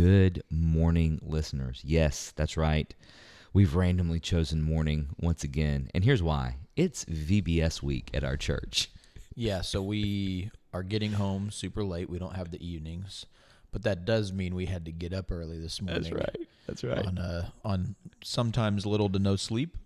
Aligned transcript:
Good 0.00 0.42
morning, 0.48 1.20
listeners. 1.22 1.82
Yes, 1.84 2.32
that's 2.34 2.56
right. 2.56 2.94
We've 3.52 3.74
randomly 3.74 4.18
chosen 4.18 4.62
morning 4.62 5.10
once 5.20 5.44
again. 5.44 5.90
And 5.94 6.02
here's 6.02 6.22
why 6.22 6.56
it's 6.74 7.04
VBS 7.04 7.82
week 7.82 8.08
at 8.14 8.24
our 8.24 8.38
church. 8.38 8.90
Yeah, 9.34 9.60
so 9.60 9.82
we 9.82 10.50
are 10.72 10.82
getting 10.82 11.12
home 11.12 11.50
super 11.50 11.84
late. 11.84 12.08
We 12.08 12.18
don't 12.18 12.34
have 12.34 12.50
the 12.50 12.66
evenings, 12.66 13.26
but 13.72 13.82
that 13.82 14.06
does 14.06 14.32
mean 14.32 14.54
we 14.54 14.64
had 14.64 14.86
to 14.86 14.90
get 14.90 15.12
up 15.12 15.30
early 15.30 15.60
this 15.60 15.82
morning. 15.82 16.02
That's 16.04 16.14
right. 16.14 16.48
That's 16.66 16.82
right. 16.82 17.06
On 17.06 17.18
uh, 17.18 17.50
on 17.62 17.94
sometimes 18.24 18.86
little 18.86 19.10
to 19.10 19.18
no 19.18 19.36
sleep. 19.36 19.76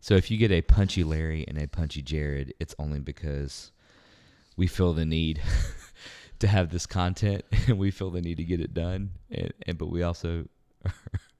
So 0.00 0.16
if 0.16 0.30
you 0.30 0.36
get 0.36 0.52
a 0.52 0.60
punchy 0.60 1.02
Larry 1.02 1.46
and 1.48 1.56
a 1.56 1.66
punchy 1.66 2.02
Jared, 2.02 2.52
it's 2.60 2.74
only 2.78 3.00
because 3.00 3.72
we 4.54 4.66
feel 4.66 4.92
the 4.92 5.06
need 5.06 5.40
to 6.42 6.46
have 6.48 6.70
this 6.70 6.86
content 6.86 7.44
and 7.66 7.78
we 7.78 7.90
feel 7.90 8.10
the 8.10 8.20
need 8.20 8.36
to 8.36 8.44
get 8.44 8.60
it 8.60 8.74
done. 8.74 9.10
And, 9.30 9.52
and 9.66 9.78
but 9.78 9.86
we 9.90 10.02
also 10.02 10.46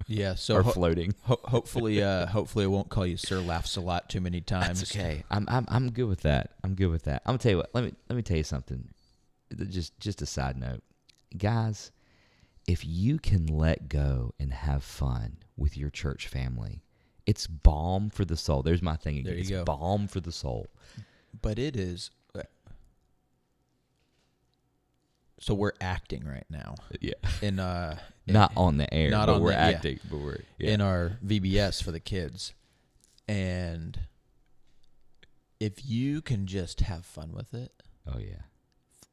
Yeah, 0.08 0.34
so 0.34 0.56
are 0.56 0.62
ho- 0.62 0.72
floating. 0.72 1.14
ho- 1.22 1.38
hopefully, 1.44 2.02
uh, 2.02 2.26
hopefully, 2.26 2.64
I 2.64 2.68
won't 2.68 2.88
call 2.88 3.06
you 3.06 3.16
Sir 3.16 3.38
Laughs 3.40 3.76
a 3.76 3.80
lot 3.80 4.08
too 4.10 4.20
many 4.20 4.40
times. 4.40 4.80
That's 4.80 4.96
okay. 4.96 5.22
I'm 5.30 5.46
I'm 5.48 5.64
I'm 5.68 5.90
good 5.92 6.06
with 6.08 6.22
that. 6.22 6.50
I'm 6.64 6.74
good 6.74 6.88
with 6.88 7.04
that. 7.04 7.22
I'm 7.24 7.32
gonna 7.32 7.38
tell 7.38 7.52
you 7.52 7.58
what. 7.58 7.70
Let 7.72 7.84
me 7.84 7.92
let 8.08 8.16
me 8.16 8.22
tell 8.22 8.36
you 8.36 8.42
something. 8.42 8.88
Just 9.68 9.98
just 10.00 10.20
a 10.20 10.26
side 10.26 10.56
note, 10.56 10.82
guys. 11.38 11.92
If 12.66 12.84
you 12.84 13.18
can 13.18 13.46
let 13.46 13.88
go 13.88 14.34
and 14.40 14.52
have 14.52 14.82
fun 14.82 15.38
with 15.56 15.76
your 15.76 15.90
church 15.90 16.26
family, 16.26 16.82
it's 17.26 17.46
balm 17.46 18.10
for 18.10 18.24
the 18.24 18.36
soul. 18.36 18.62
There's 18.62 18.82
my 18.82 18.96
thing 18.96 19.14
again. 19.18 19.24
There 19.24 19.34
you 19.34 19.40
it's 19.40 19.50
go. 19.50 19.64
balm 19.64 20.08
for 20.08 20.20
the 20.20 20.32
soul. 20.32 20.66
But 21.40 21.58
it 21.60 21.76
is. 21.76 22.10
uh, 22.36 22.42
So 25.42 25.54
we're 25.54 25.72
acting 25.80 26.24
right 26.24 26.46
now 26.48 26.76
Yeah. 27.00 27.14
in 27.42 27.58
uh 27.58 27.98
in- 28.26 28.34
Not 28.34 28.52
on 28.56 28.76
the 28.76 28.92
air, 28.94 29.10
Not 29.10 29.26
but 29.26 29.34
on 29.36 29.42
we're 29.42 29.50
the- 29.50 29.56
yeah. 29.56 29.66
acting. 29.68 30.00
But 30.08 30.18
we're 30.20 30.40
yeah. 30.58 30.70
in 30.70 30.80
our 30.80 31.18
VBS 31.26 31.82
for 31.82 31.90
the 31.90 32.00
kids. 32.00 32.54
And 33.28 33.98
if 35.60 35.84
you 35.84 36.22
can 36.22 36.46
just 36.46 36.80
have 36.80 37.04
fun 37.04 37.32
with 37.32 37.54
it, 37.54 37.72
oh 38.06 38.18
yeah. 38.18 38.42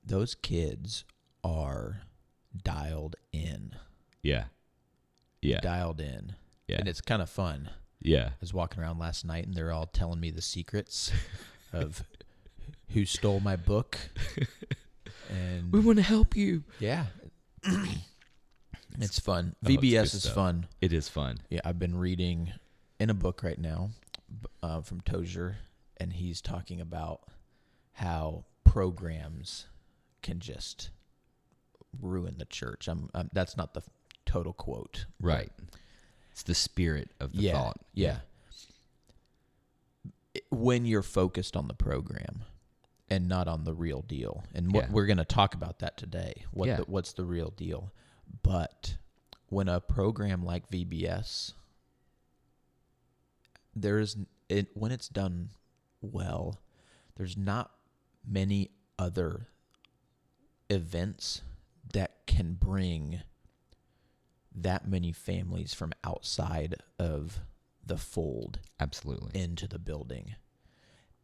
those 0.05 0.35
kids 0.35 1.03
are 1.43 2.01
dialed 2.63 3.15
in. 3.31 3.75
Yeah. 4.21 4.45
Yeah. 5.41 5.61
Dialed 5.61 5.99
in. 6.01 6.35
Yeah. 6.67 6.77
And 6.79 6.87
it's 6.87 7.01
kind 7.01 7.21
of 7.21 7.29
fun. 7.29 7.69
Yeah. 8.01 8.29
I 8.29 8.33
was 8.41 8.53
walking 8.53 8.81
around 8.81 8.99
last 8.99 9.25
night 9.25 9.45
and 9.47 9.55
they're 9.55 9.71
all 9.71 9.85
telling 9.87 10.19
me 10.19 10.29
the 10.31 10.41
secrets 10.41 11.11
of 11.73 12.03
who 12.89 13.05
stole 13.05 13.39
my 13.39 13.55
book. 13.55 13.97
And 15.29 15.71
We 15.71 15.79
want 15.79 15.97
to 15.97 16.03
help 16.03 16.35
you. 16.35 16.63
yeah. 16.79 17.05
it's 18.99 19.19
fun. 19.19 19.55
Oh, 19.63 19.67
VBS 19.67 19.79
good 19.81 20.03
is 20.03 20.23
stuff. 20.23 20.35
fun. 20.35 20.67
It 20.81 20.93
is 20.93 21.07
fun. 21.09 21.37
Yeah, 21.49 21.61
I've 21.63 21.79
been 21.79 21.97
reading 21.97 22.51
in 22.99 23.09
a 23.09 23.13
book 23.13 23.43
right 23.43 23.59
now 23.59 23.91
uh, 24.63 24.81
from 24.81 25.01
Tozer, 25.01 25.57
and 25.97 26.13
he's 26.13 26.41
talking 26.41 26.81
about 26.81 27.21
how 27.93 28.45
programs 28.63 29.65
can 30.21 30.39
just 30.39 30.89
ruin 32.01 32.35
the 32.37 32.45
church. 32.45 32.87
I'm, 32.87 33.09
I'm 33.13 33.29
that's 33.33 33.57
not 33.57 33.73
the 33.73 33.81
total 34.25 34.53
quote. 34.53 35.05
Right. 35.21 35.49
It's 36.31 36.43
the 36.43 36.55
spirit 36.55 37.09
of 37.19 37.33
the 37.33 37.39
yeah, 37.43 37.53
thought. 37.53 37.77
yeah. 37.93 38.17
When 40.49 40.85
you're 40.85 41.03
focused 41.03 41.55
on 41.57 41.67
the 41.67 41.73
program 41.73 42.43
and 43.09 43.27
not 43.27 43.47
on 43.47 43.63
the 43.63 43.73
real 43.73 44.01
deal, 44.01 44.43
and 44.53 44.71
what 44.73 44.85
Yeah. 44.85 44.91
we're 44.91 45.05
going 45.07 45.17
to 45.17 45.25
talk 45.25 45.53
about 45.55 45.79
that 45.79 45.97
today. 45.97 46.45
What 46.51 46.67
Yeah. 46.67 46.77
the, 46.77 46.83
what's 46.83 47.13
the 47.13 47.25
real 47.25 47.49
deal? 47.51 47.91
But 48.43 48.97
when 49.47 49.67
a 49.67 49.79
program 49.81 50.43
like 50.45 50.69
VBS, 50.69 51.53
there's 53.75 54.17
it 54.47 54.67
when 54.75 54.91
it's 54.91 55.07
done 55.07 55.49
well, 56.01 56.59
there's 57.15 57.37
not 57.37 57.71
many 58.27 58.71
other 58.97 59.47
events 60.69 61.41
that 61.93 62.25
can 62.27 62.53
bring 62.53 63.21
that 64.53 64.87
many 64.87 65.11
families 65.11 65.73
from 65.73 65.93
outside 66.03 66.75
of 66.99 67.39
the 67.85 67.97
fold 67.97 68.59
Absolutely. 68.79 69.39
into 69.39 69.67
the 69.67 69.79
building. 69.79 70.35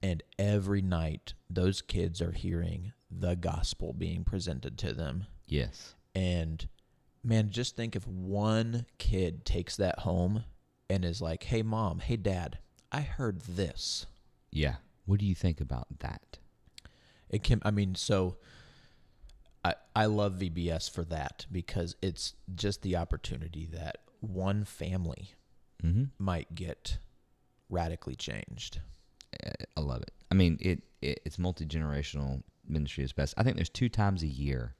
And 0.05 0.21
every 0.37 0.81
night, 0.83 1.33
those 1.49 1.81
kids 1.81 2.21
are 2.21 2.31
hearing 2.31 2.93
the 3.09 3.35
gospel 3.35 3.91
being 3.93 4.23
presented 4.23 4.77
to 4.79 4.93
them. 4.93 5.25
yes. 5.47 5.95
And 6.13 6.67
man, 7.23 7.49
just 7.49 7.75
think 7.75 7.95
if 7.95 8.07
one 8.07 8.85
kid 8.99 9.45
takes 9.45 9.75
that 9.77 9.99
home 9.99 10.43
and 10.89 11.03
is 11.03 11.21
like, 11.21 11.43
hey, 11.43 11.61
mom, 11.63 11.99
hey, 11.99 12.17
dad, 12.17 12.59
I 12.91 13.01
heard 13.01 13.41
this. 13.41 14.05
Yeah. 14.51 14.75
What 15.05 15.19
do 15.19 15.25
you 15.25 15.35
think 15.35 15.59
about 15.59 15.87
that? 15.99 16.37
It 17.29 17.43
can, 17.43 17.61
I 17.65 17.71
mean, 17.71 17.95
so 17.95 18.37
I, 19.63 19.73
I 19.95 20.05
love 20.05 20.33
VBS 20.33 20.89
for 20.91 21.03
that 21.05 21.47
because 21.51 21.95
it's 22.01 22.35
just 22.53 22.81
the 22.83 22.95
opportunity 22.95 23.65
that 23.73 23.97
one 24.19 24.63
family 24.65 25.33
Mm-hmm. 25.83 26.05
might 26.17 26.55
get 26.55 26.97
radically 27.69 28.15
changed. 28.15 28.79
I 29.77 29.81
love 29.81 30.01
it. 30.01 30.11
I 30.31 30.35
mean, 30.35 30.57
it, 30.59 30.81
it 31.01 31.21
it's 31.25 31.39
multi 31.39 31.65
generational 31.65 32.43
ministry 32.67 33.03
is 33.03 33.13
best. 33.13 33.33
I 33.37 33.43
think 33.43 33.55
there's 33.55 33.69
two 33.69 33.89
times 33.89 34.23
a 34.23 34.27
year, 34.27 34.75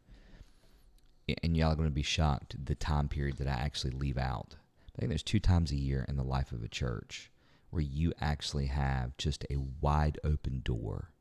and 1.43 1.55
y'all 1.55 1.71
are 1.71 1.75
going 1.75 1.89
to 1.89 1.93
be 1.93 2.03
shocked 2.03 2.55
the 2.66 2.75
time 2.75 3.07
period 3.07 3.38
that 3.38 3.47
I 3.47 3.51
actually 3.51 3.91
leave 3.91 4.17
out. 4.17 4.55
I 4.95 4.99
think 4.99 5.09
there's 5.09 5.23
two 5.23 5.39
times 5.39 5.71
a 5.71 5.75
year 5.75 6.05
in 6.07 6.16
the 6.16 6.23
life 6.23 6.51
of 6.51 6.63
a 6.63 6.67
church 6.67 7.31
where 7.69 7.81
you 7.81 8.13
actually 8.21 8.67
have 8.67 9.17
just 9.17 9.43
a 9.49 9.57
wide 9.81 10.17
open 10.23 10.61
door 10.63 11.11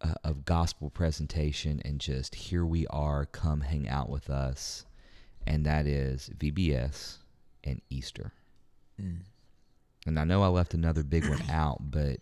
uh, 0.00 0.14
of 0.24 0.46
gospel 0.46 0.88
presentation 0.88 1.82
and 1.84 2.00
just 2.00 2.34
here 2.34 2.64
we 2.64 2.86
are, 2.86 3.26
come 3.26 3.60
hang 3.60 3.88
out 3.88 4.08
with 4.08 4.30
us, 4.30 4.86
and 5.46 5.66
that 5.66 5.86
is 5.86 6.30
VBS 6.38 7.18
and 7.64 7.82
Easter. 7.90 8.32
Mm. 9.00 9.20
And 10.06 10.18
I 10.18 10.24
know 10.24 10.42
I 10.42 10.48
left 10.48 10.72
another 10.72 11.02
big 11.02 11.28
one 11.28 11.42
out, 11.50 11.90
but 11.90 12.20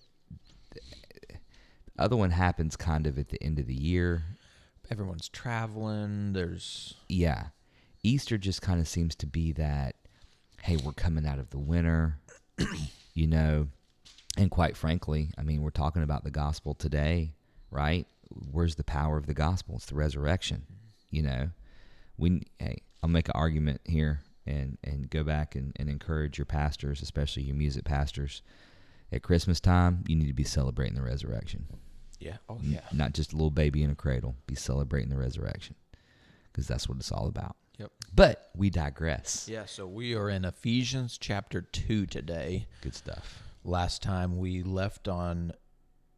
other 1.99 2.17
one 2.17 2.31
happens 2.31 2.77
kind 2.77 3.07
of 3.07 3.19
at 3.19 3.29
the 3.29 3.43
end 3.43 3.59
of 3.59 3.67
the 3.67 3.75
year. 3.75 4.23
Everyone's 4.91 5.29
traveling. 5.29 6.33
There's 6.33 6.95
Yeah. 7.09 7.49
Easter 8.03 8.39
just 8.39 8.63
kind 8.63 8.81
of 8.81 8.89
seems 8.89 9.15
to 9.17 9.27
be 9.27 9.53
that, 9.53 9.97
hey, 10.63 10.77
we're 10.77 10.93
coming 10.93 11.27
out 11.27 11.39
of 11.39 11.51
the 11.51 11.59
winter, 11.59 12.19
you 13.15 13.27
know. 13.27 13.69
And 14.37 14.51
quite 14.51 14.77
frankly, 14.77 15.31
I 15.37 15.43
mean, 15.43 15.63
we're 15.63 15.71
talking 15.71 16.03
about 16.03 16.25
the 16.25 16.31
gospel 16.31 16.75
today, 16.75 17.33
right? 17.71 18.07
Where's 18.53 18.77
the 18.77 18.85
power 18.85 19.17
of 19.17 19.27
the 19.27 19.35
gospel? 19.35 19.77
It's 19.77 19.87
the 19.87 19.97
resurrection, 19.97 20.65
you 21.11 21.23
know. 21.23 21.51
We, 22.17 22.43
hey, 22.59 22.83
I'll 23.03 23.11
make 23.11 23.29
an 23.29 23.35
argument 23.35 23.81
here 23.85 24.21
and, 24.47 24.79
and 24.85 25.11
go 25.11 25.25
back 25.25 25.57
and, 25.57 25.73
and 25.77 25.89
encourage 25.89 26.39
your 26.39 26.45
pastors, 26.45 27.03
especially 27.03 27.43
your 27.43 27.57
music 27.57 27.85
pastors. 27.85 28.43
At 29.13 29.23
Christmas 29.23 29.61
time, 29.61 30.05
you 30.07 30.17
need 30.17 30.29
to 30.29 30.35
be 30.35 30.45
celebrating 30.45 30.95
the 30.95 31.03
resurrection. 31.03 31.67
Yeah. 32.21 32.37
Oh 32.49 32.57
N- 32.63 32.81
Not 32.93 33.13
just 33.15 33.33
a 33.33 33.37
little 33.37 33.51
baby 33.51 33.83
in 33.83 33.91
a 33.91 33.95
cradle. 33.95 34.35
Be 34.47 34.55
celebrating 34.55 35.11
the 35.11 35.17
resurrection 35.19 35.75
because 36.53 36.67
that's 36.67 36.89
what 36.89 36.99
it's 36.99 37.13
all 37.13 37.27
about. 37.29 37.57
Yep. 37.79 37.93
But 38.15 38.51
we 38.57 38.71
digress. 38.71 39.47
Yeah. 39.49 39.67
So 39.67 39.87
we 39.87 40.15
are 40.15 40.29
in 40.29 40.45
Ephesians 40.45 41.17
chapter 41.19 41.61
two 41.63 42.07
today. 42.07 42.67
Good 42.81 42.95
stuff. 42.95 43.43
Last 43.65 44.03
time 44.03 44.39
we 44.39 44.63
left 44.63 45.07
on 45.09 45.53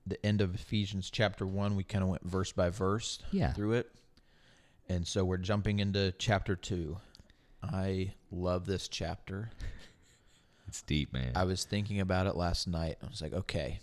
the 0.07 0.25
end 0.25 0.41
of 0.41 0.55
Ephesians 0.55 1.11
chapter 1.11 1.47
one. 1.47 1.77
We 1.77 1.85
kind 1.85 2.03
of 2.03 2.09
went 2.09 2.25
verse 2.25 2.53
by 2.53 2.71
verse 2.71 3.19
Yeah. 3.31 3.53
through 3.53 3.75
it, 3.75 3.91
and 4.89 5.07
so 5.07 5.25
we're 5.25 5.37
jumping 5.37 5.79
into 5.81 6.13
chapter 6.19 6.57
two. 6.57 6.97
I 7.63 8.15
love 8.31 8.65
this 8.67 8.89
chapter. 8.89 9.51
It's 10.69 10.83
deep, 10.83 11.13
man. 11.13 11.33
I 11.35 11.43
was 11.45 11.65
thinking 11.65 11.99
about 11.99 12.29
it 12.29 12.37
last 12.37 12.69
night. 12.69 12.97
I 13.03 13.07
was 13.09 13.21
like, 13.21 13.33
okay, 13.33 13.81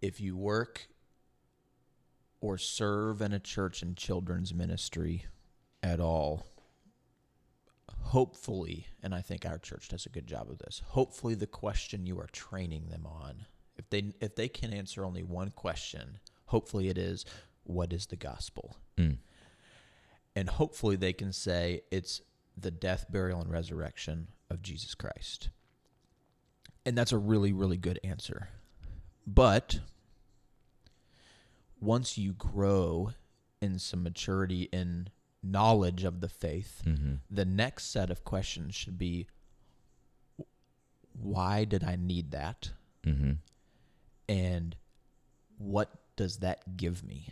if 0.00 0.20
you 0.20 0.36
work 0.36 0.88
or 2.40 2.56
serve 2.58 3.20
in 3.20 3.32
a 3.32 3.40
church 3.40 3.82
and 3.82 3.96
children's 3.96 4.54
ministry 4.54 5.26
at 5.82 6.00
all, 6.00 6.46
hopefully, 8.04 8.86
and 9.02 9.14
I 9.14 9.20
think 9.20 9.44
our 9.44 9.58
church 9.58 9.88
does 9.88 10.06
a 10.06 10.10
good 10.10 10.26
job 10.26 10.48
of 10.50 10.58
this. 10.58 10.82
Hopefully, 10.88 11.34
the 11.34 11.46
question 11.46 12.06
you 12.06 12.18
are 12.20 12.28
training 12.32 12.86
them 12.88 13.06
on, 13.06 13.46
if 13.76 13.88
they 13.90 14.12
if 14.20 14.36
they 14.36 14.48
can 14.48 14.72
answer 14.72 15.04
only 15.04 15.22
one 15.22 15.50
question, 15.50 16.18
hopefully 16.46 16.88
it 16.88 16.98
is, 16.98 17.24
what 17.64 17.92
is 17.92 18.06
the 18.06 18.16
gospel? 18.16 18.76
Mm. 18.96 19.18
and 20.34 20.48
hopefully 20.48 20.96
they 20.96 21.12
can 21.12 21.32
say 21.32 21.82
it's 21.90 22.20
the 22.56 22.70
death, 22.70 23.06
burial, 23.10 23.40
and 23.40 23.50
resurrection 23.50 24.28
of 24.50 24.62
Jesus 24.62 24.94
Christ. 24.94 25.50
And 26.84 26.96
that's 26.96 27.12
a 27.12 27.18
really, 27.18 27.52
really 27.52 27.76
good 27.76 28.00
answer. 28.02 28.48
But 29.34 29.80
once 31.80 32.16
you 32.16 32.32
grow 32.32 33.12
in 33.60 33.78
some 33.78 34.02
maturity 34.02 34.68
in 34.72 35.10
knowledge 35.42 36.02
of 36.04 36.20
the 36.20 36.28
faith, 36.28 36.82
Mm-hmm. 36.86 37.14
the 37.30 37.44
next 37.44 37.90
set 37.90 38.10
of 38.10 38.24
questions 38.24 38.74
should 38.74 38.96
be 38.98 39.26
why 41.20 41.64
did 41.64 41.82
I 41.84 41.96
need 41.96 42.30
that? 42.30 42.70
Mm-hmm. 43.04 43.32
And 44.28 44.76
what 45.58 45.90
does 46.16 46.38
that 46.38 46.76
give 46.76 47.04
me? 47.04 47.28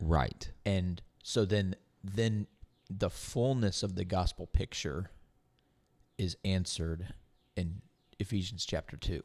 Right. 0.00 0.50
And 0.64 1.02
so 1.22 1.44
then 1.44 1.76
then 2.02 2.46
the 2.88 3.10
fullness 3.10 3.82
of 3.82 3.94
the 3.94 4.04
gospel 4.06 4.46
picture 4.46 5.10
is 6.18 6.36
answered 6.44 7.12
in 7.56 7.82
Ephesians 8.18 8.64
chapter 8.64 8.96
2. 8.96 9.22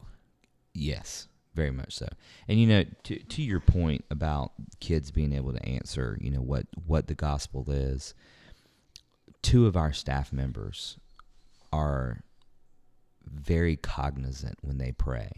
Yes, 0.74 1.26
very 1.56 1.72
much 1.72 1.94
so. 1.96 2.06
And 2.46 2.60
you 2.60 2.66
know, 2.68 2.84
to 3.04 3.18
to 3.18 3.42
your 3.42 3.58
point 3.60 4.04
about 4.10 4.52
kids 4.78 5.10
being 5.10 5.32
able 5.32 5.52
to 5.52 5.66
answer, 5.68 6.16
you 6.20 6.30
know, 6.30 6.42
what 6.42 6.66
what 6.86 7.08
the 7.08 7.14
gospel 7.14 7.64
is, 7.68 8.14
two 9.42 9.66
of 9.66 9.76
our 9.76 9.92
staff 9.92 10.32
members 10.32 10.98
are 11.72 12.20
very 13.24 13.76
cognizant 13.76 14.58
when 14.62 14.78
they 14.78 14.92
pray. 14.92 15.30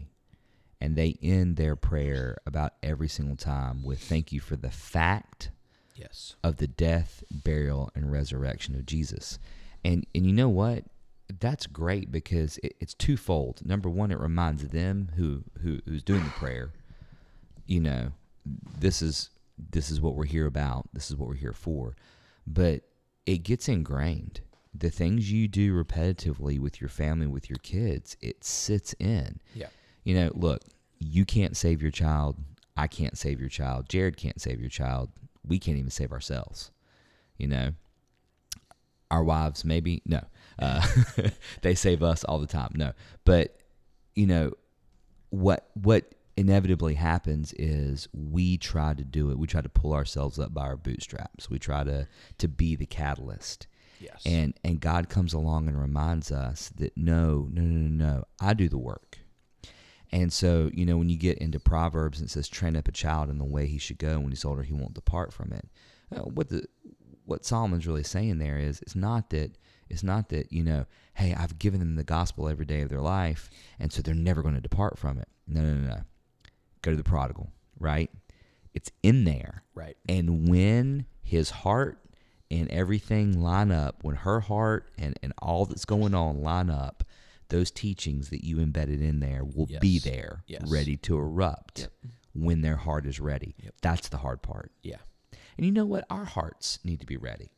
And 0.81 0.95
they 0.95 1.17
end 1.21 1.57
their 1.57 1.75
prayer 1.75 2.37
about 2.45 2.73
every 2.81 3.09
single 3.09 3.35
time 3.35 3.83
with 3.83 3.99
thank 3.99 4.31
you 4.31 4.39
for 4.39 4.55
the 4.55 4.69
fact 4.71 5.51
Yes. 5.95 6.35
of 6.41 6.55
the 6.57 6.67
death, 6.67 7.23
burial, 7.29 7.91
and 7.95 8.09
resurrection 8.09 8.75
of 8.75 8.85
Jesus. 8.85 9.39
And 9.83 10.05
and 10.15 10.25
you 10.25 10.31
know 10.33 10.47
what? 10.49 10.85
That's 11.39 11.67
great 11.67 12.11
because 12.11 12.57
it, 12.63 12.75
it's 12.79 12.93
twofold. 12.93 13.65
Number 13.65 13.89
one, 13.89 14.11
it 14.11 14.19
reminds 14.19 14.67
them 14.69 15.11
who, 15.15 15.43
who 15.61 15.79
who's 15.85 16.03
doing 16.03 16.23
the 16.23 16.29
prayer, 16.31 16.71
you 17.67 17.79
know, 17.79 18.11
this 18.79 19.01
is 19.01 19.29
this 19.71 19.91
is 19.91 19.99
what 20.01 20.15
we're 20.15 20.25
here 20.25 20.47
about. 20.47 20.89
This 20.93 21.09
is 21.11 21.17
what 21.17 21.27
we're 21.29 21.35
here 21.35 21.53
for. 21.53 21.95
But 22.47 22.81
it 23.25 23.39
gets 23.43 23.67
ingrained. 23.67 24.41
The 24.73 24.89
things 24.89 25.31
you 25.31 25.47
do 25.47 25.73
repetitively 25.83 26.59
with 26.59 26.79
your 26.79 26.89
family, 26.89 27.27
with 27.27 27.49
your 27.49 27.57
kids, 27.59 28.15
it 28.21 28.43
sits 28.43 28.93
in 28.99 29.39
Yeah. 29.53 29.67
you 30.03 30.15
know, 30.15 30.31
look, 30.33 30.61
you 30.99 31.25
can't 31.25 31.55
save 31.57 31.81
your 31.81 31.91
child. 31.91 32.37
I 32.77 32.87
can't 32.87 33.17
save 33.17 33.39
your 33.39 33.49
child. 33.49 33.89
Jared 33.89 34.15
can't 34.17 34.39
save 34.41 34.59
your 34.61 34.69
child. 34.69 35.09
We 35.45 35.59
can't 35.59 35.77
even 35.77 35.91
save 35.91 36.11
ourselves. 36.11 36.71
You 37.37 37.47
know, 37.47 37.71
our 39.11 39.23
wives 39.23 39.65
maybe 39.65 40.01
no, 40.05 40.21
uh, 40.59 40.85
they 41.61 41.75
save 41.75 42.03
us 42.03 42.23
all 42.23 42.39
the 42.39 42.47
time. 42.47 42.71
No, 42.75 42.93
but 43.25 43.57
you 44.15 44.27
know 44.27 44.51
what 45.29 45.69
what 45.73 46.13
inevitably 46.35 46.93
happens 46.93 47.53
is 47.53 48.07
we 48.13 48.57
try 48.57 48.93
to 48.93 49.03
do 49.03 49.31
it. 49.31 49.37
We 49.37 49.47
try 49.47 49.61
to 49.61 49.69
pull 49.69 49.93
ourselves 49.93 50.39
up 50.39 50.53
by 50.53 50.61
our 50.61 50.77
bootstraps. 50.77 51.49
We 51.49 51.59
try 51.59 51.83
to 51.83 52.07
to 52.37 52.47
be 52.47 52.75
the 52.75 52.85
catalyst. 52.85 53.67
Yes. 53.99 54.21
And 54.25 54.53
and 54.63 54.79
God 54.79 55.09
comes 55.09 55.33
along 55.33 55.67
and 55.67 55.79
reminds 55.79 56.31
us 56.31 56.69
that 56.77 56.95
no, 56.95 57.49
no, 57.51 57.61
no, 57.61 57.87
no, 57.87 58.05
no, 58.05 58.23
I 58.39 58.53
do 58.53 58.69
the 58.69 58.77
work. 58.77 59.19
And 60.11 60.33
so, 60.33 60.71
you 60.73 60.85
know, 60.85 60.97
when 60.97 61.09
you 61.09 61.17
get 61.17 61.37
into 61.37 61.59
Proverbs 61.59 62.19
and 62.19 62.27
it 62.27 62.31
says, 62.31 62.49
train 62.49 62.75
up 62.75 62.87
a 62.87 62.91
child 62.91 63.29
in 63.29 63.37
the 63.37 63.45
way 63.45 63.67
he 63.67 63.77
should 63.77 63.99
go, 63.99 64.19
when 64.19 64.29
he's 64.29 64.45
older, 64.45 64.63
he 64.63 64.73
won't 64.73 64.95
depart 64.95 65.31
from 65.31 65.51
it. 65.51 65.67
Uh, 66.15 66.21
what 66.21 66.49
the 66.49 66.65
what 67.29 67.45
Solomon's 67.45 67.87
really 67.87 68.03
saying 68.03 68.39
there 68.39 68.57
is, 68.57 68.81
it's 68.81 68.95
not 68.95 69.29
that 69.29 69.57
it's 69.89 70.03
not 70.03 70.29
that 70.29 70.51
you 70.51 70.63
know, 70.63 70.85
hey, 71.15 71.33
I've 71.33 71.57
given 71.57 71.79
them 71.79 71.95
the 71.95 72.03
gospel 72.03 72.47
every 72.47 72.65
day 72.65 72.81
of 72.81 72.89
their 72.89 73.01
life, 73.01 73.49
and 73.79 73.91
so 73.91 74.01
they're 74.01 74.13
never 74.13 74.41
going 74.41 74.55
to 74.55 74.61
depart 74.61 74.97
from 74.99 75.17
it. 75.17 75.27
No, 75.47 75.61
no, 75.61 75.73
no, 75.73 75.87
no. 75.87 76.01
Go 76.81 76.91
to 76.91 76.97
the 76.97 77.03
prodigal, 77.03 77.51
right? 77.79 78.09
It's 78.73 78.91
in 79.01 79.23
there. 79.23 79.63
right. 79.73 79.97
And 80.07 80.47
when 80.47 81.05
his 81.23 81.49
heart 81.49 81.99
and 82.51 82.69
everything 82.69 83.41
line 83.41 83.71
up, 83.71 84.03
when 84.03 84.15
her 84.17 84.39
heart 84.41 84.89
and, 84.97 85.17
and 85.23 85.33
all 85.41 85.65
that's 85.65 85.85
going 85.85 86.13
on 86.13 86.41
line 86.41 86.69
up, 86.69 87.03
those 87.49 87.71
teachings 87.71 88.29
that 88.29 88.45
you 88.45 88.59
embedded 88.59 89.01
in 89.01 89.19
there 89.21 89.43
will 89.43 89.67
be 89.81 89.97
there, 89.99 90.43
Yes. 90.47 90.61
ready 90.69 90.97
to 90.97 91.17
erupt 91.17 91.79
Yep. 91.79 91.91
when 92.33 92.61
their 92.61 92.75
heart 92.75 93.07
is 93.07 93.19
ready. 93.19 93.55
Yep. 93.63 93.73
That's 93.81 94.09
the 94.09 94.17
hard 94.17 94.43
part. 94.43 94.71
Yeah. 94.83 94.97
And 95.57 95.65
you 95.65 95.71
know 95.71 95.85
what? 95.85 96.05
Our 96.09 96.25
hearts 96.25 96.79
need 96.83 96.99
to 96.99 97.05
be 97.05 97.17
ready. 97.17 97.49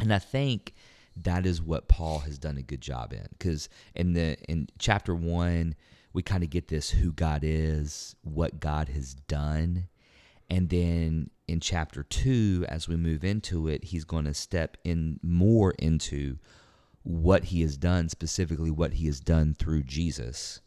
And 0.00 0.12
I 0.12 0.18
think 0.18 0.74
that 1.16 1.46
is 1.46 1.62
what 1.62 1.88
Paul 1.88 2.20
has 2.20 2.38
done 2.38 2.56
a 2.56 2.62
good 2.62 2.80
job 2.80 3.12
in. 3.12 3.26
Because 3.30 3.68
in 3.94 4.14
the 4.14 4.36
in 4.48 4.68
chapter 4.78 5.14
one, 5.14 5.74
we 6.12 6.22
kind 6.22 6.42
of 6.42 6.50
get 6.50 6.68
this 6.68 6.90
who 6.90 7.12
God 7.12 7.40
is, 7.42 8.16
what 8.22 8.60
God 8.60 8.88
has 8.88 9.14
done. 9.14 9.88
And 10.50 10.68
then 10.68 11.30
in 11.48 11.60
chapter 11.60 12.02
two, 12.02 12.64
as 12.68 12.88
we 12.88 12.96
move 12.96 13.24
into 13.24 13.68
it, 13.68 13.84
he's 13.84 14.04
going 14.04 14.24
to 14.24 14.34
step 14.34 14.76
in 14.84 15.18
more 15.22 15.72
into 15.78 16.38
what 17.02 17.44
he 17.44 17.62
has 17.62 17.76
done, 17.76 18.08
specifically 18.08 18.70
what 18.70 18.94
he 18.94 19.06
has 19.06 19.20
done 19.20 19.54
through 19.54 19.84
Jesus. 19.84 20.60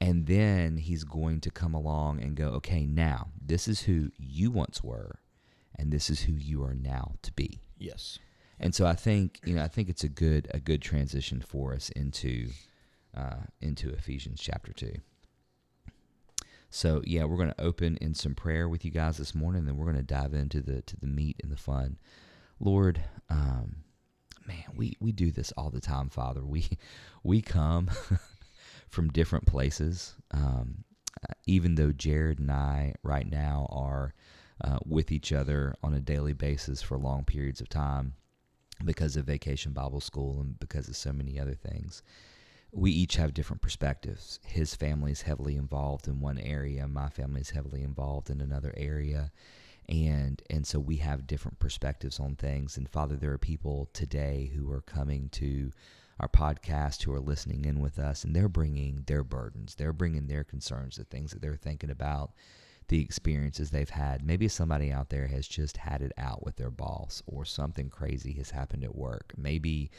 And 0.00 0.26
then 0.26 0.76
he's 0.76 1.04
going 1.04 1.40
to 1.40 1.50
come 1.50 1.74
along 1.74 2.20
and 2.20 2.36
go, 2.36 2.48
okay, 2.48 2.86
now 2.86 3.28
this 3.44 3.66
is 3.66 3.82
who 3.82 4.10
you 4.18 4.50
once 4.50 4.82
were, 4.82 5.18
and 5.78 5.92
this 5.92 6.10
is 6.10 6.22
who 6.22 6.32
you 6.32 6.62
are 6.64 6.74
now 6.74 7.14
to 7.22 7.32
be. 7.32 7.60
Yes. 7.78 8.18
And 8.60 8.74
so 8.74 8.86
I 8.86 8.94
think 8.94 9.40
you 9.44 9.54
know 9.54 9.62
I 9.62 9.68
think 9.68 9.88
it's 9.88 10.04
a 10.04 10.08
good 10.08 10.48
a 10.52 10.58
good 10.58 10.82
transition 10.82 11.40
for 11.40 11.74
us 11.74 11.90
into 11.90 12.48
uh, 13.16 13.44
into 13.60 13.90
Ephesians 13.90 14.40
chapter 14.40 14.72
two. 14.72 14.94
So 16.70 17.02
yeah, 17.04 17.24
we're 17.24 17.36
going 17.36 17.52
to 17.52 17.60
open 17.60 17.96
in 18.00 18.14
some 18.14 18.34
prayer 18.34 18.68
with 18.68 18.84
you 18.84 18.90
guys 18.90 19.16
this 19.16 19.34
morning, 19.34 19.60
and 19.60 19.68
then 19.68 19.76
we're 19.76 19.90
going 19.90 19.96
to 19.96 20.02
dive 20.02 20.34
into 20.34 20.60
the 20.60 20.82
to 20.82 20.96
the 20.96 21.06
meat 21.06 21.36
and 21.42 21.52
the 21.52 21.56
fun. 21.56 21.98
Lord, 22.60 23.00
um, 23.30 23.84
man, 24.46 24.64
we 24.74 24.96
we 25.00 25.12
do 25.12 25.30
this 25.30 25.52
all 25.52 25.70
the 25.70 25.80
time, 25.80 26.08
Father. 26.08 26.44
We 26.44 26.68
we 27.22 27.40
come 27.40 27.90
from 28.88 29.08
different 29.10 29.46
places. 29.46 30.14
Um, 30.32 30.84
even 31.46 31.74
though 31.74 31.92
Jared 31.92 32.38
and 32.38 32.50
I 32.50 32.94
right 33.02 33.28
now 33.28 33.66
are 33.70 34.14
uh, 34.62 34.78
with 34.84 35.12
each 35.12 35.32
other 35.32 35.74
on 35.82 35.94
a 35.94 36.00
daily 36.00 36.32
basis 36.32 36.82
for 36.82 36.98
long 36.98 37.24
periods 37.24 37.60
of 37.60 37.68
time 37.68 38.14
because 38.84 39.16
of 39.16 39.26
Vacation 39.26 39.72
Bible 39.72 40.00
School 40.00 40.40
and 40.40 40.58
because 40.58 40.88
of 40.88 40.96
so 40.96 41.12
many 41.12 41.38
other 41.38 41.54
things. 41.54 42.02
We 42.70 42.90
each 42.90 43.16
have 43.16 43.34
different 43.34 43.62
perspectives. 43.62 44.40
His 44.44 44.74
family 44.74 45.12
is 45.12 45.22
heavily 45.22 45.56
involved 45.56 46.06
in 46.06 46.20
one 46.20 46.38
area, 46.38 46.86
my 46.86 47.08
family 47.08 47.40
is 47.40 47.50
heavily 47.50 47.82
involved 47.82 48.30
in 48.30 48.40
another 48.40 48.74
area. 48.76 49.32
And 49.88 50.42
and 50.50 50.66
so 50.66 50.78
we 50.78 50.96
have 50.96 51.26
different 51.26 51.58
perspectives 51.60 52.20
on 52.20 52.36
things. 52.36 52.76
And 52.76 52.86
Father, 52.86 53.16
there 53.16 53.32
are 53.32 53.38
people 53.38 53.88
today 53.94 54.50
who 54.54 54.70
are 54.70 54.82
coming 54.82 55.30
to 55.30 55.72
our 56.20 56.28
podcast 56.28 57.02
who 57.02 57.12
are 57.12 57.20
listening 57.20 57.64
in 57.64 57.80
with 57.80 57.98
us, 57.98 58.24
and 58.24 58.34
they're 58.34 58.48
bringing 58.48 59.04
their 59.06 59.22
burdens, 59.22 59.74
they're 59.74 59.92
bringing 59.92 60.26
their 60.26 60.44
concerns, 60.44 60.96
the 60.96 61.04
things 61.04 61.30
that 61.30 61.40
they're 61.40 61.56
thinking 61.56 61.90
about, 61.90 62.32
the 62.88 63.02
experiences 63.02 63.70
they've 63.70 63.90
had. 63.90 64.24
Maybe 64.24 64.48
somebody 64.48 64.90
out 64.90 65.10
there 65.10 65.26
has 65.26 65.46
just 65.46 65.76
had 65.76 66.02
it 66.02 66.12
out 66.18 66.44
with 66.44 66.56
their 66.56 66.70
boss, 66.70 67.22
or 67.26 67.44
something 67.44 67.90
crazy 67.90 68.32
has 68.34 68.50
happened 68.50 68.84
at 68.84 68.96
work. 68.96 69.32
Maybe 69.36 69.90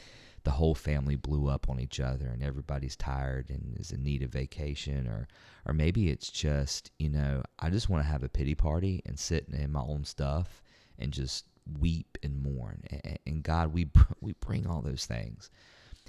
the 0.44 0.50
whole 0.50 0.74
family 0.74 1.16
blew 1.16 1.48
up 1.48 1.68
on 1.68 1.78
each 1.78 2.00
other 2.00 2.26
and 2.26 2.42
everybody's 2.42 2.96
tired 2.96 3.50
and 3.50 3.76
is 3.78 3.92
in 3.92 4.02
need 4.02 4.22
of 4.22 4.30
vacation 4.30 5.06
or 5.06 5.28
or 5.66 5.74
maybe 5.74 6.08
it's 6.08 6.30
just 6.30 6.90
you 6.98 7.10
know 7.10 7.42
i 7.58 7.68
just 7.68 7.88
want 7.88 8.02
to 8.02 8.10
have 8.10 8.22
a 8.22 8.28
pity 8.28 8.54
party 8.54 9.02
and 9.04 9.18
sit 9.18 9.46
in 9.52 9.70
my 9.70 9.80
own 9.80 10.04
stuff 10.04 10.62
and 10.98 11.12
just 11.12 11.44
weep 11.78 12.16
and 12.22 12.42
mourn 12.42 12.82
and, 13.26 13.42
god 13.42 13.72
we 13.72 13.86
we 14.20 14.32
bring 14.40 14.66
all 14.66 14.80
those 14.80 15.06
things 15.06 15.50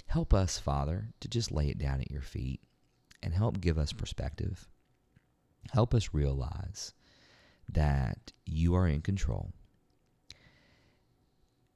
help 0.06 0.32
us 0.32 0.58
father 0.58 1.08
to 1.20 1.28
just 1.28 1.52
lay 1.52 1.68
it 1.68 1.78
down 1.78 2.00
at 2.00 2.10
your 2.10 2.22
feet 2.22 2.60
and 3.22 3.34
help 3.34 3.60
give 3.60 3.78
us 3.78 3.92
perspective 3.92 4.68
help 5.70 5.94
us 5.94 6.10
realize 6.12 6.92
that 7.68 8.32
you 8.44 8.74
are 8.74 8.88
in 8.88 9.00
control 9.00 9.52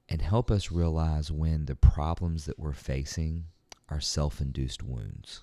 and 0.09 0.23
help 0.23 0.50
us 0.50 0.71
realize 0.71 1.33
when 1.33 1.66
the 1.66 1.75
problems 1.75 2.45
that 2.45 2.59
we're 2.59 2.73
facing 2.73 3.45
are 3.88 4.00
self 4.00 4.40
induced 4.40 4.83
wounds. 4.83 5.43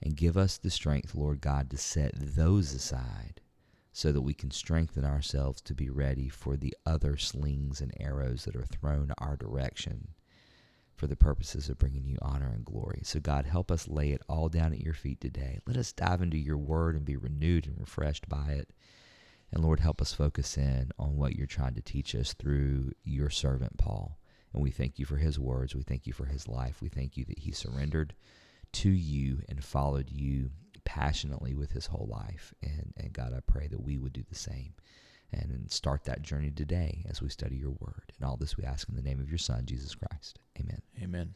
And 0.00 0.16
give 0.16 0.36
us 0.36 0.58
the 0.58 0.70
strength, 0.70 1.14
Lord 1.14 1.40
God, 1.40 1.70
to 1.70 1.76
set 1.76 2.12
those 2.14 2.72
aside 2.72 3.40
so 3.92 4.12
that 4.12 4.22
we 4.22 4.32
can 4.32 4.52
strengthen 4.52 5.04
ourselves 5.04 5.60
to 5.62 5.74
be 5.74 5.90
ready 5.90 6.28
for 6.28 6.56
the 6.56 6.74
other 6.86 7.16
slings 7.16 7.80
and 7.80 7.92
arrows 7.98 8.44
that 8.44 8.54
are 8.54 8.64
thrown 8.64 9.12
our 9.18 9.36
direction 9.36 10.08
for 10.98 11.06
the 11.06 11.16
purposes 11.16 11.68
of 11.68 11.78
bringing 11.78 12.04
you 12.04 12.18
honor 12.20 12.50
and 12.52 12.64
glory. 12.64 13.00
So, 13.04 13.20
God, 13.20 13.46
help 13.46 13.70
us 13.70 13.88
lay 13.88 14.10
it 14.10 14.22
all 14.28 14.48
down 14.48 14.72
at 14.72 14.80
your 14.80 14.94
feet 14.94 15.20
today. 15.20 15.58
Let 15.66 15.76
us 15.76 15.92
dive 15.92 16.20
into 16.20 16.36
your 16.36 16.58
word 16.58 16.96
and 16.96 17.04
be 17.04 17.16
renewed 17.16 17.66
and 17.66 17.78
refreshed 17.78 18.28
by 18.28 18.48
it. 18.50 18.70
And 19.52 19.64
Lord, 19.64 19.80
help 19.80 20.02
us 20.02 20.12
focus 20.12 20.58
in 20.58 20.90
on 20.98 21.16
what 21.16 21.36
you're 21.36 21.46
trying 21.46 21.74
to 21.74 21.80
teach 21.80 22.14
us 22.14 22.34
through 22.34 22.92
your 23.04 23.30
servant 23.30 23.78
Paul. 23.78 24.18
And 24.52 24.62
we 24.62 24.70
thank 24.70 24.98
you 24.98 25.04
for 25.04 25.16
his 25.16 25.38
words. 25.38 25.74
We 25.74 25.82
thank 25.82 26.06
you 26.06 26.12
for 26.12 26.26
his 26.26 26.48
life. 26.48 26.82
We 26.82 26.88
thank 26.88 27.16
you 27.16 27.24
that 27.26 27.38
he 27.38 27.52
surrendered 27.52 28.14
to 28.72 28.90
you 28.90 29.40
and 29.48 29.62
followed 29.62 30.10
you 30.10 30.50
passionately 30.84 31.54
with 31.54 31.72
his 31.72 31.86
whole 31.86 32.08
life. 32.10 32.54
And, 32.62 32.92
and 32.96 33.12
God, 33.12 33.32
I 33.34 33.40
pray 33.46 33.68
that 33.68 33.82
we 33.82 33.98
would 33.98 34.12
do 34.12 34.24
the 34.28 34.34
same. 34.34 34.74
And 35.32 35.70
start 35.70 36.04
that 36.04 36.22
journey 36.22 36.50
today 36.50 37.04
as 37.08 37.20
we 37.20 37.28
study 37.28 37.56
your 37.56 37.74
word. 37.78 38.12
And 38.18 38.28
all 38.28 38.36
this 38.36 38.56
we 38.56 38.64
ask 38.64 38.88
in 38.88 38.96
the 38.96 39.02
name 39.02 39.20
of 39.20 39.28
your 39.28 39.38
Son, 39.38 39.64
Jesus 39.66 39.94
Christ. 39.94 40.38
Amen. 40.58 40.82
Amen. 41.02 41.34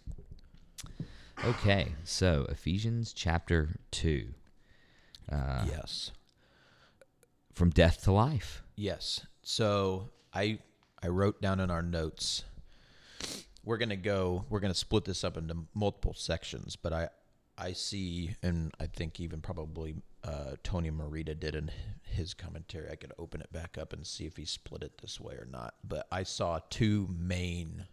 Okay, 1.44 1.88
so 2.04 2.46
Ephesians 2.48 3.12
chapter 3.12 3.76
2. 3.90 4.26
Uh, 5.30 5.64
yes. 5.66 6.12
From 7.52 7.70
death 7.70 8.02
to 8.04 8.12
life. 8.12 8.62
Yes. 8.76 9.26
So 9.42 10.10
I 10.32 10.58
I 11.02 11.08
wrote 11.08 11.40
down 11.42 11.60
in 11.60 11.70
our 11.70 11.82
notes. 11.82 12.44
We're 13.64 13.78
gonna 13.78 13.96
go. 13.96 14.44
We're 14.48 14.60
gonna 14.60 14.74
split 14.74 15.04
this 15.04 15.24
up 15.24 15.36
into 15.36 15.56
multiple 15.74 16.14
sections, 16.14 16.76
but 16.76 16.92
I 16.92 17.08
I 17.58 17.72
see, 17.72 18.36
and 18.42 18.72
I 18.80 18.86
think 18.86 19.20
even 19.20 19.40
probably 19.40 19.94
uh, 20.24 20.56
Tony 20.62 20.90
Merida 20.90 21.34
did 21.34 21.54
in 21.54 21.70
his 22.02 22.34
commentary. 22.34 22.90
I 22.90 22.96
could 22.96 23.12
open 23.18 23.40
it 23.40 23.52
back 23.52 23.76
up 23.78 23.92
and 23.92 24.06
see 24.06 24.26
if 24.26 24.36
he 24.36 24.44
split 24.44 24.82
it 24.82 24.98
this 25.00 25.20
way 25.20 25.34
or 25.34 25.46
not. 25.50 25.74
But 25.82 26.06
I 26.12 26.22
saw 26.22 26.60
two 26.70 27.08
main 27.18 27.86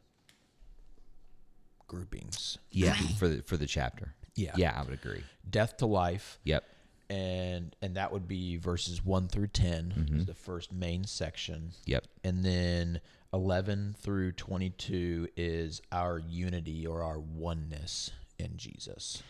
groupings. 1.87 2.57
Yeah, 2.71 2.93
for 3.17 3.27
the, 3.27 3.41
for 3.43 3.57
the 3.57 3.65
chapter. 3.65 4.13
Yeah. 4.35 4.53
Yeah, 4.55 4.73
I 4.79 4.83
would 4.83 4.93
agree. 4.93 5.23
Death 5.49 5.77
to 5.77 5.85
life, 5.85 6.39
Yep. 6.43 6.63
and 7.09 7.75
and 7.81 7.95
that 7.97 8.11
would 8.13 8.27
be 8.27 8.57
verses 8.57 9.03
one 9.03 9.27
through 9.27 9.47
10 9.47 9.93
Mhm. 9.97 10.19
is 10.19 10.25
the 10.25 10.33
first 10.35 10.71
main 10.71 11.03
section. 11.05 11.71
Yep. 11.85 12.05
and 12.23 12.43
then 12.45 13.01
11 13.33 13.95
through 13.99 14.31
22 14.33 15.27
is 15.37 15.81
our 15.91 16.17
unity 16.19 16.85
or 16.87 17.03
our 17.03 17.19
oneness 17.19 18.11
in 18.39 18.57
Jesus. 18.57 19.21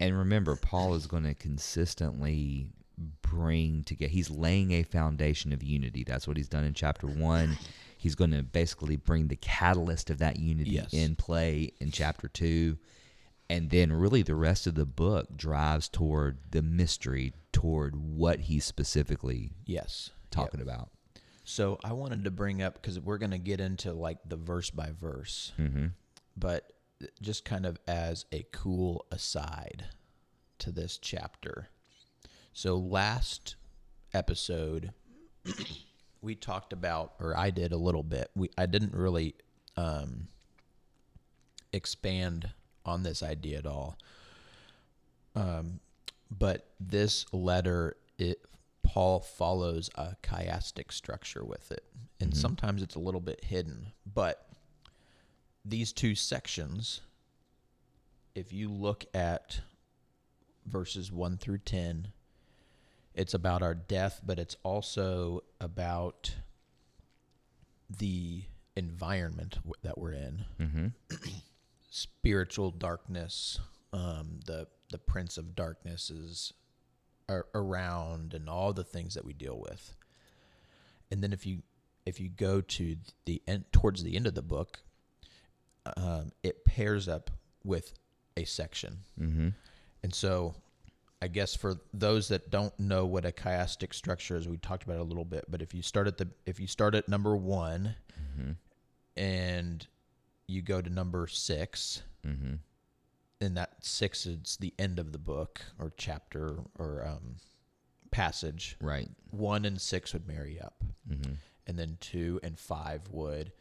And 0.00 0.16
remember, 0.18 0.56
Paul 0.56 0.94
is 0.94 1.06
going 1.06 1.24
to 1.24 1.34
consistently 1.34 2.68
bring 3.22 3.84
together, 3.84 4.10
he's 4.10 4.30
laying 4.30 4.72
a 4.72 4.82
foundation 4.82 5.52
of 5.52 5.62
unity. 5.62 6.02
That's 6.04 6.26
what 6.26 6.36
he's 6.36 6.48
done 6.48 6.64
in 6.64 6.72
chapter 6.74 7.06
one. 7.06 7.58
He's 7.98 8.14
going 8.14 8.30
to 8.30 8.42
basically 8.42 8.96
bring 8.96 9.28
the 9.28 9.36
catalyst 9.36 10.10
of 10.10 10.18
that 10.18 10.38
unity 10.38 10.70
Yes. 10.70 10.92
in 10.92 11.14
play 11.16 11.72
in 11.80 11.90
chapter 11.90 12.28
two. 12.28 12.78
And 13.48 13.70
then, 13.70 13.92
really, 13.92 14.22
the 14.22 14.34
rest 14.34 14.66
of 14.66 14.74
the 14.74 14.86
book 14.86 15.36
drives 15.36 15.88
toward 15.88 16.38
the 16.50 16.62
mystery, 16.62 17.32
toward 17.52 17.94
what 17.96 18.40
he's 18.40 18.64
specifically 18.64 19.52
Yes. 19.66 20.10
talking 20.30 20.60
about. 20.60 20.90
So 21.44 21.78
I 21.84 21.92
wanted 21.92 22.24
to 22.24 22.30
bring 22.32 22.60
up 22.60 22.74
because 22.74 22.98
we're 22.98 23.18
going 23.18 23.30
to 23.30 23.38
get 23.38 23.60
into 23.60 23.92
like 23.92 24.18
the 24.28 24.36
verse 24.36 24.70
by 24.70 24.90
verse, 25.00 25.52
Mm-hmm. 25.58 25.86
but 26.36 26.72
just 27.20 27.44
kind 27.44 27.66
of 27.66 27.78
as 27.86 28.24
a 28.32 28.44
cool 28.52 29.06
aside 29.10 29.86
to 30.58 30.70
this 30.70 30.98
chapter. 30.98 31.68
So 32.52 32.76
last 32.76 33.56
episode, 34.14 34.92
we 36.22 36.34
talked 36.34 36.72
about, 36.72 37.14
or 37.20 37.36
I 37.36 37.50
did 37.50 37.72
a 37.72 37.76
little 37.76 38.02
bit. 38.02 38.30
We 38.34 38.50
I 38.56 38.66
didn't 38.66 38.94
really 38.94 39.34
um, 39.76 40.28
expand 41.72 42.50
on 42.84 43.02
this 43.02 43.22
idea 43.22 43.58
at 43.58 43.66
all. 43.66 43.98
Um, 45.34 45.80
but 46.30 46.66
this 46.80 47.26
letter, 47.32 47.96
it 48.18 48.40
Paul 48.82 49.20
follows 49.20 49.90
a 49.96 50.16
chiastic 50.22 50.92
structure 50.92 51.44
with 51.44 51.70
it, 51.70 51.84
and 52.20 52.34
sometimes 52.34 52.82
it's 52.82 52.94
a 52.94 53.00
little 53.00 53.20
bit 53.20 53.44
hidden. 53.44 53.92
But 54.06 54.45
these 55.66 55.92
two 55.92 56.14
sections, 56.14 57.00
if 58.34 58.52
you 58.52 58.70
look 58.70 59.04
at 59.14 59.60
verses 60.66 61.10
one 61.10 61.36
through 61.36 61.58
ten, 61.58 62.08
it's 63.14 63.34
about 63.34 63.62
our 63.62 63.74
death, 63.74 64.20
but 64.24 64.38
it's 64.38 64.56
also 64.62 65.42
about 65.60 66.34
the 67.88 68.42
environment 68.76 69.54
w- 69.56 69.72
that 69.82 69.96
we're 69.96 70.12
in 70.12 70.44
Mm-hmm. 70.60 70.86
spiritual 71.90 72.70
darkness, 72.70 73.58
um, 73.92 74.40
the 74.44 74.66
the 74.90 74.98
prince 74.98 75.36
of 75.36 75.56
darkness 75.56 76.10
is 76.10 76.52
ar- 77.28 77.46
around, 77.54 78.34
and 78.34 78.48
all 78.48 78.72
the 78.72 78.84
things 78.84 79.14
that 79.14 79.24
we 79.24 79.32
deal 79.32 79.58
with. 79.58 79.96
And 81.10 81.22
then 81.22 81.32
if 81.32 81.46
you 81.46 81.62
if 82.04 82.20
you 82.20 82.28
go 82.28 82.60
to 82.60 82.96
the 83.24 83.42
end 83.48 83.64
towards 83.72 84.02
the 84.04 84.14
end 84.14 84.26
of 84.26 84.34
the 84.34 84.42
book, 84.42 84.80
um, 85.96 86.32
it 86.42 86.64
pairs 86.64 87.08
up 87.08 87.30
with 87.64 87.92
a 88.36 88.44
section, 88.44 88.98
Mm-hmm. 89.20 89.48
and 90.02 90.14
so. 90.14 90.54
I 91.22 91.28
guess 91.28 91.56
for 91.56 91.76
those 91.94 92.28
that 92.28 92.50
don't 92.50 92.78
know 92.78 93.06
what 93.06 93.24
a 93.24 93.32
chiastic 93.32 93.94
structure 93.94 94.36
is, 94.36 94.46
we 94.46 94.58
talked 94.58 94.84
about 94.84 94.96
it 94.96 95.00
a 95.00 95.04
little 95.04 95.24
bit. 95.24 95.46
But 95.48 95.62
if 95.62 95.72
you 95.72 95.80
start 95.80 96.06
at 96.06 96.18
the 96.18 96.28
if 96.44 96.60
you 96.60 96.66
start 96.66 96.94
at 96.94 97.08
number 97.08 97.34
one, 97.34 97.94
Mm-hmm. 98.38 98.52
and 99.16 99.86
you 100.46 100.60
go 100.62 100.80
to 100.82 100.90
number 100.90 101.26
six, 101.26 102.02
Mm-hmm. 102.26 102.54
and 103.40 103.56
that 103.56 103.82
six 103.84 104.26
is 104.26 104.58
the 104.60 104.74
end 104.78 104.98
of 104.98 105.12
the 105.12 105.18
book 105.18 105.60
or 105.78 105.92
chapter 105.96 106.58
or 106.78 107.06
um, 107.06 107.36
passage. 108.10 108.76
Right. 108.80 109.08
One 109.30 109.64
and 109.64 109.80
six 109.80 110.12
would 110.12 110.28
marry 110.28 110.60
up, 110.60 110.84
Mm-hmm. 111.10 111.32
and 111.66 111.78
then 111.78 111.96
two 112.00 112.40
and 112.42 112.58
five 112.58 113.00
would, 113.10 113.52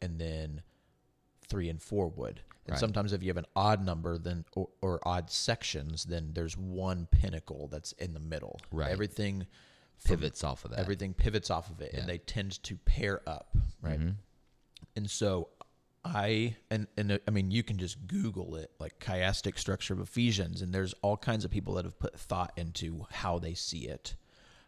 and 0.00 0.18
then 0.18 0.62
three 1.52 1.68
and 1.68 1.80
four 1.80 2.08
would. 2.08 2.40
And 2.64 2.72
Right. 2.72 2.78
sometimes 2.80 3.12
if 3.12 3.22
you 3.22 3.28
have 3.28 3.36
an 3.36 3.46
odd 3.56 3.84
number, 3.84 4.18
then 4.18 4.44
or, 4.54 4.68
or 4.80 5.00
odd 5.06 5.30
sections, 5.30 6.04
then 6.04 6.32
there's 6.32 6.56
one 6.56 7.06
pinnacle 7.10 7.68
that's 7.68 7.92
in 7.92 8.14
the 8.14 8.20
middle. 8.20 8.60
Right. 8.70 8.90
Everything 8.90 9.46
from- 9.98 10.16
Pivots 10.16 10.42
off 10.44 10.64
of 10.64 10.70
that. 10.72 10.80
Everything 10.80 11.12
pivots 11.14 11.50
off 11.50 11.70
of 11.70 11.80
it, 11.80 11.90
Yeah. 11.92 12.00
and 12.00 12.08
they 12.08 12.18
tend 12.18 12.62
to 12.64 12.76
pair 12.78 13.20
up, 13.28 13.56
right? 13.80 14.00
Mhm. 14.00 14.16
And 14.96 15.10
so 15.10 15.48
I 16.04 16.56
and 16.70 16.88
and 16.96 17.20
I 17.28 17.30
mean 17.30 17.50
you 17.52 17.62
can 17.62 17.78
just 17.78 18.06
Google 18.08 18.56
it 18.56 18.72
like 18.80 18.98
chiastic 18.98 19.58
structure 19.58 19.94
of 19.94 20.00
Ephesians, 20.00 20.60
and 20.62 20.74
there's 20.74 20.94
all 21.02 21.16
kinds 21.16 21.44
of 21.44 21.50
people 21.52 21.74
that 21.74 21.84
have 21.84 21.98
put 21.98 22.18
thought 22.18 22.52
into 22.56 23.06
how 23.10 23.38
they 23.38 23.54
see 23.54 23.86
it. 23.88 24.16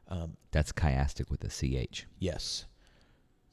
Um, 0.08 0.36
That's 0.52 0.70
chiastic 0.72 1.30
with 1.30 1.42
a 1.44 1.48
ch. 1.88 2.06
yes, 2.20 2.66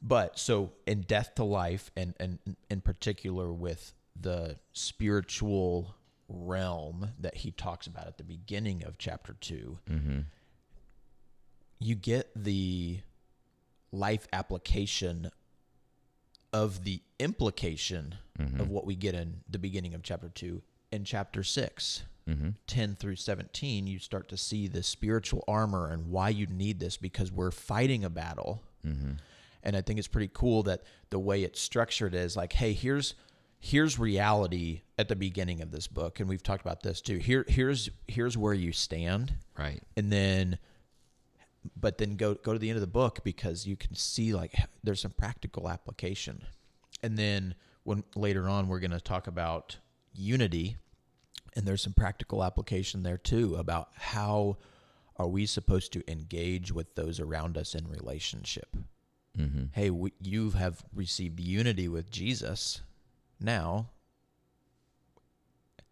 but 0.02 0.38
so 0.40 0.72
in 0.88 1.02
death 1.02 1.36
to 1.36 1.44
life, 1.44 1.92
and 1.96 2.14
and 2.20 2.40
in 2.70 2.82
particular 2.82 3.52
with 3.52 3.94
the 4.20 4.58
spiritual 4.74 5.96
realm 6.28 7.10
that 7.20 7.36
he 7.38 7.52
talks 7.52 7.88
about 7.88 8.08
at 8.08 8.18
the 8.18 8.24
beginning 8.24 8.84
of 8.84 8.98
chapter 8.98 9.36
two, 9.40 9.78
Mm-hmm. 9.90 10.20
you 11.80 11.96
get 11.96 12.30
the 12.36 13.00
life 13.92 14.28
application 14.34 15.32
of 16.54 16.84
the 16.84 17.02
implication 17.20 18.16
Mm-hmm. 18.40 18.62
of 18.62 18.70
what 18.70 18.86
we 18.86 18.96
get 18.96 19.14
in 19.14 19.42
the 19.50 19.60
beginning 19.60 19.94
of 19.94 20.02
chapter 20.04 20.30
2 20.30 20.62
in 20.92 21.04
chapter 21.04 21.44
6 21.44 22.04
Mm-hmm. 22.30 22.50
10 22.66 22.96
through 22.96 23.16
17 23.18 23.88
you 23.88 24.00
start 24.00 24.30
to 24.30 24.38
see 24.38 24.68
the 24.68 24.82
spiritual 24.84 25.44
armor 25.48 25.90
and 25.92 26.08
why 26.10 26.30
you 26.30 26.48
need 26.48 26.80
this 26.80 26.96
because 26.98 27.32
we're 27.32 27.52
fighting 27.52 28.04
a 28.06 28.10
battle 28.10 28.62
Mm-hmm. 28.88 29.12
And 29.64 29.76
i 29.76 29.82
think 29.82 30.00
it's 30.00 30.08
pretty 30.08 30.30
cool 30.34 30.64
that 30.64 30.82
the 31.10 31.20
way 31.20 31.44
it's 31.44 31.60
structured 31.60 32.14
is 32.14 32.36
like 32.36 32.54
hey 32.54 32.74
here's 32.74 33.16
here's 33.62 34.00
reality 34.00 34.82
at 34.98 35.08
the 35.08 35.16
beginning 35.16 35.62
of 35.62 35.72
this 35.72 35.88
book. 35.88 36.20
And 36.20 36.28
we've 36.28 36.42
talked 36.42 36.62
about 36.62 36.82
this 36.82 37.00
too. 37.00 37.18
Here 37.18 37.46
here's 37.48 37.90
here's 38.08 38.38
where 38.38 38.54
you 38.54 38.74
stand. 38.74 39.36
Right. 39.58 39.82
and 39.96 40.12
then 40.12 40.58
but 41.80 42.00
then 42.00 42.16
go 42.16 42.34
go 42.34 42.54
to 42.54 42.60
the 42.60 42.70
end 42.70 42.78
of 42.78 42.82
the 42.82 42.88
book 42.88 43.20
because 43.24 43.68
you 43.68 43.76
can 43.76 43.96
see 43.96 44.34
like 44.34 44.56
there's 44.84 45.00
some 45.00 45.12
practical 45.12 45.70
application. 45.70 46.44
And 47.04 47.18
then 47.18 47.54
when 47.84 48.04
later 48.16 48.50
on 48.50 48.68
we're 48.68 48.80
going 48.80 48.92
to 48.92 49.00
talk 49.00 49.28
about 49.28 49.78
unity. 50.14 50.76
And 51.56 51.66
there's 51.66 51.82
some 51.82 51.94
practical 51.94 52.44
application 52.44 53.04
there 53.04 53.18
too 53.18 53.56
about 53.58 53.90
how 53.96 54.58
are 55.18 55.28
we 55.28 55.46
supposed 55.46 55.92
to 55.94 56.12
engage 56.12 56.72
with 56.72 56.96
those 56.96 57.20
around 57.20 57.58
us 57.58 57.76
in 57.76 57.88
relationship 57.90 58.76
Mm-hmm. 59.38 59.64
hey 59.72 59.90
we, 59.90 60.12
you 60.22 60.50
have 60.52 60.84
received 60.94 61.40
unity 61.40 61.88
with 61.88 62.12
jesus 62.12 62.82
now 63.40 63.88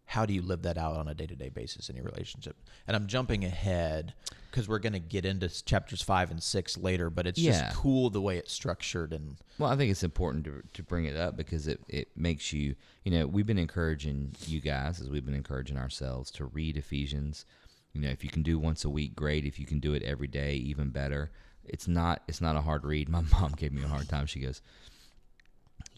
how 0.04 0.26
do 0.26 0.34
you 0.34 0.42
live 0.42 0.62
that 0.62 0.76
out 0.76 0.96
on 0.96 1.08
a 1.08 1.14
day-to-day 1.14 1.48
basis 1.48 1.88
in 1.88 1.96
your 1.96 2.04
relationship 2.04 2.54
and 2.86 2.94
i'm 2.94 3.06
jumping 3.06 3.44
ahead 3.44 4.12
because 4.50 4.68
we're 4.68 4.78
going 4.78 4.92
to 4.92 4.98
get 4.98 5.24
into 5.24 5.48
chapters 5.64 6.02
five 6.02 6.30
and 6.30 6.42
six 6.42 6.76
later 6.76 7.08
but 7.08 7.26
it's 7.26 7.38
Yeah. 7.38 7.52
just 7.68 7.76
cool 7.76 8.10
the 8.10 8.20
way 8.20 8.36
it's 8.36 8.52
structured 8.52 9.12
and 9.14 9.36
Well, 9.58 9.70
I 9.70 9.76
think 9.76 9.90
it's 9.90 10.02
important 10.02 10.44
to, 10.44 10.62
to 10.74 10.82
bring 10.82 11.04
it 11.06 11.16
up 11.16 11.36
because 11.36 11.66
it, 11.68 11.80
it 11.88 12.08
makes 12.16 12.52
you, 12.52 12.74
you 13.04 13.12
know, 13.12 13.26
we've 13.26 13.46
been 13.46 13.58
encouraging 13.58 14.34
you 14.46 14.60
guys 14.60 15.00
as 15.00 15.08
we've 15.08 15.24
been 15.24 15.34
encouraging 15.34 15.76
ourselves 15.78 16.30
to 16.32 16.46
read 16.46 16.76
Ephesians. 16.76 17.46
You 17.92 18.00
know, 18.00 18.08
if 18.08 18.24
you 18.24 18.30
can 18.30 18.42
do 18.42 18.58
once 18.58 18.84
a 18.84 18.90
week, 18.90 19.14
great. 19.14 19.44
If 19.44 19.58
you 19.60 19.66
can 19.66 19.78
do 19.80 19.94
it 19.94 20.02
every 20.02 20.26
day, 20.28 20.54
even 20.54 20.90
better. 20.90 21.30
It's 21.72 21.88
not 21.88 22.22
it's 22.28 22.40
not 22.40 22.56
a 22.56 22.60
hard 22.60 22.84
read. 22.84 23.08
My 23.16 23.22
mom 23.32 23.52
gave 23.56 23.72
me 23.72 23.82
a 23.82 23.88
hard 23.88 24.08
time. 24.08 24.26
She 24.26 24.40
goes, 24.40 24.60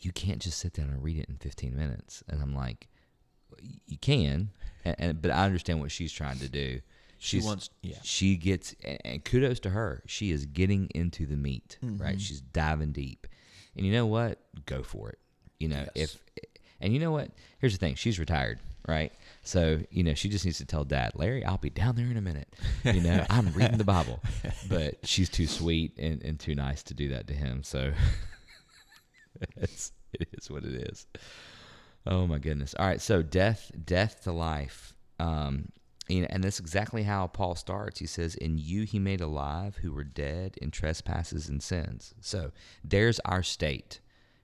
"You 0.00 0.12
can't 0.12 0.40
just 0.40 0.58
sit 0.58 0.72
down 0.74 0.88
and 0.90 1.02
read 1.02 1.18
it 1.18 1.28
in 1.28 1.36
15 1.36 1.76
minutes." 1.76 2.22
And 2.28 2.42
I'm 2.42 2.54
like, 2.54 2.88
"You 3.86 3.98
can," 3.98 4.50
and, 4.84 4.96
and 4.98 5.22
but 5.22 5.30
I 5.30 5.44
understand 5.44 5.80
what 5.80 5.90
she's 5.90 6.12
trying 6.12 6.38
to 6.38 6.48
do. 6.48 6.80
She 7.18 7.40
wants- 7.40 7.70
yeah. 7.82 7.98
She 8.02 8.36
gets 8.36 8.74
and- 8.82 8.98
and 9.04 9.24
kudos 9.24 9.60
to 9.60 9.70
her. 9.70 10.02
She 10.06 10.32
is 10.32 10.44
getting 10.46 10.88
into 10.94 11.24
the 11.24 11.36
meat, 11.36 11.78
Mm-hmm. 11.84 12.02
right? 12.02 12.20
She's 12.20 12.40
diving 12.40 12.90
deep, 12.92 13.26
and 13.76 13.86
you 13.86 13.92
know 13.92 14.06
what? 14.06 14.40
Go 14.66 14.82
for 14.82 15.10
it. 15.10 15.18
You 15.60 15.68
know 15.68 15.86
Yes. 15.94 16.14
if 16.16 16.20
and 16.80 16.92
you 16.92 16.98
know 16.98 17.12
what? 17.12 17.30
Here's 17.60 17.72
the 17.74 17.78
thing. 17.78 17.94
She's 17.94 18.18
retired, 18.18 18.58
right? 18.86 19.12
So 19.42 19.80
you 19.90 20.02
know 20.02 20.14
she 20.14 20.28
just 20.28 20.44
needs 20.44 20.58
to 20.58 20.66
tell 20.66 20.84
Dad, 20.84 21.12
Larry, 21.14 21.44
I'll 21.44 21.58
be 21.58 21.70
down 21.70 21.96
there 21.96 22.06
in 22.06 22.16
a 22.16 22.22
minute. 22.22 22.48
You 22.84 23.00
know 23.00 23.24
I'm 23.30 23.52
reading 23.52 23.78
the 23.78 23.84
Bible, 23.84 24.20
but 24.68 24.96
she's 25.04 25.28
too 25.28 25.46
sweet 25.46 25.96
and, 25.98 26.22
and 26.22 26.38
too 26.38 26.54
nice 26.54 26.82
to 26.84 26.94
do 26.94 27.08
that 27.10 27.26
to 27.28 27.34
him. 27.34 27.62
So 27.62 27.92
it's 29.56 29.92
it 30.12 30.28
is 30.32 30.50
what 30.50 30.64
it 30.64 30.74
is. 30.74 31.06
Oh 32.06 32.26
my 32.26 32.38
goodness. 32.38 32.74
All 32.78 32.86
right, 32.86 33.00
so 33.00 33.22
death 33.22 33.70
death 33.84 34.22
to 34.24 34.32
life. 34.32 34.94
Um 35.18 35.68
you 36.08 36.20
know, 36.20 36.26
and 36.30 36.42
that's 36.42 36.60
exactly 36.60 37.04
how 37.04 37.28
Paul 37.28 37.54
starts. 37.54 38.00
He 38.00 38.06
says, 38.06 38.34
In 38.34 38.58
you 38.58 38.82
he 38.82 38.98
made 38.98 39.20
alive 39.20 39.76
who 39.76 39.92
were 39.92 40.04
dead 40.04 40.58
in 40.60 40.70
trespasses 40.70 41.48
and 41.48 41.62
sins. 41.62 42.14
So 42.20 42.52
there's 42.84 43.20
our 43.20 43.42
state. 43.42 44.00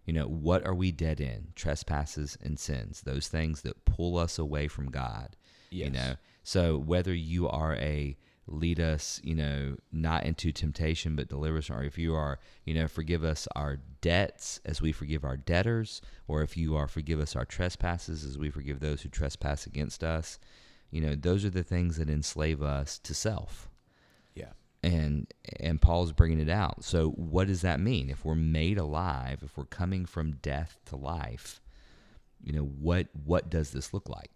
You 0.08 0.14
know, 0.14 0.26
what 0.26 0.66
are 0.66 0.74
we 0.74 0.90
dead 0.90 1.20
in? 1.20 1.48
Trespasses 1.54 2.38
and 2.40 2.58
sins, 2.58 3.02
those 3.02 3.28
things 3.28 3.60
that 3.60 3.84
pull 3.84 4.16
us 4.16 4.38
away 4.38 4.66
from 4.66 4.90
God. 4.90 5.36
You 5.84 5.90
know, 5.90 6.14
so 6.42 6.78
whether 6.78 7.12
you 7.12 7.46
are 7.46 7.74
a 7.74 8.16
lead 8.46 8.80
us, 8.80 9.20
you 9.22 9.34
know, 9.34 9.76
not 9.92 10.24
into 10.24 10.50
temptation, 10.50 11.14
but 11.14 11.28
deliver 11.28 11.58
us, 11.58 11.68
or 11.68 11.84
if 11.84 11.98
you 11.98 12.14
are, 12.14 12.38
you 12.64 12.72
know, 12.72 12.88
forgive 12.88 13.22
us 13.22 13.46
our 13.54 13.80
debts 14.00 14.62
as 14.64 14.80
we 14.80 14.92
forgive 14.92 15.24
our 15.24 15.36
debtors, 15.36 16.00
or 16.26 16.40
if 16.40 16.56
you 16.56 16.74
are 16.74 16.88
forgive 16.88 17.20
us 17.20 17.36
our 17.36 17.44
trespasses 17.44 18.24
as 18.24 18.38
we 18.38 18.48
forgive 18.48 18.80
those 18.80 19.02
who 19.02 19.10
trespass 19.10 19.66
against 19.66 20.02
us, 20.02 20.38
you 20.90 21.02
know, 21.02 21.14
those 21.14 21.44
are 21.44 21.50
the 21.50 21.62
things 21.62 21.98
that 21.98 22.08
enslave 22.08 22.62
us 22.62 22.98
to 23.00 23.12
self 23.12 23.68
Yeah. 24.34 24.52
And 24.82 25.26
and 25.60 25.80
Paul's 25.80 26.12
bringing 26.12 26.40
it 26.40 26.50
out. 26.50 26.84
So 26.84 27.10
what 27.10 27.48
does 27.48 27.62
that 27.62 27.80
mean? 27.80 28.10
If 28.10 28.24
we're 28.24 28.34
made 28.34 28.78
alive, 28.78 29.40
if 29.42 29.56
we're 29.56 29.64
coming 29.64 30.06
from 30.06 30.36
death 30.42 30.78
to 30.86 30.96
life, 30.96 31.60
you 32.42 32.52
know 32.52 32.64
what 32.64 33.08
what 33.24 33.50
does 33.50 33.70
this 33.70 33.92
look 33.92 34.08
like? 34.08 34.30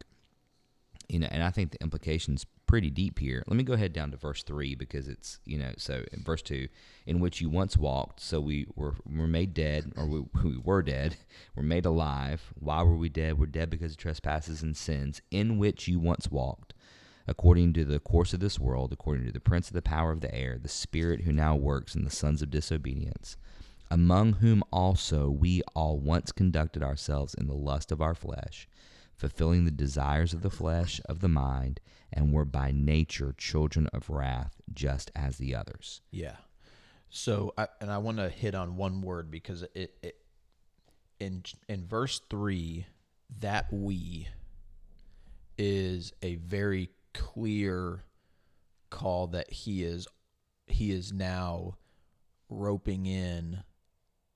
You 1.09 1.19
know, 1.19 1.29
and 1.31 1.43
I 1.43 1.51
think 1.51 1.73
the 1.73 1.83
implication's 1.83 2.47
pretty 2.67 2.89
deep 2.91 3.19
here. 3.19 3.45
Let 3.47 3.57
me 3.57 3.65
go 3.65 3.75
ahead 3.75 3.93
down 3.93 4.11
to 4.13 4.17
verse 4.17 4.43
three 4.43 4.75
because 4.75 5.07
it's 5.07 5.39
you 5.45 5.59
know 5.59 5.73
so 5.77 6.05
in 6.13 6.23
verse 6.23 6.43
two, 6.43 6.69
in 7.07 7.21
which 7.21 7.41
you 7.41 7.49
once 7.49 7.77
walked, 7.77 8.21
so 8.21 8.41
we 8.41 8.67
were 8.75 8.95
were 9.07 9.29
made 9.29 9.55
dead, 9.55 9.93
or 9.97 10.07
we, 10.07 10.25
we 10.45 10.59
were 10.59 10.83
dead, 10.83 11.17
we're 11.55 11.63
made 11.63 11.87
alive. 11.87 12.53
Why 12.59 12.83
were 12.83 12.97
we 12.97 13.09
dead? 13.09 13.39
We're 13.39 13.47
dead 13.47 13.71
because 13.71 13.93
of 13.93 13.99
trespasses 13.99 14.63
and 14.63 14.77
sins, 14.77 15.21
in 15.31 15.59
which 15.59 15.87
you 15.87 16.01
once 16.01 16.31
walked 16.31 16.75
according 17.27 17.73
to 17.73 17.85
the 17.85 18.01
course 18.01 18.33
of 18.33 18.41
this 18.41 18.59
world, 18.59 18.93
according 18.93 19.27
to 19.27 19.33
the 19.33 19.41
prince 19.41 19.69
of 19.69 19.75
the 19.75 19.83
power 19.83 20.13
of 20.13 20.21
the 20.21 20.35
air, 20.35 20.59
the 20.59 20.69
spirit 20.69 21.23
who 21.23 21.33
now 21.33 21.55
works 21.55 21.95
in 21.95 22.05
the 22.05 22.11
sons 22.11 22.43
of 22.43 22.51
disobedience, 22.51 23.37
among 23.91 24.35
whom 24.35 24.63
also 24.73 25.31
we 25.31 25.63
all 25.75 25.99
once 25.99 26.33
conducted 26.33 26.83
ourselves 26.83 27.35
in 27.35 27.47
the 27.47 27.55
lust 27.55 27.93
of 27.93 28.01
our 28.01 28.15
flesh, 28.15 28.69
fulfilling 29.15 29.65
the 29.65 29.71
desires 29.71 30.33
of 30.33 30.43
the 30.43 30.51
flesh, 30.51 31.01
of 31.07 31.21
the 31.21 31.29
mind, 31.29 31.81
and 32.13 32.33
were 32.33 32.45
by 32.45 32.73
nature 32.73 33.35
children 33.37 33.87
of 33.93 34.11
wrath, 34.11 34.61
just 34.73 35.11
as 35.15 35.37
the 35.37 35.55
others. 35.55 36.01
Yeah. 36.11 36.37
So, 37.11 37.53
I, 37.59 37.69
and 37.81 37.91
I 37.91 37.99
want 37.99 38.17
to 38.19 38.31
hit 38.31 38.55
on 38.55 38.77
one 38.77 39.03
word 39.03 39.31
because 39.31 39.63
it, 39.75 39.95
it 40.03 40.17
in 41.21 41.43
in 41.69 41.87
verse 41.87 42.21
three, 42.31 42.87
that 43.41 43.73
we 43.73 44.29
is 45.59 46.13
a 46.23 46.37
very 46.37 46.89
clear 47.15 48.05
call 48.91 49.27
that 49.29 49.51
he 49.53 49.83
is 49.83 50.07
he 50.67 50.91
is 50.93 51.13
now 51.13 51.77
roping 52.49 53.07
in 53.07 53.63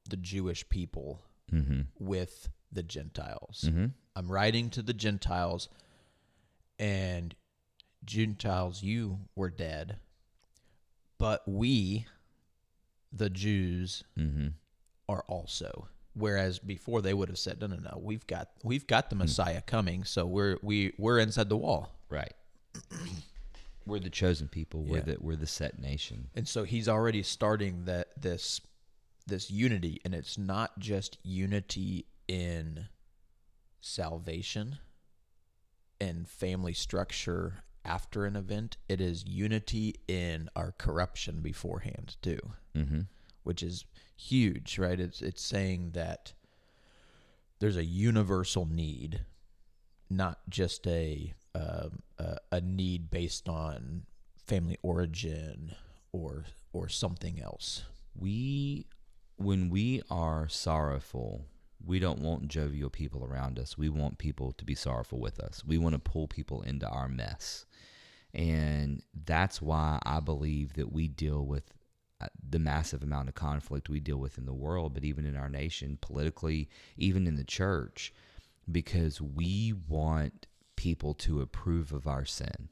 the 0.08 0.16
Jewish 0.16 0.68
people 0.68 1.22
Mm-hmm. 1.52 1.82
with 2.00 2.48
the 2.72 2.82
Gentiles. 2.82 3.64
Mm-hmm. 3.68 3.86
I'm 4.16 4.28
writing 4.32 4.68
to 4.70 4.82
the 4.82 4.92
Gentiles, 4.92 5.68
and 6.78 7.34
Gentiles, 8.04 8.82
you 8.82 9.20
were 9.36 9.50
dead, 9.50 9.98
but 11.18 11.46
we, 11.46 12.06
the 13.12 13.30
Jews, 13.30 14.02
Mm-hmm. 14.18 14.48
are 15.08 15.22
also. 15.28 15.88
Whereas 16.14 16.58
before 16.58 17.00
they 17.02 17.14
would 17.14 17.28
have 17.28 17.38
said, 17.38 17.60
"No, 17.60 17.66
no, 17.68 17.76
no, 17.76 18.00
we've 18.02 18.26
got 18.26 18.48
we've 18.64 18.86
got 18.86 19.10
the 19.10 19.16
Messiah 19.16 19.60
coming, 19.60 20.02
so 20.02 20.26
we're 20.26 20.56
we 20.62 20.94
we're 20.98 21.18
inside 21.18 21.48
the 21.50 21.56
wall." 21.58 21.92
Right. 22.08 22.32
we're 23.86 23.98
the 24.00 24.10
chosen 24.10 24.48
people. 24.48 24.82
We're 24.82 24.98
Yeah. 24.98 25.04
the 25.04 25.16
we're 25.20 25.36
the 25.36 25.46
set 25.46 25.78
nation. 25.78 26.28
And 26.34 26.46
so 26.48 26.64
he's 26.64 26.88
already 26.88 27.22
starting 27.22 27.84
that 27.84 28.20
this 28.20 28.60
this 29.26 29.50
unity, 29.50 30.00
and 30.04 30.14
it's 30.14 30.38
not 30.38 30.78
just 30.78 31.18
unity 31.24 32.06
in 32.28 32.86
salvation 33.80 34.78
and 36.00 36.28
family 36.28 36.72
structure 36.72 37.64
after 37.84 38.24
an 38.24 38.36
event. 38.36 38.76
It 38.88 39.00
is 39.00 39.24
unity 39.26 39.94
in 40.08 40.48
our 40.56 40.72
corruption 40.72 41.40
beforehand 41.40 42.16
too, 42.22 42.38
Mm-hmm. 42.74 43.00
which 43.44 43.62
is 43.62 43.84
huge, 44.16 44.78
right? 44.78 44.98
It's 45.00 45.22
it's 45.22 45.42
saying 45.42 45.90
that 45.92 46.32
there's 47.58 47.76
a 47.76 47.84
universal 47.84 48.66
need, 48.66 49.24
not 50.10 50.40
just 50.48 50.86
a 50.86 51.32
um, 51.56 52.02
a, 52.18 52.36
a 52.52 52.60
need 52.60 53.10
based 53.10 53.48
on 53.48 54.02
family 54.46 54.78
origin 54.82 55.74
or 56.12 56.44
or 56.72 56.88
something 56.88 57.40
else. 57.40 57.84
we 58.14 58.86
when 59.36 59.70
we 59.70 60.02
are 60.10 60.48
sorrowful 60.48 61.46
we 61.84 61.98
don't 61.98 62.20
want 62.20 62.48
jovial 62.48 62.90
people 62.90 63.24
around 63.24 63.58
us. 63.58 63.78
We 63.78 63.88
want 63.88 64.18
people 64.18 64.52
to 64.52 64.64
be 64.64 64.74
sorrowful 64.74 65.20
with 65.20 65.38
us. 65.38 65.62
We 65.64 65.78
want 65.78 65.92
to 65.94 65.98
pull 65.98 66.26
people 66.26 66.62
into 66.62 66.88
our 66.88 67.08
mess. 67.08 67.66
And 68.34 69.02
that's 69.24 69.62
why 69.62 69.98
i 70.04 70.20
believe 70.20 70.74
that 70.74 70.92
we 70.92 71.08
deal 71.08 71.46
with 71.46 71.72
uh, 72.20 72.26
the 72.48 72.58
massive 72.58 73.02
amount 73.02 73.28
of 73.28 73.34
conflict 73.34 73.88
we 73.88 74.00
deal 74.00 74.18
with 74.18 74.38
in 74.38 74.46
the 74.46 74.54
world 74.54 74.94
but 74.94 75.04
even 75.04 75.24
in 75.26 75.36
our 75.36 75.48
nation 75.48 75.98
politically 76.00 76.68
even 76.96 77.26
in 77.26 77.36
the 77.36 77.44
church 77.44 78.12
because 78.70 79.20
we 79.20 79.74
want 79.88 80.46
people 80.76 81.14
to 81.14 81.40
approve 81.40 81.92
of 81.92 82.06
our 82.06 82.24
sin 82.24 82.68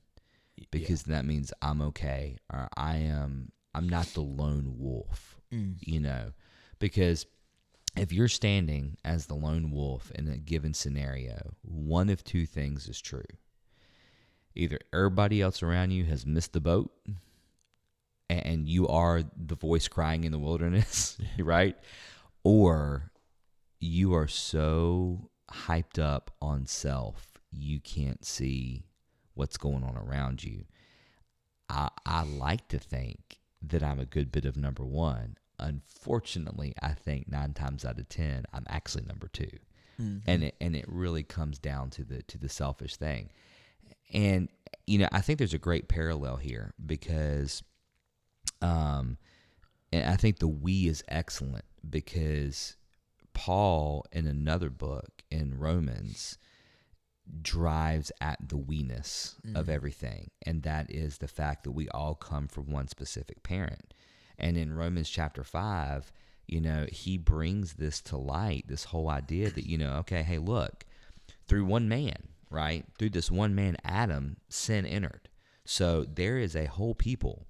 because 0.70 1.04
that 1.04 1.24
means 1.24 1.52
I'm 1.62 1.82
okay 1.82 2.36
or 2.52 2.68
I 2.76 2.96
am 2.96 3.52
I'm 3.74 3.88
not 3.88 4.06
the 4.08 4.20
lone 4.20 4.76
wolf, 4.78 5.40
mm. 5.52 5.74
you 5.80 5.98
know, 5.98 6.32
because 6.78 7.26
if 7.96 8.12
you're 8.12 8.28
standing 8.28 8.96
as 9.04 9.26
the 9.26 9.34
lone 9.34 9.70
wolf 9.70 10.10
in 10.12 10.28
a 10.28 10.38
given 10.38 10.74
scenario, 10.74 11.54
one 11.62 12.08
of 12.08 12.22
two 12.22 12.46
things 12.46 12.88
is 12.88 13.00
true. 13.00 13.24
Either 14.54 14.78
everybody 14.92 15.40
else 15.40 15.62
around 15.62 15.90
you 15.90 16.04
has 16.04 16.24
missed 16.24 16.52
the 16.52 16.60
boat 16.60 16.92
and 18.30 18.68
you 18.68 18.88
are 18.88 19.22
the 19.36 19.56
voice 19.56 19.88
crying 19.88 20.24
in 20.24 20.32
the 20.32 20.38
wilderness, 20.38 21.18
right? 21.38 21.76
Or 22.42 23.10
you 23.80 24.14
are 24.14 24.28
so 24.28 25.30
hyped 25.50 25.98
up 25.98 26.30
on 26.40 26.66
self, 26.66 27.33
you 27.54 27.80
can't 27.80 28.24
see 28.24 28.84
what's 29.34 29.56
going 29.56 29.82
on 29.82 29.96
around 29.96 30.42
you. 30.44 30.64
I, 31.68 31.88
I 32.04 32.24
like 32.24 32.68
to 32.68 32.78
think 32.78 33.38
that 33.62 33.82
I'm 33.82 33.98
a 33.98 34.04
good 34.04 34.30
bit 34.30 34.44
of 34.44 34.56
number 34.56 34.84
one. 34.84 35.36
Unfortunately, 35.58 36.74
I 36.82 36.92
think 36.92 37.28
nine 37.28 37.54
times 37.54 37.84
out 37.84 37.98
of 37.98 38.08
ten, 38.08 38.44
I'm 38.52 38.66
actually 38.68 39.04
number 39.04 39.28
2 39.28 39.48
and 40.26 40.44
it 40.44 40.56
and 40.60 40.74
it 40.74 40.84
really 40.88 41.22
comes 41.22 41.58
down 41.58 41.90
to 41.90 42.04
the 42.04 42.22
to 42.24 42.38
the 42.38 42.48
selfish 42.48 42.96
thing. 42.96 43.30
And 44.12 44.48
you 44.86 44.98
know, 44.98 45.08
I 45.12 45.20
think 45.20 45.38
there's 45.38 45.54
a 45.54 45.58
great 45.58 45.88
parallel 45.88 46.36
here 46.36 46.74
because, 46.84 47.62
um, 48.60 49.16
and 49.92 50.04
I 50.10 50.16
think 50.16 50.38
the 50.38 50.48
we 50.48 50.88
is 50.88 51.02
excellent 51.08 51.64
because 51.88 52.76
Paul 53.32 54.04
in 54.12 54.26
another 54.26 54.70
book 54.70 55.22
in 55.30 55.58
Romans 55.58 56.38
drives 57.42 58.12
at 58.20 58.38
the 58.48 58.56
we-ness 58.56 59.36
of 59.54 59.66
mm. 59.66 59.72
everything. 59.72 60.30
And 60.44 60.62
that 60.62 60.90
is 60.90 61.18
the 61.18 61.28
fact 61.28 61.64
that 61.64 61.72
we 61.72 61.88
all 61.88 62.14
come 62.14 62.48
from 62.48 62.70
one 62.70 62.88
specific 62.88 63.42
parent. 63.42 63.94
And 64.38 64.56
in 64.56 64.74
romans 64.74 65.08
chapter 65.08 65.44
5 65.44 66.12
you 66.46 66.60
know 66.60 66.86
he 66.90 67.16
brings 67.16 67.74
this 67.74 68.02
to 68.02 68.16
light 68.16 68.64
this 68.68 68.84
whole 68.84 69.08
idea 69.08 69.48
that 69.48 69.66
you 69.66 69.78
know 69.78 69.94
okay 69.94 70.22
hey 70.22 70.36
look 70.38 70.84
through 71.46 71.64
one 71.64 71.88
man 71.88 72.16
right? 72.54 72.84
Through 72.98 73.10
this 73.10 73.30
one 73.30 73.54
man 73.54 73.76
adam 73.84 74.36
sin 74.48 74.86
entered. 74.86 75.28
So 75.64 76.04
there 76.04 76.38
is 76.38 76.54
a 76.54 76.66
whole 76.66 76.94
people 76.94 77.46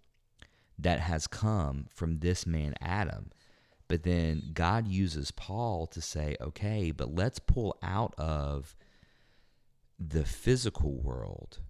that 0.78 1.00
has 1.00 1.26
come 1.26 1.86
from 1.94 2.18
this 2.18 2.46
man 2.46 2.74
adam. 2.80 3.30
But 3.86 4.02
then 4.02 4.50
god 4.54 4.88
uses 4.88 5.30
paul 5.30 5.86
to 5.88 6.00
say 6.00 6.36
okay 6.40 6.90
but 6.90 7.14
let's 7.14 7.38
pull 7.38 7.76
out 7.82 8.14
of 8.16 8.74
the 9.98 10.24
physical 10.24 10.92
world 10.92 11.60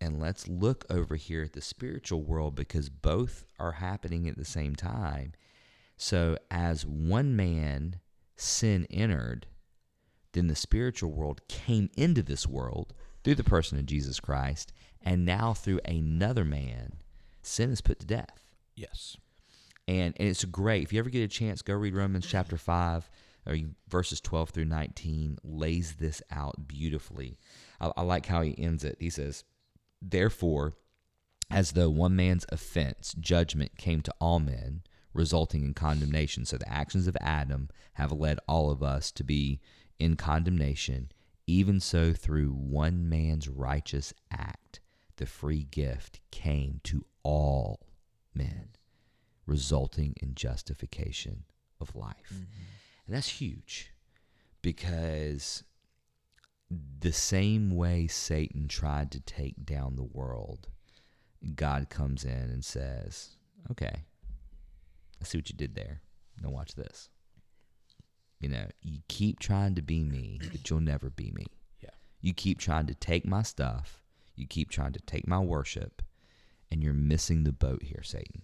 and 0.00 0.20
let's 0.20 0.48
look 0.48 0.84
over 0.90 1.16
here 1.16 1.42
at 1.42 1.52
the 1.52 1.60
spiritual 1.60 2.22
world 2.22 2.54
because 2.54 2.88
both 2.88 3.44
are 3.58 3.72
happening 3.72 4.28
at 4.28 4.36
the 4.36 4.44
same 4.44 4.76
time. 4.76 5.32
So, 5.96 6.36
as 6.50 6.86
one 6.86 7.34
man 7.34 7.96
sin 8.36 8.86
entered, 8.90 9.46
then 10.32 10.46
the 10.46 10.54
spiritual 10.54 11.10
world 11.10 11.40
came 11.48 11.90
into 11.96 12.22
this 12.22 12.46
world 12.46 12.94
through 13.24 13.34
the 13.34 13.44
person 13.44 13.78
of 13.78 13.86
Jesus 13.86 14.20
Christ, 14.20 14.72
and 15.02 15.24
now 15.24 15.52
through 15.52 15.80
another 15.84 16.44
man, 16.44 16.92
sin 17.42 17.70
is 17.70 17.80
put 17.80 17.98
to 18.00 18.06
death. 18.06 18.44
Yes. 18.76 19.16
And 19.88 20.14
and 20.18 20.28
it's 20.28 20.44
great. 20.44 20.84
If 20.84 20.92
you 20.92 21.00
ever 21.00 21.10
get 21.10 21.24
a 21.24 21.28
chance, 21.28 21.62
go 21.62 21.74
read 21.74 21.94
Romans 21.94 22.26
chapter 22.26 22.56
five, 22.56 23.10
or 23.44 23.56
verses 23.88 24.20
twelve 24.20 24.50
through 24.50 24.66
nineteen. 24.66 25.38
Lays 25.42 25.94
this 25.94 26.22
out 26.30 26.68
beautifully. 26.68 27.38
I, 27.80 27.92
I 27.96 28.02
like 28.02 28.26
how 28.26 28.42
he 28.42 28.58
ends 28.58 28.84
it. 28.84 28.96
He 29.00 29.10
says, 29.10 29.44
"Therefore, 30.02 30.74
as 31.50 31.72
though 31.72 31.90
one 31.90 32.14
man's 32.14 32.46
offense, 32.50 33.14
judgment 33.18 33.76
came 33.78 34.02
to 34.02 34.14
all 34.18 34.38
men, 34.38 34.82
resulting 35.14 35.64
in 35.64 35.74
condemnation. 35.74 36.44
So 36.44 36.58
the 36.58 36.72
actions 36.72 37.06
of 37.06 37.16
Adam 37.20 37.68
have 37.94 38.12
led 38.12 38.38
all 38.46 38.70
of 38.70 38.82
us 38.82 39.10
to 39.12 39.24
be 39.24 39.60
in 39.98 40.16
condemnation. 40.16 41.10
Even 41.46 41.80
so, 41.80 42.12
through 42.12 42.50
one 42.50 43.08
man's 43.08 43.48
righteous 43.48 44.12
act, 44.30 44.80
the 45.16 45.24
free 45.26 45.64
gift 45.64 46.20
came 46.30 46.80
to 46.84 47.06
all 47.22 47.80
men, 48.34 48.68
resulting 49.46 50.14
in 50.20 50.34
justification 50.34 51.44
of 51.80 51.96
life. 51.96 52.30
Mm-hmm. 52.32 52.44
And 53.06 53.16
that's 53.16 53.40
huge 53.40 53.92
because 54.60 55.64
the 56.70 57.12
same 57.12 57.70
way 57.70 58.06
Satan 58.06 58.68
tried 58.68 59.10
to 59.12 59.20
take 59.20 59.64
down 59.64 59.96
the 59.96 60.02
world, 60.02 60.68
God 61.54 61.88
comes 61.88 62.24
in 62.24 62.32
and 62.32 62.64
says, 62.64 63.36
Okay, 63.70 64.04
I 65.20 65.24
see 65.24 65.38
what 65.38 65.50
you 65.50 65.56
did 65.56 65.74
there. 65.74 66.00
Now 66.42 66.50
watch 66.50 66.74
this. 66.74 67.08
You 68.40 68.48
know, 68.48 68.66
you 68.82 69.00
keep 69.08 69.40
trying 69.40 69.74
to 69.74 69.82
be 69.82 70.04
me, 70.04 70.38
but 70.52 70.68
you'll 70.68 70.80
never 70.80 71.10
be 71.10 71.32
me. 71.32 71.46
Yeah. 71.80 71.90
You 72.20 72.32
keep 72.32 72.58
trying 72.58 72.86
to 72.86 72.94
take 72.94 73.26
my 73.26 73.42
stuff, 73.42 74.02
you 74.36 74.46
keep 74.46 74.70
trying 74.70 74.92
to 74.92 75.00
take 75.00 75.26
my 75.26 75.40
worship, 75.40 76.02
and 76.70 76.82
you're 76.82 76.92
missing 76.92 77.42
the 77.44 77.52
boat 77.52 77.82
here, 77.82 78.02
Satan. 78.02 78.42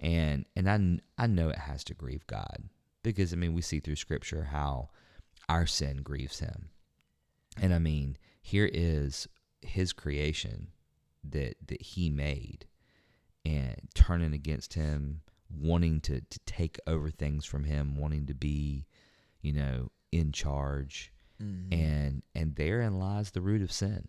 And 0.00 0.44
and 0.54 0.70
I 0.70 1.22
I 1.22 1.26
know 1.26 1.48
it 1.48 1.58
has 1.58 1.82
to 1.84 1.94
grieve 1.94 2.26
God 2.28 2.68
because 3.02 3.32
I 3.32 3.36
mean 3.36 3.54
we 3.54 3.62
see 3.62 3.80
through 3.80 3.96
scripture 3.96 4.44
how 4.44 4.90
our 5.48 5.66
sin 5.66 6.02
grieves 6.02 6.40
him. 6.40 6.70
And 7.60 7.74
I 7.74 7.78
mean, 7.78 8.16
here 8.40 8.70
is 8.72 9.28
his 9.62 9.92
creation 9.92 10.68
that 11.24 11.56
that 11.66 11.82
he 11.82 12.10
made 12.10 12.66
and 13.44 13.76
turning 13.94 14.32
against 14.32 14.74
him, 14.74 15.22
wanting 15.50 16.00
to 16.02 16.20
to 16.20 16.38
take 16.46 16.78
over 16.86 17.10
things 17.10 17.44
from 17.44 17.64
him, 17.64 17.96
wanting 17.96 18.26
to 18.26 18.34
be, 18.34 18.86
you 19.42 19.52
know, 19.52 19.90
in 20.12 20.32
charge. 20.32 21.12
Mhm. 21.42 21.72
And 21.72 22.22
and 22.34 22.54
therein 22.56 22.98
lies 22.98 23.30
the 23.30 23.40
root 23.40 23.62
of 23.62 23.72
sin, 23.72 24.08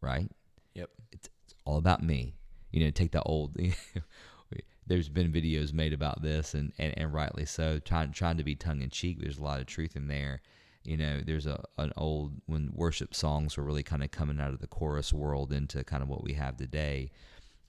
right? 0.00 0.30
Yep. 0.74 0.90
it's, 1.12 1.28
it's 1.44 1.54
all 1.64 1.78
about 1.78 2.02
me. 2.02 2.34
You 2.70 2.84
know, 2.84 2.90
take 2.90 3.12
the 3.12 3.22
old. 3.22 3.56
there's 4.86 5.08
been 5.08 5.32
videos 5.32 5.72
made 5.72 5.92
about 5.92 6.22
this, 6.22 6.54
and, 6.54 6.72
and, 6.78 6.96
and 6.96 7.12
rightly 7.12 7.44
so. 7.44 7.78
Trying 7.78 8.12
trying 8.12 8.38
to 8.38 8.44
be 8.44 8.54
tongue 8.54 8.82
in 8.82 8.90
cheek. 8.90 9.20
There's 9.20 9.38
a 9.38 9.42
lot 9.42 9.60
of 9.60 9.66
truth 9.66 9.96
in 9.96 10.08
there. 10.08 10.40
You 10.84 10.96
know, 10.96 11.20
there's 11.20 11.46
a 11.46 11.62
an 11.76 11.92
old 11.96 12.32
when 12.46 12.70
worship 12.74 13.14
songs 13.14 13.56
were 13.56 13.64
really 13.64 13.82
kind 13.82 14.02
of 14.02 14.10
coming 14.10 14.40
out 14.40 14.52
of 14.52 14.60
the 14.60 14.66
chorus 14.66 15.12
world 15.12 15.52
into 15.52 15.84
kind 15.84 16.02
of 16.02 16.08
what 16.08 16.24
we 16.24 16.34
have 16.34 16.56
today. 16.56 17.10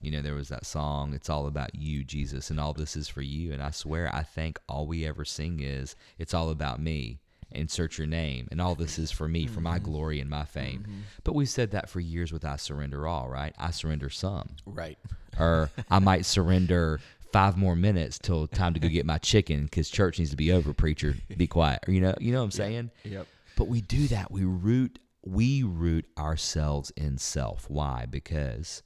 You 0.00 0.10
know, 0.10 0.22
there 0.22 0.34
was 0.34 0.48
that 0.48 0.64
song, 0.64 1.12
It's 1.12 1.28
All 1.28 1.46
About 1.46 1.74
You, 1.74 2.04
Jesus, 2.04 2.48
and 2.48 2.58
all 2.58 2.72
this 2.72 2.96
is 2.96 3.08
for 3.08 3.20
you. 3.20 3.52
And 3.52 3.62
I 3.62 3.70
swear, 3.70 4.14
I 4.14 4.22
think 4.22 4.58
all 4.66 4.86
we 4.86 5.06
ever 5.06 5.26
sing 5.26 5.60
is, 5.60 5.94
It's 6.18 6.32
all 6.32 6.48
about 6.48 6.80
me. 6.80 7.20
Insert 7.52 7.98
your 7.98 8.06
name. 8.06 8.48
And 8.50 8.60
all 8.60 8.74
this 8.74 8.98
is 8.98 9.10
for 9.10 9.28
me, 9.28 9.46
for 9.46 9.60
my 9.60 9.76
mm-hmm. 9.76 9.84
glory 9.84 10.20
and 10.20 10.30
my 10.30 10.44
fame. 10.44 10.84
Mm-hmm. 10.88 11.00
But 11.24 11.34
we've 11.34 11.48
said 11.48 11.72
that 11.72 11.90
for 11.90 12.00
years 12.00 12.32
with 12.32 12.44
I 12.44 12.56
surrender 12.56 13.06
all, 13.08 13.28
right? 13.28 13.54
I 13.58 13.72
surrender 13.72 14.08
some. 14.08 14.50
Right. 14.64 14.98
Or 15.38 15.70
I 15.90 15.98
might 15.98 16.24
surrender 16.26 17.00
five 17.32 17.56
more 17.56 17.76
minutes 17.76 18.18
till 18.18 18.46
time 18.46 18.74
to 18.74 18.80
go 18.80 18.88
get 18.88 19.06
my 19.06 19.18
chicken 19.22 19.64
because 19.64 19.88
church 19.90 20.18
needs 20.18 20.30
to 20.30 20.36
be 20.36 20.52
over, 20.52 20.72
preacher. 20.72 21.16
Be 21.36 21.46
quiet. 21.46 21.80
You 21.88 22.00
know, 22.00 22.14
you 22.20 22.32
know 22.32 22.38
what 22.38 22.44
I'm 22.44 22.50
saying? 22.50 22.90
Yep. 23.04 23.26
But 23.56 23.68
we 23.68 23.80
do 23.80 24.08
that. 24.08 24.30
We 24.30 24.44
root 24.44 24.98
we 25.22 25.62
root 25.62 26.06
ourselves 26.18 26.90
in 26.96 27.18
self. 27.18 27.68
Why? 27.68 28.06
Because 28.08 28.82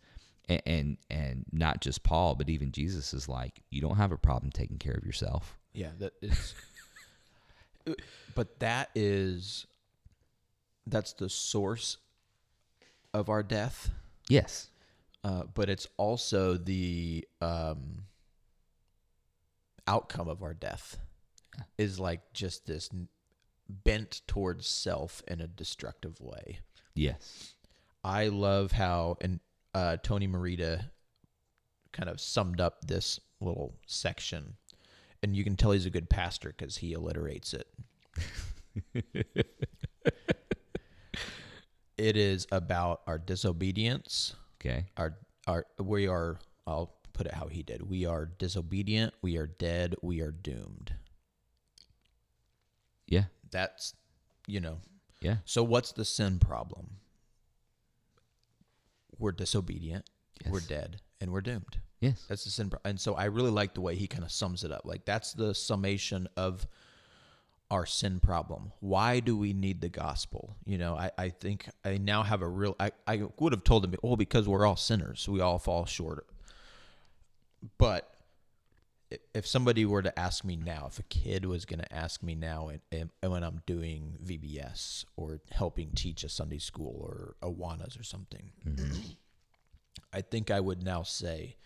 and, 0.48 0.62
and 0.66 0.96
and 1.10 1.44
not 1.52 1.80
just 1.80 2.02
Paul, 2.02 2.34
but 2.34 2.48
even 2.48 2.72
Jesus 2.72 3.14
is 3.14 3.28
like, 3.28 3.62
you 3.70 3.80
don't 3.80 3.96
have 3.96 4.12
a 4.12 4.18
problem 4.18 4.50
taking 4.50 4.78
care 4.78 4.94
of 4.94 5.04
yourself. 5.04 5.56
Yeah, 5.72 5.90
that 5.98 6.12
is. 6.22 6.54
but 8.34 8.60
that 8.60 8.90
is, 8.94 9.66
that's 10.86 11.12
the 11.14 11.28
source 11.28 11.98
of 13.12 13.28
our 13.28 13.42
death. 13.42 13.90
Yes. 14.28 14.68
Uh, 15.22 15.44
but 15.54 15.68
it's 15.68 15.88
also 15.96 16.56
the 16.56 17.26
um, 17.40 18.04
outcome 19.86 20.28
of 20.28 20.42
our 20.42 20.54
death. 20.54 20.98
Is 21.78 22.00
like 22.00 22.20
just 22.32 22.66
this 22.66 22.90
bent 23.68 24.22
towards 24.26 24.66
self 24.66 25.22
in 25.28 25.40
a 25.40 25.46
destructive 25.46 26.20
way. 26.20 26.58
Yes. 26.94 27.54
I 28.02 28.28
love 28.28 28.72
how 28.72 29.16
and 29.20 29.40
uh, 29.74 29.96
Tony 30.02 30.26
Merida 30.26 30.90
kind 31.92 32.08
of 32.08 32.20
summed 32.20 32.60
up 32.60 32.86
this 32.86 33.20
little 33.40 33.74
section, 33.86 34.54
and 35.22 35.36
you 35.36 35.44
can 35.44 35.56
tell 35.56 35.70
he's 35.70 35.86
a 35.86 35.90
good 35.90 36.10
pastor 36.10 36.54
because 36.56 36.76
he 36.76 36.94
alliterates 36.94 37.54
it. 37.54 37.66
it 41.96 42.16
is 42.16 42.46
about 42.52 43.02
our 43.06 43.18
disobedience. 43.18 44.34
Okay. 44.60 44.86
Our 44.96 45.16
our 45.46 45.66
we 45.80 46.08
are. 46.08 46.38
I'll 46.66 46.94
put 47.14 47.26
it 47.26 47.34
how 47.34 47.46
he 47.46 47.62
did. 47.62 47.88
We 47.88 48.04
are 48.04 48.26
disobedient. 48.26 49.14
We 49.22 49.38
are 49.38 49.46
dead. 49.46 49.94
We 50.02 50.20
are 50.20 50.30
doomed. 50.30 50.92
Yeah. 53.06 53.24
That's 53.50 53.94
you 54.46 54.60
know 54.60 54.78
Yeah. 55.20 55.36
so 55.46 55.62
what's 55.62 55.92
the 55.92 56.04
sin 56.04 56.38
problem? 56.38 56.96
We're 59.18 59.32
disobedient, 59.32 60.04
we're 60.50 60.60
dead, 60.60 61.00
and 61.20 61.32
we're 61.32 61.40
doomed. 61.40 61.78
Yes. 62.00 62.24
That's 62.28 62.44
the 62.44 62.50
sin 62.50 62.68
problem. 62.68 62.90
And 62.90 63.00
so 63.00 63.14
I 63.14 63.26
really 63.26 63.50
like 63.52 63.74
the 63.74 63.80
way 63.80 63.94
he 63.94 64.06
kind 64.08 64.24
of 64.24 64.32
sums 64.32 64.64
it 64.64 64.72
up. 64.72 64.82
Like 64.84 65.04
that's 65.04 65.32
the 65.32 65.54
summation 65.54 66.28
of 66.36 66.66
our 67.70 67.86
sin 67.86 68.20
problem. 68.20 68.72
Why 68.80 69.20
do 69.20 69.36
we 69.36 69.52
need 69.52 69.80
the 69.80 69.88
gospel? 69.88 70.56
You 70.66 70.78
know, 70.78 70.96
I, 70.96 71.10
I 71.16 71.28
think 71.30 71.68
I 71.84 71.96
now 71.96 72.22
have 72.24 72.42
a 72.42 72.48
real 72.48 72.74
I, 72.80 72.90
I 73.06 73.22
would 73.38 73.52
have 73.52 73.64
told 73.64 73.84
him, 73.84 73.94
oh, 74.02 74.16
because 74.16 74.48
we're 74.48 74.66
all 74.66 74.76
sinners. 74.76 75.28
We 75.28 75.40
all 75.40 75.58
fall 75.60 75.86
short. 75.86 76.26
But 77.78 78.10
if 79.32 79.46
somebody 79.46 79.84
were 79.84 80.02
to 80.02 80.18
ask 80.18 80.44
me 80.44 80.56
now, 80.56 80.86
if 80.88 80.98
a 80.98 81.04
kid 81.04 81.44
was 81.44 81.64
going 81.64 81.80
to 81.80 81.94
ask 81.94 82.22
me 82.22 82.34
now 82.34 82.70
and, 82.90 83.10
when 83.22 83.42
I'm 83.42 83.62
doing 83.66 84.18
VBS 84.24 85.04
or 85.16 85.40
helping 85.50 85.92
teach 85.92 86.24
a 86.24 86.28
Sunday 86.28 86.58
school 86.58 86.96
or 87.00 87.36
Awanas 87.42 87.98
or 87.98 88.02
something, 88.02 88.50
I 90.12 90.20
think 90.20 90.50
I 90.50 90.60
would 90.60 90.82
now 90.82 91.02
say, 91.02 91.56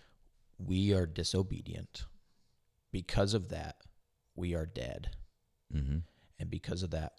we 0.59 0.93
are 0.93 1.07
disobedient. 1.07 2.05
Because 2.93 3.35
of 3.35 3.49
that, 3.49 3.77
we 4.35 4.55
are 4.55 4.67
dead. 4.67 5.11
Mm-hmm. 5.75 5.99
And 6.39 6.51
because 6.51 6.83
of 6.83 6.91
that, 6.91 7.13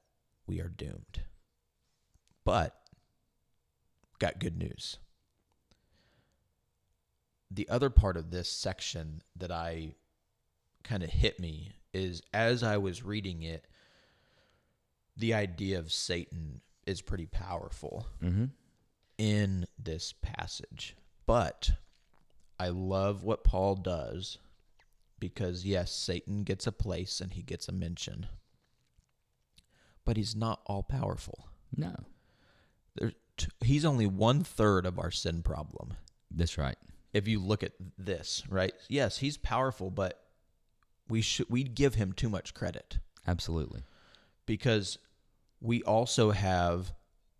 we 0.48 0.60
are 0.62 0.70
doomed. 0.70 1.24
But, 2.44 2.76
got 4.20 4.40
good 4.40 4.58
news. 4.58 4.98
The 7.52 7.68
other 7.70 7.90
part 7.90 8.16
of 8.18 8.30
this 8.32 8.50
section 8.50 9.22
that 9.36 9.52
I 9.52 9.96
kind 10.84 11.04
of 11.04 11.10
hit 11.10 11.40
me 11.40 11.72
is 11.94 12.22
as 12.34 12.62
I 12.64 12.78
was 12.78 13.04
reading 13.04 13.42
it, 13.42 13.66
the 15.18 15.34
idea 15.34 15.80
of 15.80 15.92
Satan 15.92 16.62
is 16.86 17.02
pretty 17.02 17.26
powerful 17.26 18.08
Mm-hmm. 18.24 18.46
in 19.18 19.66
this 19.78 20.14
passage. 20.22 20.96
But 21.26 21.72
I 22.60 22.70
love 22.70 23.24
what 23.24 23.44
Paul 23.44 23.76
does 23.76 24.38
because, 25.20 25.66
yes, 25.66 25.92
Satan 25.92 26.44
gets 26.44 26.66
a 26.68 26.72
place 26.72 27.20
and 27.20 27.34
he 27.34 27.42
gets 27.42 27.68
a 27.68 27.72
mention, 27.74 28.28
but 30.06 30.18
he's 30.18 30.36
not 30.36 30.62
all 30.66 30.84
powerful. 30.84 31.48
No. 31.76 31.96
There, 32.96 33.12
t- 33.38 33.48
he's 33.62 33.86
only 33.86 34.08
one 34.08 34.44
third 34.44 34.86
of 34.86 34.98
our 34.98 35.12
sin 35.12 35.42
problem. 35.44 35.94
That's 36.32 36.58
right. 36.58 36.78
If 37.14 37.28
you 37.28 37.40
look 37.40 37.64
at 37.64 37.74
this, 37.98 38.44
right? 38.50 38.74
Yes, 38.88 39.18
he's 39.18 39.38
powerful, 39.38 39.90
but 39.90 40.22
we 41.08 41.22
should 41.22 41.50
we 41.50 41.64
give 41.64 41.96
him 41.96 42.14
too 42.14 42.30
much 42.30 42.54
credit. 42.54 43.00
Absolutely. 43.28 43.82
because 44.46 44.98
we 45.62 45.84
also 45.84 46.32
have 46.32 46.94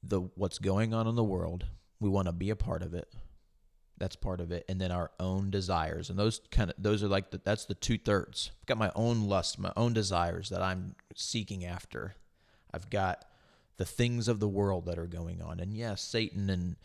the 0.04 0.22
what's 0.36 0.60
going 0.60 0.94
on 0.94 1.08
in 1.08 1.16
the 1.16 1.24
world 1.24 1.66
we 2.00 2.10
want 2.10 2.28
to 2.28 2.32
be 2.32 2.50
a 2.50 2.56
part 2.56 2.82
of 2.84 2.94
it. 2.94 3.12
That's 3.98 4.16
part 4.16 4.40
of 4.40 4.52
it, 4.52 4.64
and 4.70 4.80
then 4.80 4.92
our 4.92 5.12
own 5.20 5.50
desires, 5.50 6.10
and 6.10 6.18
those 6.18 6.40
kind 6.52 6.70
of 6.70 6.76
those 6.82 7.04
are 7.04 7.10
like 7.10 7.32
the, 7.32 7.42
that's 7.44 7.66
the 7.66 7.74
two 7.74 7.98
thirds. 7.98 8.52
I've 8.62 8.66
got 8.66 8.78
my 8.78 8.92
own 8.96 9.28
lust, 9.28 9.60
my 9.60 9.74
own 9.76 9.94
desires 9.94 10.50
that 10.50 10.62
I'm 10.62 10.96
seeking 11.16 11.66
after. 11.66 12.16
I've 12.74 12.90
got 12.90 13.26
the 13.78 13.86
things 13.86 14.28
of 14.30 14.40
the 14.40 14.48
world 14.48 14.86
that 14.86 14.98
are 14.98 15.08
going 15.08 15.42
on, 15.42 15.60
and 15.60 15.74
yes, 15.74 16.02
Satan 16.02 16.50
and 16.50 16.78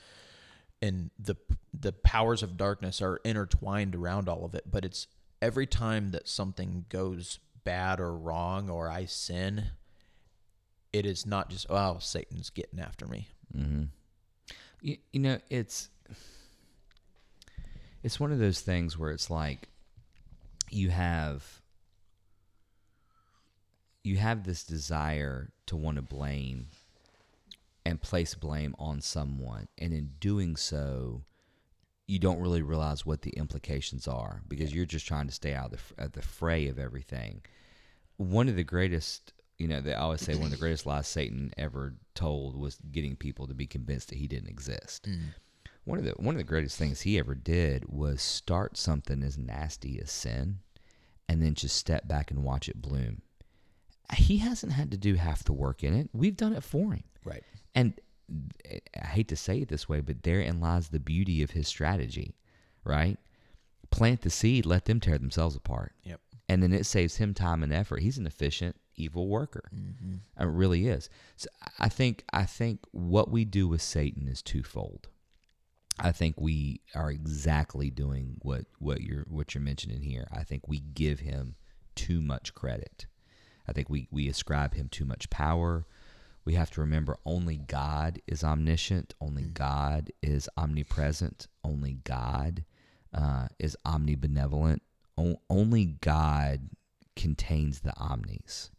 and 0.84 1.10
the 1.18 1.36
the 1.72 1.92
powers 1.92 2.42
of 2.42 2.58
darkness 2.58 3.00
are 3.00 3.16
intertwined 3.24 3.94
around 3.94 4.28
all 4.28 4.44
of 4.44 4.54
it. 4.54 4.64
But 4.70 4.84
it's 4.84 5.06
every 5.40 5.66
time 5.66 6.10
that 6.10 6.28
something 6.28 6.84
goes 6.90 7.38
bad 7.64 8.00
or 8.00 8.14
wrong, 8.14 8.68
or 8.68 8.90
I 8.90 9.06
sin, 9.06 9.64
it 10.92 11.06
is 11.06 11.24
not 11.24 11.48
just 11.48 11.66
oh 11.70 11.96
Satan's 12.00 12.50
getting 12.50 12.80
after 12.80 13.06
me. 13.06 13.28
Mm-hmm. 13.56 13.84
You, 14.82 14.98
you 15.12 15.20
know, 15.20 15.38
it's 15.48 15.88
it's 18.02 18.20
one 18.20 18.30
of 18.30 18.38
those 18.38 18.60
things 18.60 18.98
where 18.98 19.10
it's 19.10 19.30
like 19.30 19.68
you 20.70 20.90
have 20.90 21.62
you 24.02 24.18
have 24.18 24.44
this 24.44 24.64
desire 24.64 25.50
to 25.64 25.76
want 25.76 25.96
to 25.96 26.02
blame 26.02 26.66
and 27.84 28.00
place 28.00 28.34
blame 28.34 28.74
on 28.78 29.00
someone. 29.00 29.68
And 29.78 29.92
in 29.92 30.12
doing 30.18 30.56
so 30.56 31.24
you 32.06 32.18
don't 32.18 32.40
really 32.40 32.62
realize 32.62 33.06
what 33.06 33.22
the 33.22 33.30
implications 33.30 34.06
are 34.06 34.42
because 34.46 34.74
you're 34.74 34.84
just 34.84 35.06
trying 35.06 35.26
to 35.26 35.32
stay 35.32 35.54
out 35.54 35.72
of 35.72 35.92
the, 35.96 36.04
of 36.04 36.12
the 36.12 36.22
fray 36.22 36.68
of 36.68 36.78
everything. 36.78 37.42
One 38.16 38.48
of 38.48 38.56
the 38.56 38.64
greatest 38.64 39.32
you 39.58 39.68
know 39.68 39.80
they 39.80 39.94
always 39.94 40.20
say 40.20 40.34
one 40.34 40.46
of 40.46 40.50
the 40.50 40.56
greatest 40.56 40.84
lies 40.86 41.06
satan 41.06 41.52
ever 41.56 41.94
told 42.14 42.56
was 42.56 42.76
getting 42.90 43.14
people 43.14 43.46
to 43.46 43.54
be 43.54 43.68
convinced 43.68 44.08
that 44.08 44.18
he 44.18 44.26
didn't 44.26 44.50
exist. 44.50 45.08
Mm. 45.08 45.34
One 45.84 45.98
of 45.98 46.04
the 46.04 46.12
one 46.12 46.34
of 46.34 46.38
the 46.38 46.44
greatest 46.44 46.78
things 46.78 47.00
he 47.00 47.18
ever 47.18 47.34
did 47.34 47.84
was 47.88 48.20
start 48.20 48.76
something 48.76 49.22
as 49.22 49.38
nasty 49.38 50.00
as 50.00 50.10
sin 50.10 50.58
and 51.28 51.42
then 51.42 51.54
just 51.54 51.76
step 51.76 52.06
back 52.06 52.30
and 52.30 52.44
watch 52.44 52.68
it 52.68 52.82
bloom. 52.82 53.22
He 54.14 54.38
hasn't 54.38 54.72
had 54.72 54.90
to 54.90 54.98
do 54.98 55.14
half 55.14 55.44
the 55.44 55.52
work 55.52 55.82
in 55.82 55.94
it. 55.94 56.10
We've 56.12 56.36
done 56.36 56.52
it 56.52 56.62
for 56.62 56.92
him. 56.92 57.04
Right. 57.24 57.42
And 57.74 57.94
eh, 58.64 58.78
I 59.02 59.06
hate 59.06 59.28
to 59.28 59.36
say 59.36 59.58
it 59.58 59.68
this 59.68 59.88
way, 59.88 60.00
but 60.00 60.22
therein 60.22 60.60
lies 60.60 60.88
the 60.88 61.00
beauty 61.00 61.42
of 61.42 61.52
his 61.52 61.68
strategy, 61.68 62.36
right? 62.84 63.18
Plant 63.90 64.22
the 64.22 64.30
seed, 64.30 64.66
let 64.66 64.86
them 64.86 65.00
tear 65.00 65.18
themselves 65.18 65.56
apart. 65.56 65.92
Yep. 66.04 66.20
And 66.48 66.62
then 66.62 66.72
it 66.72 66.84
saves 66.84 67.16
him 67.16 67.32
time 67.32 67.62
and 67.62 67.72
effort. 67.72 68.02
He's 68.02 68.18
an 68.18 68.26
efficient, 68.26 68.76
evil 68.96 69.28
worker. 69.28 69.70
Mm-hmm. 69.74 70.42
It 70.42 70.46
really 70.46 70.88
is. 70.88 71.08
So 71.36 71.48
I 71.78 71.88
think 71.88 72.24
I 72.32 72.44
think 72.44 72.80
what 72.92 73.30
we 73.30 73.44
do 73.44 73.66
with 73.66 73.82
Satan 73.82 74.28
is 74.28 74.42
twofold. 74.42 75.08
I 75.98 76.10
think 76.12 76.40
we 76.40 76.80
are 76.94 77.10
exactly 77.10 77.88
doing 77.88 78.38
what, 78.42 78.66
what 78.78 79.00
you're 79.00 79.26
what 79.28 79.54
you're 79.54 79.62
mentioning 79.62 80.02
here. 80.02 80.26
I 80.32 80.42
think 80.42 80.66
we 80.66 80.80
give 80.80 81.20
him 81.20 81.54
too 81.94 82.20
much 82.20 82.52
credit. 82.54 83.06
I 83.66 83.72
think 83.72 83.88
we, 83.88 84.08
we 84.10 84.28
ascribe 84.28 84.74
him 84.74 84.88
too 84.88 85.04
much 85.04 85.30
power. 85.30 85.86
We 86.44 86.54
have 86.54 86.70
to 86.72 86.80
remember 86.80 87.16
only 87.24 87.56
God 87.56 88.20
is 88.26 88.44
omniscient, 88.44 89.14
only 89.20 89.44
God 89.44 90.10
is 90.22 90.48
omnipresent, 90.56 91.48
only 91.62 91.94
God 92.04 92.64
uh, 93.14 93.48
is 93.58 93.76
omnibenevolent, 93.86 94.80
o- 95.16 95.40
only 95.48 95.84
God 95.86 96.70
contains 97.16 97.80
the 97.80 97.96
omnis. 97.96 98.70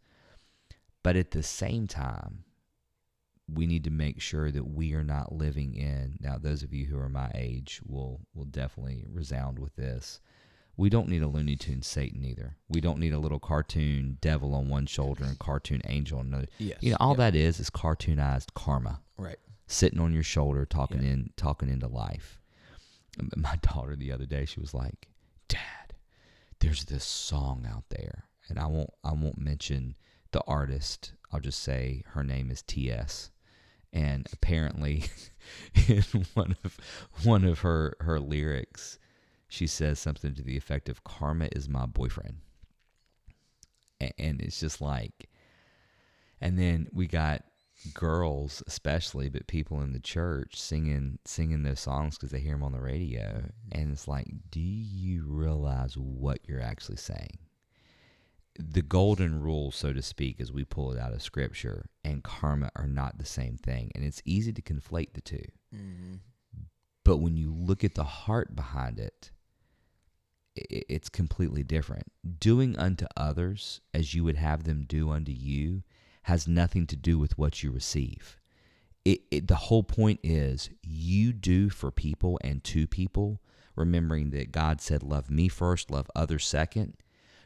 But 1.02 1.16
at 1.16 1.32
the 1.32 1.42
same 1.42 1.86
time, 1.86 2.44
we 3.52 3.66
need 3.66 3.84
to 3.84 3.90
make 3.90 4.20
sure 4.20 4.50
that 4.50 4.66
we 4.66 4.92
are 4.94 5.04
not 5.04 5.32
living 5.32 5.74
in 5.74 6.18
now 6.20 6.36
those 6.36 6.64
of 6.64 6.72
you 6.74 6.86
who 6.86 6.98
are 6.98 7.08
my 7.08 7.30
age 7.34 7.80
will 7.86 8.20
will 8.34 8.44
definitely 8.44 9.04
resound 9.08 9.58
with 9.58 9.76
this 9.76 10.20
we 10.76 10.90
don't 10.90 11.08
need 11.08 11.22
a 11.22 11.28
Looney 11.28 11.56
Tune 11.56 11.82
Satan 11.82 12.24
either. 12.24 12.56
We 12.68 12.80
don't 12.80 12.98
need 12.98 13.12
a 13.12 13.18
little 13.18 13.38
cartoon 13.38 14.18
devil 14.20 14.54
on 14.54 14.68
one 14.68 14.86
shoulder 14.86 15.24
and 15.24 15.38
cartoon 15.38 15.80
angel 15.86 16.18
on 16.18 16.26
another. 16.26 16.46
Yes. 16.58 16.78
You 16.82 16.90
know, 16.90 16.96
all 17.00 17.10
Yep. 17.12 17.18
that 17.18 17.34
is 17.34 17.60
is 17.60 17.70
cartoonized 17.70 18.52
karma 18.54 19.00
Right. 19.16 19.38
sitting 19.66 20.00
on 20.00 20.12
your 20.12 20.22
shoulder, 20.22 20.66
talking 20.66 21.02
Yeah. 21.02 21.10
in, 21.12 21.30
talking 21.36 21.68
into 21.68 21.86
life. 21.88 22.40
My 23.36 23.56
daughter 23.62 23.96
the 23.96 24.12
other 24.12 24.26
day, 24.26 24.44
she 24.44 24.60
was 24.60 24.74
like, 24.74 25.08
"Dad, 25.48 25.94
there's 26.60 26.84
this 26.84 27.04
song 27.04 27.66
out 27.66 27.88
there, 27.88 28.24
and 28.48 28.58
I 28.58 28.66
won't, 28.66 28.90
I 29.02 29.12
won't 29.12 29.38
mention 29.38 29.96
the 30.32 30.42
artist. 30.46 31.12
I'll 31.32 31.40
just 31.40 31.60
say 31.60 32.02
her 32.08 32.22
name 32.22 32.50
is 32.50 32.60
T.S. 32.62 33.30
And 33.92 34.26
apparently, 34.32 35.04
in 35.88 36.02
one 36.34 36.56
of 36.64 36.76
one 37.24 37.44
of 37.44 37.60
her 37.60 37.96
her 38.00 38.20
lyrics, 38.20 38.98
she 39.48 39.66
says 39.66 39.98
something 39.98 40.34
to 40.34 40.42
the 40.42 40.56
effect 40.56 40.88
of 40.88 41.04
"Karma 41.04 41.48
is 41.52 41.68
my 41.68 41.86
boyfriend," 41.86 42.38
and 44.00 44.40
it's 44.40 44.60
just 44.60 44.80
like, 44.80 45.28
and 46.40 46.58
then 46.58 46.88
we 46.92 47.06
got 47.06 47.44
girls 47.92 48.62
especially 48.66 49.28
but 49.28 49.46
people 49.46 49.82
in 49.82 49.92
the 49.92 50.00
church 50.00 50.58
singing 50.58 51.18
singing 51.24 51.62
those 51.62 51.80
songs 51.80 52.16
because 52.16 52.30
they 52.30 52.40
hear 52.40 52.52
them 52.52 52.62
on 52.62 52.72
the 52.72 52.80
radio. 52.80 53.44
And 53.72 53.92
it's 53.92 54.08
like 54.08 54.26
do 54.50 54.60
you 54.60 55.24
realize 55.26 55.96
what 55.96 56.40
you're 56.46 56.62
actually 56.62 56.96
saying? 56.96 57.38
The 58.58 58.82
golden 58.82 59.40
rule 59.40 59.70
so 59.70 59.92
to 59.92 60.02
speak 60.02 60.40
as 60.40 60.52
we 60.52 60.64
pull 60.64 60.92
it 60.92 60.98
out 60.98 61.12
of 61.12 61.22
scripture 61.22 61.90
and 62.02 62.24
karma 62.24 62.70
are 62.74 62.88
not 62.88 63.18
the 63.18 63.26
same 63.26 63.58
thing. 63.58 63.92
And 63.94 64.04
it's 64.04 64.22
easy 64.24 64.52
to 64.52 64.62
conflate 64.62 65.12
the 65.12 65.20
two. 65.20 65.44
Mm-hmm. 65.74 66.14
But 67.04 67.18
when 67.18 67.36
you 67.36 67.54
look 67.54 67.84
at 67.84 67.94
the 67.94 68.04
heart 68.04 68.56
behind 68.56 68.98
it 68.98 69.30
it's 70.56 71.08
completely 71.08 71.62
different. 71.62 72.04
Doing 72.40 72.76
unto 72.78 73.06
others 73.16 73.80
as 73.94 74.14
you 74.14 74.24
would 74.24 74.36
have 74.36 74.64
them 74.64 74.84
do 74.88 75.10
unto 75.10 75.32
you 75.32 75.82
has 76.22 76.48
nothing 76.48 76.86
to 76.88 76.96
do 76.96 77.18
with 77.18 77.38
what 77.38 77.62
you 77.62 77.70
receive. 77.70 78.36
It, 79.04 79.20
it, 79.30 79.46
the 79.48 79.54
whole 79.54 79.84
point 79.84 80.18
is 80.24 80.70
you 80.82 81.32
do 81.32 81.70
for 81.70 81.90
people 81.92 82.40
and 82.42 82.64
to 82.64 82.86
people, 82.88 83.40
remembering 83.76 84.30
that 84.30 84.50
God 84.50 84.80
said, 84.80 85.02
Love 85.04 85.30
me 85.30 85.46
first, 85.48 85.90
love 85.90 86.10
others 86.16 86.44
second, 86.44 86.94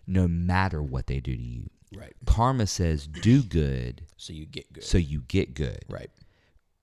no 0.07 0.27
matter 0.27 0.83
what 0.83 1.07
they 1.07 1.21
do 1.21 1.37
to 1.37 1.43
you. 1.43 1.69
Right. 1.95 2.15
Karma 2.25 2.67
says, 2.67 3.07
Do 3.07 3.43
good 3.49 4.03
So 4.17 4.33
you 4.33 4.47
get 4.47 4.73
good. 4.73 4.85
so 4.85 4.97
you 4.97 5.21
get 5.29 5.53
good. 5.55 5.85
right. 5.89 6.11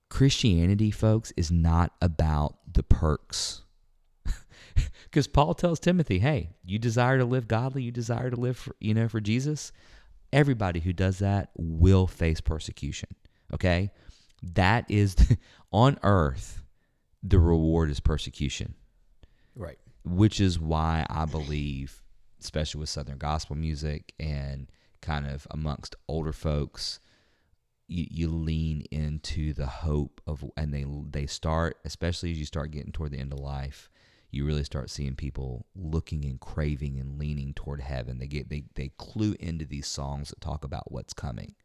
Christianity, 0.09 0.89
folks, 0.91 1.33
is 1.35 1.51
not 1.51 1.91
about 2.01 2.55
the 2.71 2.83
perks. 2.83 3.63
Because 5.05 5.27
Paul 5.27 5.53
tells 5.53 5.79
Timothy, 5.79 6.19
"Hey, 6.19 6.49
you 6.65 6.77
desire 6.79 7.17
to 7.17 7.25
live 7.25 7.47
godly, 7.47 7.81
you 7.83 7.91
desire 7.91 8.29
to 8.29 8.35
live, 8.35 8.57
for, 8.57 8.75
you 8.79 8.93
know, 8.93 9.07
for 9.07 9.19
Jesus. 9.21 9.71
Everybody 10.33 10.79
who 10.81 10.91
does 10.93 11.19
that 11.19 11.49
will 11.57 12.07
face 12.07 12.41
persecution. 12.41 13.09
Okay, 13.53 13.91
that 14.53 14.85
is 14.89 15.15
on 15.71 15.97
earth. 16.03 16.61
The 17.23 17.39
reward 17.39 17.89
is 17.89 17.99
persecution, 18.01 18.75
Right. 19.55 19.79
which 20.03 20.39
is 20.41 20.59
why 20.59 21.05
I 21.09 21.25
believe, 21.25 22.03
especially 22.41 22.79
with 22.79 22.89
Southern 22.89 23.17
gospel 23.17 23.55
music 23.55 24.13
and 24.19 24.69
kind 25.01 25.25
of 25.25 25.47
amongst 25.51 25.95
older 26.07 26.33
folks, 26.33 26.99
you, 27.87 28.05
you 28.11 28.27
lean 28.29 28.83
into 28.91 29.53
the 29.53 29.65
hope 29.67 30.21
of 30.27 30.43
and 30.57 30.73
they 30.73 30.85
they 31.09 31.25
start 31.25 31.77
especially 31.85 32.31
as 32.31 32.37
you 32.39 32.45
start 32.45 32.71
getting 32.71 32.91
toward 32.91 33.11
the 33.11 33.17
end 33.19 33.31
of 33.31 33.39
life 33.39 33.89
you 34.37 34.45
really 34.45 34.63
start 34.63 34.89
seeing 34.89 35.15
people 35.15 35.65
looking 35.75 36.23
and 36.23 36.39
craving 36.39 36.99
and 36.99 37.19
leaning 37.19 37.53
toward 37.53 37.81
heaven 37.81 38.19
they 38.19 38.27
get 38.27 38.49
they, 38.49 38.63
they 38.75 38.89
clue 38.97 39.35
into 39.39 39.65
these 39.65 39.87
songs 39.87 40.29
that 40.29 40.39
talk 40.39 40.63
about 40.63 40.91
what's 40.91 41.13
coming 41.13 41.55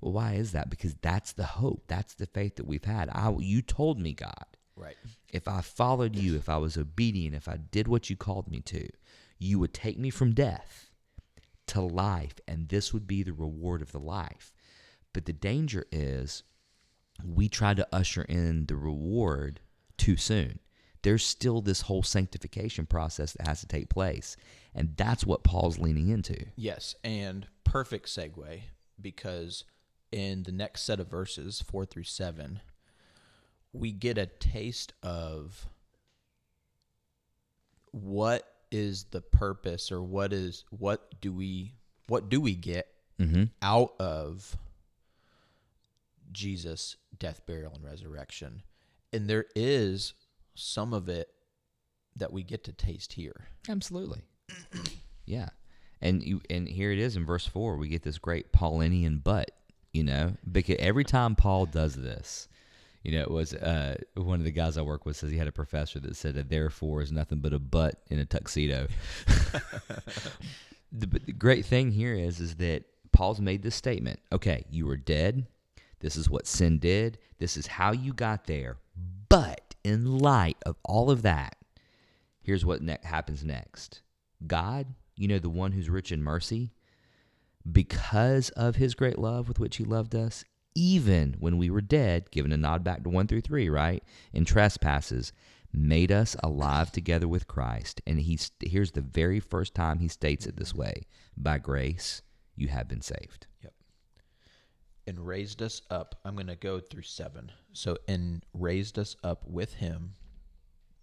well 0.00 0.12
why 0.12 0.34
is 0.34 0.52
that 0.52 0.70
because 0.70 0.94
that's 1.02 1.32
the 1.32 1.44
hope 1.44 1.82
that's 1.86 2.14
the 2.14 2.26
faith 2.26 2.56
that 2.56 2.66
we've 2.66 2.84
had 2.84 3.10
I, 3.10 3.34
you 3.38 3.60
told 3.60 3.98
me 3.98 4.12
god 4.12 4.46
Right. 4.76 4.96
if 5.32 5.48
I 5.48 5.62
followed 5.62 6.16
you, 6.16 6.36
if 6.36 6.50
I 6.50 6.58
was 6.58 6.76
obedient, 6.76 7.34
if 7.34 7.48
I 7.48 7.56
did 7.56 7.88
what 7.88 8.10
you 8.10 8.16
called 8.16 8.46
me 8.46 8.60
to, 8.60 8.86
you 9.38 9.58
would 9.58 9.72
take 9.72 9.98
me 9.98 10.10
from 10.10 10.34
death 10.34 10.90
to 11.68 11.80
life, 11.80 12.34
and 12.46 12.68
this 12.68 12.92
would 12.92 13.06
be 13.06 13.22
the 13.22 13.32
reward 13.32 13.80
of 13.80 13.92
the 13.92 13.98
life. 13.98 14.52
But 15.14 15.24
the 15.24 15.32
danger 15.32 15.86
is 15.90 16.42
we 17.24 17.48
try 17.48 17.72
to 17.72 17.88
usher 17.90 18.22
in 18.22 18.66
the 18.66 18.76
reward 18.76 19.60
too 19.96 20.16
soon. 20.18 20.60
There's 21.02 21.24
still 21.24 21.60
this 21.60 21.82
whole 21.82 22.02
sanctification 22.02 22.86
process 22.86 23.32
that 23.34 23.46
has 23.46 23.60
to 23.60 23.66
take 23.66 23.88
place. 23.88 24.36
And 24.74 24.94
that's 24.96 25.24
what 25.24 25.44
Paul's 25.44 25.78
leaning 25.78 26.08
into. 26.08 26.46
Yes, 26.56 26.94
and 27.04 27.46
perfect 27.64 28.06
segue 28.08 28.60
because 29.00 29.64
in 30.12 30.42
the 30.44 30.52
next 30.52 30.82
set 30.82 31.00
of 31.00 31.08
verses, 31.08 31.62
four 31.62 31.84
through 31.84 32.04
seven, 32.04 32.60
we 33.72 33.92
get 33.92 34.18
a 34.18 34.26
taste 34.26 34.92
of 35.02 35.66
what 37.92 38.46
is 38.70 39.04
the 39.04 39.20
purpose 39.20 39.90
or 39.92 40.02
what 40.02 40.32
is 40.32 40.64
what 40.70 41.20
do 41.20 41.32
we 41.32 41.72
what 42.08 42.28
do 42.28 42.40
we 42.40 42.54
get 42.54 42.88
Mm-hmm. 43.18 43.44
out 43.62 43.94
of 43.98 44.58
Jesus' 46.32 46.96
death, 47.18 47.40
burial, 47.46 47.72
and 47.74 47.82
resurrection. 47.82 48.62
and 49.10 49.26
there 49.26 49.46
is 49.54 50.12
some 50.56 50.92
of 50.92 51.08
it 51.08 51.28
that 52.16 52.32
we 52.32 52.42
get 52.42 52.64
to 52.64 52.72
taste 52.72 53.12
here. 53.12 53.46
Absolutely. 53.68 54.22
yeah. 55.26 55.50
And 56.00 56.22
you 56.22 56.40
and 56.50 56.68
here 56.68 56.92
it 56.92 56.98
is 56.98 57.16
in 57.16 57.24
verse 57.24 57.46
4 57.46 57.76
we 57.76 57.88
get 57.88 58.02
this 58.02 58.18
great 58.18 58.52
Paulinian 58.52 59.22
but, 59.22 59.50
you 59.92 60.04
know, 60.04 60.34
because 60.50 60.76
every 60.78 61.04
time 61.04 61.34
Paul 61.34 61.66
does 61.66 61.94
this, 61.94 62.48
you 63.02 63.12
know, 63.12 63.22
it 63.22 63.30
was 63.30 63.54
uh, 63.54 63.96
one 64.14 64.40
of 64.40 64.44
the 64.44 64.50
guys 64.50 64.76
I 64.76 64.82
work 64.82 65.06
with 65.06 65.16
says 65.16 65.30
he 65.30 65.38
had 65.38 65.46
a 65.46 65.52
professor 65.52 66.00
that 66.00 66.16
said 66.16 66.34
that 66.34 66.50
therefore 66.50 67.02
is 67.02 67.12
nothing 67.12 67.38
but 67.38 67.52
a 67.52 67.58
butt 67.58 67.94
in 68.08 68.18
a 68.18 68.24
tuxedo. 68.24 68.88
the, 70.92 71.06
the 71.06 71.32
great 71.32 71.64
thing 71.64 71.92
here 71.92 72.14
is 72.14 72.40
is 72.40 72.56
that 72.56 72.84
Paul's 73.12 73.40
made 73.40 73.62
this 73.62 73.74
statement. 73.74 74.20
Okay, 74.32 74.64
you 74.70 74.86
were 74.86 74.96
dead. 74.96 75.46
This 76.00 76.16
is 76.16 76.28
what 76.28 76.46
sin 76.46 76.78
did. 76.78 77.18
This 77.38 77.56
is 77.56 77.66
how 77.66 77.92
you 77.92 78.12
got 78.12 78.44
there. 78.46 78.76
But 79.28 79.65
in 79.86 80.18
light 80.18 80.56
of 80.66 80.76
all 80.84 81.12
of 81.12 81.22
that, 81.22 81.56
here's 82.42 82.64
what 82.64 82.82
ne- 82.82 82.98
happens 83.04 83.44
next. 83.44 84.02
God, 84.44 84.86
you 85.16 85.28
know, 85.28 85.38
the 85.38 85.48
one 85.48 85.70
who's 85.70 85.88
rich 85.88 86.10
in 86.10 86.22
mercy, 86.22 86.72
because 87.70 88.50
of 88.50 88.76
his 88.76 88.96
great 88.96 89.16
love 89.16 89.46
with 89.46 89.60
which 89.60 89.76
he 89.76 89.84
loved 89.84 90.16
us, 90.16 90.44
even 90.74 91.36
when 91.38 91.56
we 91.56 91.70
were 91.70 91.80
dead, 91.80 92.32
given 92.32 92.50
a 92.50 92.56
nod 92.56 92.82
back 92.82 93.04
to 93.04 93.08
1 93.08 93.28
through 93.28 93.42
3, 93.42 93.68
right? 93.68 94.02
In 94.32 94.44
trespasses, 94.44 95.32
made 95.72 96.10
us 96.10 96.34
alive 96.42 96.90
together 96.90 97.28
with 97.28 97.46
Christ. 97.46 98.02
And 98.06 98.20
he's, 98.20 98.50
here's 98.60 98.90
the 98.90 99.00
very 99.00 99.38
first 99.38 99.72
time 99.72 100.00
he 100.00 100.08
states 100.08 100.46
it 100.46 100.56
this 100.56 100.74
way 100.74 101.02
by 101.36 101.58
grace, 101.58 102.22
you 102.56 102.68
have 102.68 102.88
been 102.88 103.02
saved. 103.02 103.46
Yep. 103.62 103.72
And 105.06 105.24
raised 105.24 105.62
us 105.62 105.82
up. 105.88 106.16
I'm 106.24 106.34
going 106.34 106.48
to 106.48 106.56
go 106.56 106.80
through 106.80 107.02
seven. 107.02 107.52
So, 107.72 107.96
and 108.08 108.44
raised 108.52 108.98
us 108.98 109.14
up 109.22 109.46
with 109.46 109.74
him, 109.74 110.14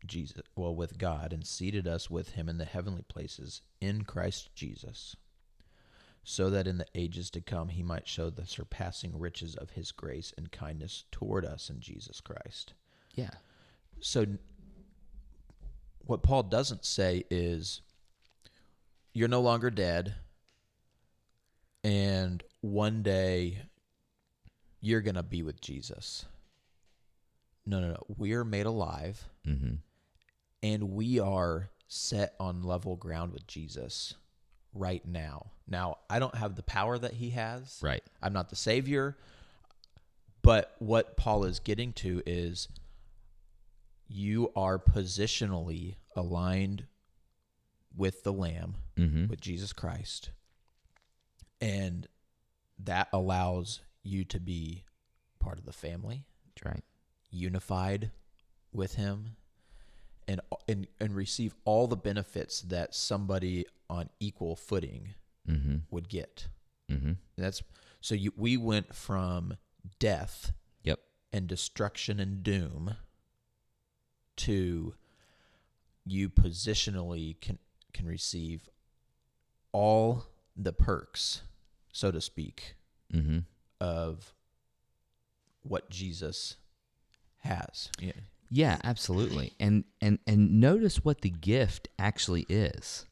Jesus, 0.06 0.42
well, 0.56 0.76
with 0.76 0.98
God, 0.98 1.32
and 1.32 1.48
seated 1.48 1.88
us 1.88 2.10
with 2.10 2.32
him 2.32 2.50
in 2.50 2.58
the 2.58 2.66
heavenly 2.66 3.04
places 3.04 3.62
in 3.80 4.04
Christ 4.04 4.50
Jesus, 4.56 5.16
so 6.24 6.50
that 6.50 6.68
in 6.68 6.78
the 6.80 6.86
ages 6.94 7.30
to 7.30 7.42
come 7.42 7.70
he 7.70 7.84
might 7.84 8.08
show 8.08 8.30
the 8.30 8.46
surpassing 8.46 9.18
riches 9.18 9.56
of 9.56 9.72
his 9.72 9.94
grace 9.94 10.34
and 10.38 10.52
kindness 10.52 11.06
toward 11.12 11.46
us 11.46 11.70
in 11.70 11.80
Jesus 11.80 12.20
Christ. 12.20 12.74
Yeah. 13.16 13.32
So, 14.02 14.26
what 16.00 16.24
Paul 16.24 16.44
doesn't 16.44 16.84
say 16.84 17.24
is, 17.30 17.82
you're 19.14 19.30
no 19.30 19.42
longer 19.42 19.70
dead, 19.70 20.16
and 21.86 22.44
one 22.62 23.02
day 23.04 23.62
you're 24.86 25.00
going 25.02 25.16
to 25.16 25.24
be 25.24 25.42
with 25.44 25.62
Jesus. 25.62 26.26
No, 27.66 27.80
no, 27.80 27.88
no. 27.92 28.04
We 28.18 28.34
are 28.34 28.44
made 28.44 28.66
alive, 28.66 29.24
Mm-hmm. 29.48 29.76
and 30.62 30.84
we 30.92 31.20
are 31.20 31.70
set 31.88 32.34
on 32.40 32.64
level 32.64 32.96
ground 32.98 33.32
with 33.32 33.48
Jesus 33.48 34.16
right 34.74 35.06
now. 35.06 35.52
Now, 35.68 36.00
I 36.10 36.20
don't 36.20 36.36
have 36.36 36.56
the 36.56 36.64
power 36.64 36.98
that 36.98 37.14
he 37.14 37.30
has. 37.32 37.80
Right. 37.82 38.04
I'm 38.22 38.34
not 38.34 38.50
the 38.50 38.56
savior. 38.58 39.18
But 40.42 40.76
what 40.80 41.16
Paul 41.16 41.46
is 41.46 41.60
getting 41.60 41.94
to 41.94 42.22
is 42.26 42.68
you 44.10 44.52
are 44.56 44.78
positionally 44.78 45.96
aligned 46.18 46.86
with 47.96 48.24
the 48.24 48.34
Lamb, 48.34 48.76
Mm-hmm. 48.98 49.28
with 49.28 49.40
Jesus 49.40 49.72
Christ. 49.74 50.32
And 51.62 52.08
that 52.80 53.08
allows 53.14 53.80
you 54.04 54.24
to 54.26 54.40
be 54.40 54.84
part 55.40 55.58
of 55.58 55.66
the 55.66 55.74
family, 55.74 56.26
That's 56.56 56.66
right. 56.66 56.84
unified 57.32 58.12
with 58.72 58.96
him, 58.96 59.36
and 60.28 60.42
and, 60.68 60.88
and 61.00 61.16
receive 61.16 61.56
all 61.66 61.88
the 61.88 61.98
benefits 61.98 62.62
that 62.62 62.94
somebody 62.96 63.66
on 63.90 64.10
equal 64.20 64.56
footing 64.56 65.14
Mm-hmm. 65.50 65.76
would 65.92 66.08
get. 66.08 66.48
Mm-hmm. 66.90 67.14
That's 67.38 67.62
so 68.00 68.16
you 68.16 68.32
we 68.38 68.56
went 68.58 68.96
from 68.96 69.58
death 70.00 70.54
Yep. 70.84 71.00
and 71.34 71.48
destruction 71.48 72.20
and 72.22 72.42
doom 72.44 72.96
to 74.38 74.94
you 76.06 76.30
positionally 76.30 77.40
can 77.42 77.60
can 77.94 78.06
receive 78.08 78.70
all 79.74 80.26
the 80.56 80.74
perks, 80.74 81.42
so 81.92 82.10
to 82.12 82.22
speak, 82.22 82.76
Mm-hmm. 83.14 83.40
Of 83.84 84.34
what 85.62 85.90
Jesus 85.90 86.56
has. 87.40 87.90
Yeah. 88.00 88.14
Yeah, 88.50 88.78
absolutely. 88.84 89.52
And 89.60 89.84
and 90.00 90.20
and 90.26 90.62
notice 90.62 91.04
what 91.04 91.22
the 91.22 91.30
gift 91.30 91.90
actually 92.00 92.46
is. 92.48 93.06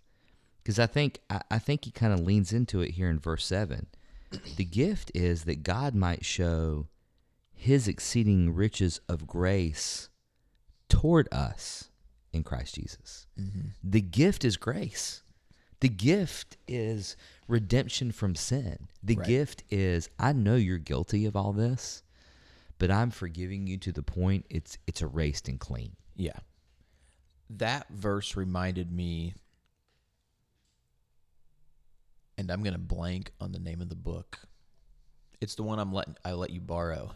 Because 0.64 0.80
I 0.80 0.86
think 0.86 1.20
I, 1.30 1.42
I 1.50 1.60
think 1.60 1.86
he 1.86 1.92
kind 1.92 2.14
of 2.14 2.20
leans 2.20 2.54
into 2.54 2.80
it 2.82 2.92
here 2.92 3.10
in 3.10 3.20
verse 3.20 3.46
seven. 3.46 3.88
The 4.56 4.64
gift 4.64 5.12
is 5.14 5.44
that 5.44 5.64
God 5.64 5.94
might 5.94 6.24
show 6.24 6.88
his 7.54 7.88
exceeding 7.88 8.54
riches 8.54 9.02
of 9.10 9.28
grace 9.28 10.10
toward 10.88 11.28
us 11.34 11.90
in 12.32 12.44
Christ 12.44 12.76
Jesus. 12.76 13.28
Mm-hmm. 13.38 13.70
The 13.84 14.02
gift 14.02 14.46
is 14.46 14.56
grace. 14.56 15.22
The 15.82 15.90
gift 15.90 16.58
is 16.68 17.18
redemption 17.48 18.12
from 18.12 18.36
sin. 18.36 18.88
The 19.04 19.16
Right. 19.18 19.28
gift 19.28 19.64
is 19.70 20.10
I 20.18 20.32
know 20.32 20.56
you're 20.56 20.78
guilty 20.78 21.26
of 21.26 21.36
all 21.36 21.54
this, 21.54 22.04
but 22.78 22.90
I'm 22.90 23.12
forgiving 23.12 23.68
you 23.68 23.78
to 23.80 23.92
the 23.92 24.04
point 24.04 24.46
it's 24.50 24.78
it's 24.88 25.02
erased 25.02 25.50
and 25.50 25.60
clean. 25.60 25.96
Yeah. 26.16 26.40
That 27.50 27.90
verse 27.90 28.36
reminded 28.38 28.92
me 28.92 29.34
and 32.38 32.50
I'm 32.50 32.64
going 32.64 32.74
to 32.74 32.80
blank 32.80 33.32
on 33.40 33.52
the 33.52 33.60
name 33.60 33.82
of 33.82 33.90
the 33.90 33.96
book. 33.96 34.40
It's 35.42 35.56
the 35.56 35.64
one 35.64 35.80
I'm 35.80 35.92
letting 35.92 36.16
I 36.24 36.34
let 36.34 36.52
you 36.52 36.62
borrow. 36.62 37.12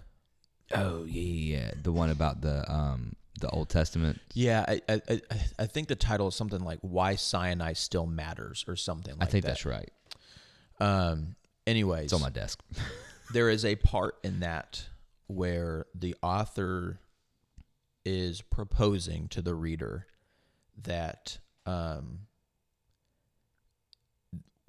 Oh 0.73 1.03
yeah, 1.05 1.21
yeah, 1.21 1.59
yeah. 1.59 1.71
the 1.81 1.91
one 1.91 2.09
about 2.09 2.41
the 2.41 2.69
um 2.71 3.15
the 3.39 3.49
Old 3.49 3.69
Testament. 3.69 4.19
Yeah, 4.33 4.65
I 4.67 4.81
I 4.87 5.01
I, 5.09 5.21
I 5.59 5.65
think 5.65 5.87
the 5.87 5.95
title 5.95 6.27
is 6.27 6.35
something 6.35 6.61
like 6.61 6.79
"Why 6.81 7.15
Sinai 7.15 7.73
Still 7.73 8.05
Matters" 8.05 8.65
or 8.67 8.75
something 8.75 9.17
like 9.17 9.27
I 9.27 9.31
think 9.31 9.43
that. 9.45 9.51
that's 9.51 9.65
right. 9.65 9.91
Um. 10.79 11.35
Anyways, 11.67 12.05
It's 12.05 12.13
on 12.13 12.21
my 12.21 12.29
desk. 12.29 12.61
there 13.33 13.49
is 13.49 13.65
a 13.65 13.75
part 13.75 14.17
in 14.23 14.41
that 14.41 14.85
where 15.27 15.87
the 15.95 16.15
author 16.21 16.99
is 18.05 18.41
proposing 18.41 19.27
to 19.29 19.41
the 19.41 19.55
reader 19.55 20.05
that 20.83 21.39
um, 21.65 22.19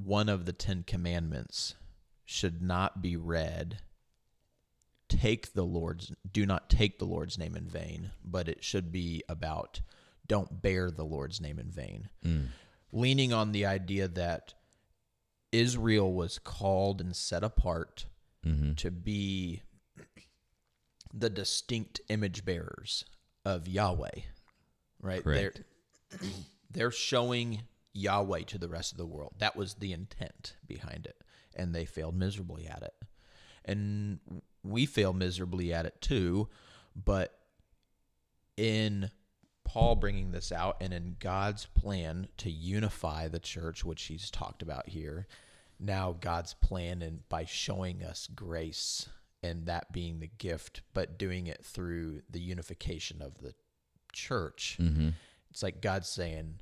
one 0.03 0.29
of 0.29 0.47
the 0.47 0.53
Ten 0.53 0.85
Commandments 0.87 1.75
should 2.25 2.63
not 2.63 3.03
be 3.03 3.17
read. 3.17 3.79
Take 5.09 5.55
the 5.55 5.64
Lord's, 5.64 6.12
do 6.31 6.45
not 6.47 6.69
take 6.69 6.99
the 6.99 7.05
Lord's 7.05 7.38
name 7.38 7.55
in 7.57 7.69
vain, 7.69 8.11
but 8.25 8.49
it 8.49 8.64
should 8.64 8.90
be 8.90 9.23
about 9.29 9.81
don't 10.27 10.61
bear 10.61 10.90
the 10.90 11.05
Lord's 11.05 11.40
name 11.40 11.59
in 11.59 11.71
vain. 11.71 12.09
Mm. 12.25 12.49
Leaning 12.92 13.33
on 13.33 13.53
the 13.53 13.64
idea 13.66 14.09
that 14.09 14.55
Israel 15.53 16.12
was 16.12 16.38
called 16.38 17.01
and 17.01 17.14
set 17.14 17.45
apart 17.45 18.07
Mm-hmm. 18.47 18.75
to 18.75 18.92
be 18.92 19.62
the 21.12 21.31
distinct 21.31 22.01
image 22.09 22.45
bearers 22.45 23.05
of 23.45 23.66
Yahweh, 23.66 24.21
right? 25.01 25.25
Correct. 25.25 25.62
They're 26.11 26.21
they're 26.71 26.90
showing 26.92 27.62
Yahweh 27.92 28.42
to 28.42 28.59
the 28.59 28.69
rest 28.69 28.92
of 28.92 28.99
the 28.99 29.07
world. 29.07 29.35
That 29.38 29.57
was 29.57 29.75
the 29.75 29.92
intent 29.92 30.55
behind 30.64 31.07
it, 31.07 31.16
and 31.57 31.74
they 31.74 31.87
failed 31.87 32.14
miserably 32.14 32.68
at 32.68 32.83
it. 32.83 32.95
And 33.64 34.20
we 34.67 34.87
fail 34.87 35.12
miserably 35.12 35.73
at 35.73 35.87
it 35.87 36.01
too, 36.01 36.49
but 36.95 37.39
in 38.57 39.11
Paul 39.64 39.97
bringing 39.97 40.31
this 40.33 40.53
out 40.53 40.77
and 40.81 40.93
in 40.93 41.17
God's 41.19 41.67
plan 41.67 42.29
to 42.39 42.51
unify 42.51 43.29
the 43.29 43.39
church, 43.39 43.85
which 43.85 44.05
he's 44.05 44.31
talked 44.31 44.62
about 44.62 44.89
here, 44.89 45.27
now 45.79 46.17
God's 46.19 46.55
plan 46.55 47.03
and 47.03 47.29
by 47.29 47.45
showing 47.45 48.03
us 48.03 48.29
grace 48.35 49.09
and 49.43 49.67
that 49.67 49.93
being 49.93 50.21
the 50.21 50.31
gift, 50.39 50.83
but 50.95 51.19
doing 51.19 51.47
it 51.47 51.64
through 51.64 52.23
the 52.31 52.41
unification 52.41 53.21
of 53.21 53.39
the 53.39 53.55
church. 54.12 54.79
Mm-hmm. 54.81 55.11
It's 55.51 55.62
like 55.62 55.81
God 55.81 56.05
saying, 56.05 56.61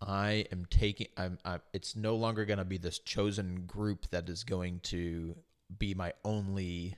I 0.00 0.46
am 0.52 0.64
taking 0.70 1.08
I'm, 1.16 1.38
I'm 1.44 1.60
it's 1.72 1.96
no 1.96 2.14
longer 2.14 2.44
going 2.44 2.58
to 2.58 2.64
be 2.64 2.78
this 2.78 2.98
chosen 2.98 3.64
group 3.66 4.08
that 4.10 4.28
is 4.28 4.44
going 4.44 4.80
to 4.84 5.36
be 5.76 5.94
my 5.94 6.12
only 6.24 6.96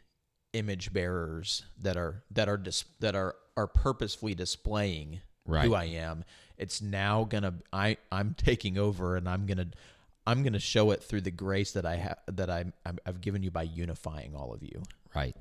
image 0.52 0.92
bearers 0.92 1.64
that 1.80 1.96
are 1.96 2.22
that 2.30 2.48
are 2.48 2.56
dis, 2.56 2.84
that 3.00 3.14
are 3.14 3.36
are 3.56 3.66
purposefully 3.66 4.34
displaying 4.34 5.20
Right. 5.46 5.64
who 5.64 5.74
I 5.74 5.84
am. 5.84 6.24
It's 6.58 6.80
now 6.82 7.24
going 7.24 7.42
to 7.42 7.54
I 7.72 7.96
I'm 8.12 8.34
taking 8.34 8.78
over 8.78 9.16
and 9.16 9.28
I'm 9.28 9.46
going 9.46 9.58
to 9.58 9.68
I'm 10.26 10.42
going 10.42 10.52
to 10.52 10.60
show 10.60 10.90
it 10.92 11.02
through 11.02 11.22
the 11.22 11.30
grace 11.30 11.72
that 11.72 11.86
I 11.86 11.96
have 11.96 12.18
that 12.28 12.50
I'm, 12.50 12.72
I'm 12.86 12.98
I've 13.06 13.20
given 13.20 13.42
you 13.42 13.50
by 13.50 13.62
unifying 13.62 14.34
all 14.36 14.52
of 14.52 14.62
you. 14.62 14.82
Right. 15.14 15.34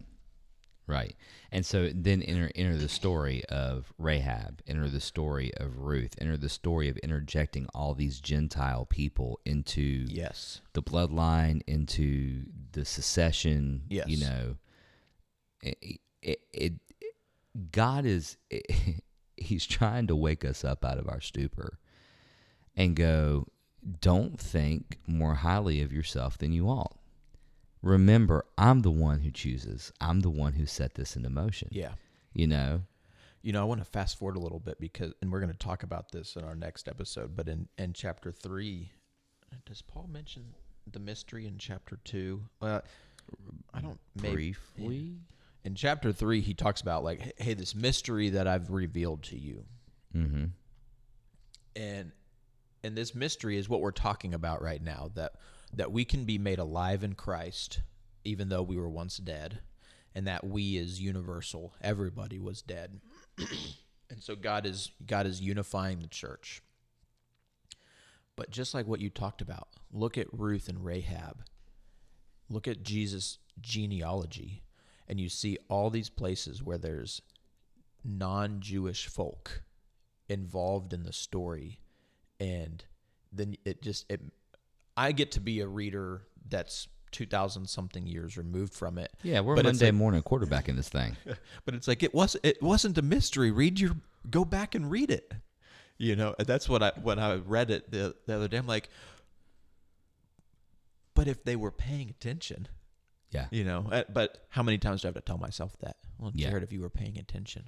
Right. 0.89 1.15
And 1.51 1.63
so 1.65 1.89
then 1.93 2.21
enter 2.23 2.51
enter 2.55 2.75
the 2.77 2.89
story 2.89 3.45
of 3.45 3.93
Rahab, 3.99 4.61
enter 4.67 4.89
the 4.89 4.99
story 4.99 5.51
of 5.57 5.77
Ruth, 5.77 6.15
enter 6.19 6.35
the 6.35 6.49
story 6.49 6.89
of 6.89 6.97
interjecting 6.97 7.67
all 7.75 7.93
these 7.93 8.19
Gentile 8.19 8.85
people 8.85 9.39
into 9.45 10.05
Yes. 10.07 10.61
the 10.73 10.81
bloodline, 10.81 11.61
into 11.67 12.45
the 12.71 12.85
secession. 12.85 13.83
Yes. 13.87 14.07
You 14.07 14.17
know, 14.25 14.55
it, 15.61 15.99
it, 16.23 16.39
it 16.53 16.73
God 17.71 18.05
is 18.05 18.37
he's 19.37 19.65
trying 19.65 20.07
to 20.07 20.15
wake 20.15 20.43
us 20.43 20.63
up 20.65 20.83
out 20.83 20.97
of 20.97 21.07
our 21.07 21.21
stupor 21.21 21.79
and 22.75 22.95
go, 22.95 23.47
don't 24.01 24.39
think 24.39 24.97
more 25.07 25.35
highly 25.35 25.81
of 25.81 25.93
yourself 25.93 26.37
than 26.37 26.51
you 26.51 26.67
ought. 26.67 26.98
Remember, 27.82 28.45
I'm 28.57 28.82
the 28.82 28.91
one 28.91 29.19
who 29.21 29.32
chooses. 29.32 29.91
I'm 30.01 30.19
the 30.21 30.30
one 30.30 30.53
who 30.53 30.65
set 30.65 30.95
this 30.95 31.15
into 31.15 31.30
motion. 31.30 31.69
Yeah. 31.71 31.93
You 32.34 32.47
know? 32.47 32.82
You 33.41 33.53
know, 33.53 33.61
I 33.61 33.63
want 33.63 33.80
to 33.80 33.86
fast 33.86 34.19
forward 34.19 34.36
a 34.36 34.39
little 34.41 34.59
bit 34.59 34.80
because, 34.82 35.13
and 35.21 35.32
we're 35.32 35.39
going 35.39 35.51
to 35.51 35.57
talk 35.57 35.84
about 35.84 36.11
this 36.11 36.36
in 36.36 36.43
our 36.43 36.55
next 36.55 36.89
episode. 36.89 37.38
But 37.38 37.47
in 37.47 37.69
in 37.77 37.93
chapter 37.93 38.32
three, 38.34 38.91
does 39.65 39.82
Paul 39.82 40.09
mention 40.11 40.53
the 40.91 40.99
mystery 40.99 41.47
in 41.47 41.57
chapter 41.57 41.97
two? 42.03 42.41
Uh, 42.61 42.82
I 43.73 43.80
don't. 43.80 43.99
Maybe, 44.21 44.34
Briefly. 44.75 45.13
in 45.63 45.75
chapter 45.75 46.11
three, 46.11 46.41
he 46.41 46.53
talks 46.53 46.82
about 46.82 47.05
like, 47.05 47.21
hey, 47.21 47.32
hey, 47.38 47.53
this 47.53 47.73
mystery 47.73 48.27
that 48.32 48.45
I've 48.45 48.69
revealed 48.71 49.23
to 49.23 49.38
you, 49.39 49.63
Mm-hmm. 50.13 50.45
and 51.77 52.11
and 52.84 52.97
this 52.97 53.13
mystery 53.15 53.57
is 53.57 53.69
what 53.69 53.80
we're 53.82 53.91
talking 53.91 54.34
about 54.34 54.61
right 54.61 54.82
now. 54.82 55.11
That 55.15 55.34
that 55.74 55.91
we 55.91 56.05
can 56.05 56.26
be 56.26 56.38
made 56.38 56.59
alive 56.59 57.03
in 57.03 57.13
Christ, 57.13 57.82
even 58.24 58.49
though 58.49 58.63
we 58.63 58.78
were 58.78 58.89
once 58.89 59.17
dead, 59.17 59.59
and 60.15 60.28
that 60.28 60.45
we 60.45 60.78
is 60.78 61.01
universal. 61.01 61.74
Everybody 61.82 62.39
was 62.39 62.61
dead, 62.61 62.99
and 64.09 64.22
so 64.22 64.36
God 64.36 64.65
is 64.65 64.91
God 65.05 65.26
is 65.26 65.41
unifying 65.41 65.99
the 65.99 66.07
church. 66.07 66.61
But 68.36 68.51
just 68.51 68.74
like 68.74 68.88
what 68.88 69.01
you 69.01 69.09
talked 69.09 69.41
about, 69.41 69.67
look 69.91 70.17
at 70.17 70.28
Ruth 70.32 70.70
and 70.70 70.84
Rahab. 70.84 71.43
Look 72.49 72.67
at 72.67 72.84
Jesus' 72.84 73.38
genealogy, 73.61 74.63
and 75.07 75.20
you 75.20 75.30
see 75.30 75.57
all 75.67 75.89
these 75.89 76.09
places 76.09 76.63
where 76.63 76.78
there's 76.78 77.22
non-Jewish 78.03 79.07
folk 79.07 79.63
involved 80.28 80.93
in 80.93 81.03
the 81.03 81.13
story, 81.13 81.82
and 82.39 82.84
then 83.32 83.55
it 83.65 83.82
just 83.82 84.05
it. 84.09 84.22
I 84.99 85.11
get 85.13 85.31
to 85.33 85.39
be 85.39 85.59
a 85.61 85.67
reader 85.67 86.21
that's 86.49 86.87
two 87.11 87.25
thousand 87.25 87.67
something 87.67 88.05
years 88.05 88.37
removed 88.37 88.73
from 88.73 88.97
it, 88.97 89.11
Yeah, 89.23 89.39
we're 89.39 89.55
But 89.55 89.65
Monday 89.65 89.85
like- 89.87 89.95
morning 89.95 90.21
quarterbacking 90.23 90.75
this 90.75 90.89
thing. 90.89 91.15
but 91.65 91.73
it's 91.73 91.87
like 91.87 92.03
it 92.03 92.13
was 92.13 92.35
it 92.43 92.61
wasn't 92.61 92.97
a 92.97 93.01
mystery. 93.01 93.51
Read 93.51 93.79
your 93.79 93.91
go 94.29 94.45
back 94.45 94.75
and 94.75 94.89
read 94.91 95.09
it. 95.11 95.33
You 95.97 96.15
know, 96.15 96.35
that's 96.37 96.69
what 96.69 96.81
I 96.83 96.91
when 97.01 97.19
I 97.19 97.35
read 97.35 97.71
it 97.71 97.91
the, 97.91 98.15
the 98.25 98.35
other 98.35 98.47
day. 98.47 98.57
I'm 98.57 98.67
like, 98.67 98.89
but 101.13 101.27
if 101.27 101.43
they 101.43 101.55
were 101.55 101.71
paying 101.71 102.09
attention, 102.09 102.67
Yeah. 103.31 103.47
you 103.51 103.63
know. 103.63 103.87
uh, 103.91 104.03
But 104.09 104.45
how 104.49 104.63
many 104.63 104.77
times 104.77 105.01
do 105.01 105.07
I 105.07 105.09
have 105.09 105.15
to 105.15 105.21
tell 105.21 105.37
myself 105.37 105.77
that? 105.81 105.97
Well, 106.17 106.31
Yeah. 106.33 106.49
Jared, 106.49 106.63
if 106.63 106.71
you 106.71 106.81
were 106.81 106.89
paying 106.89 107.17
attention. 107.17 107.65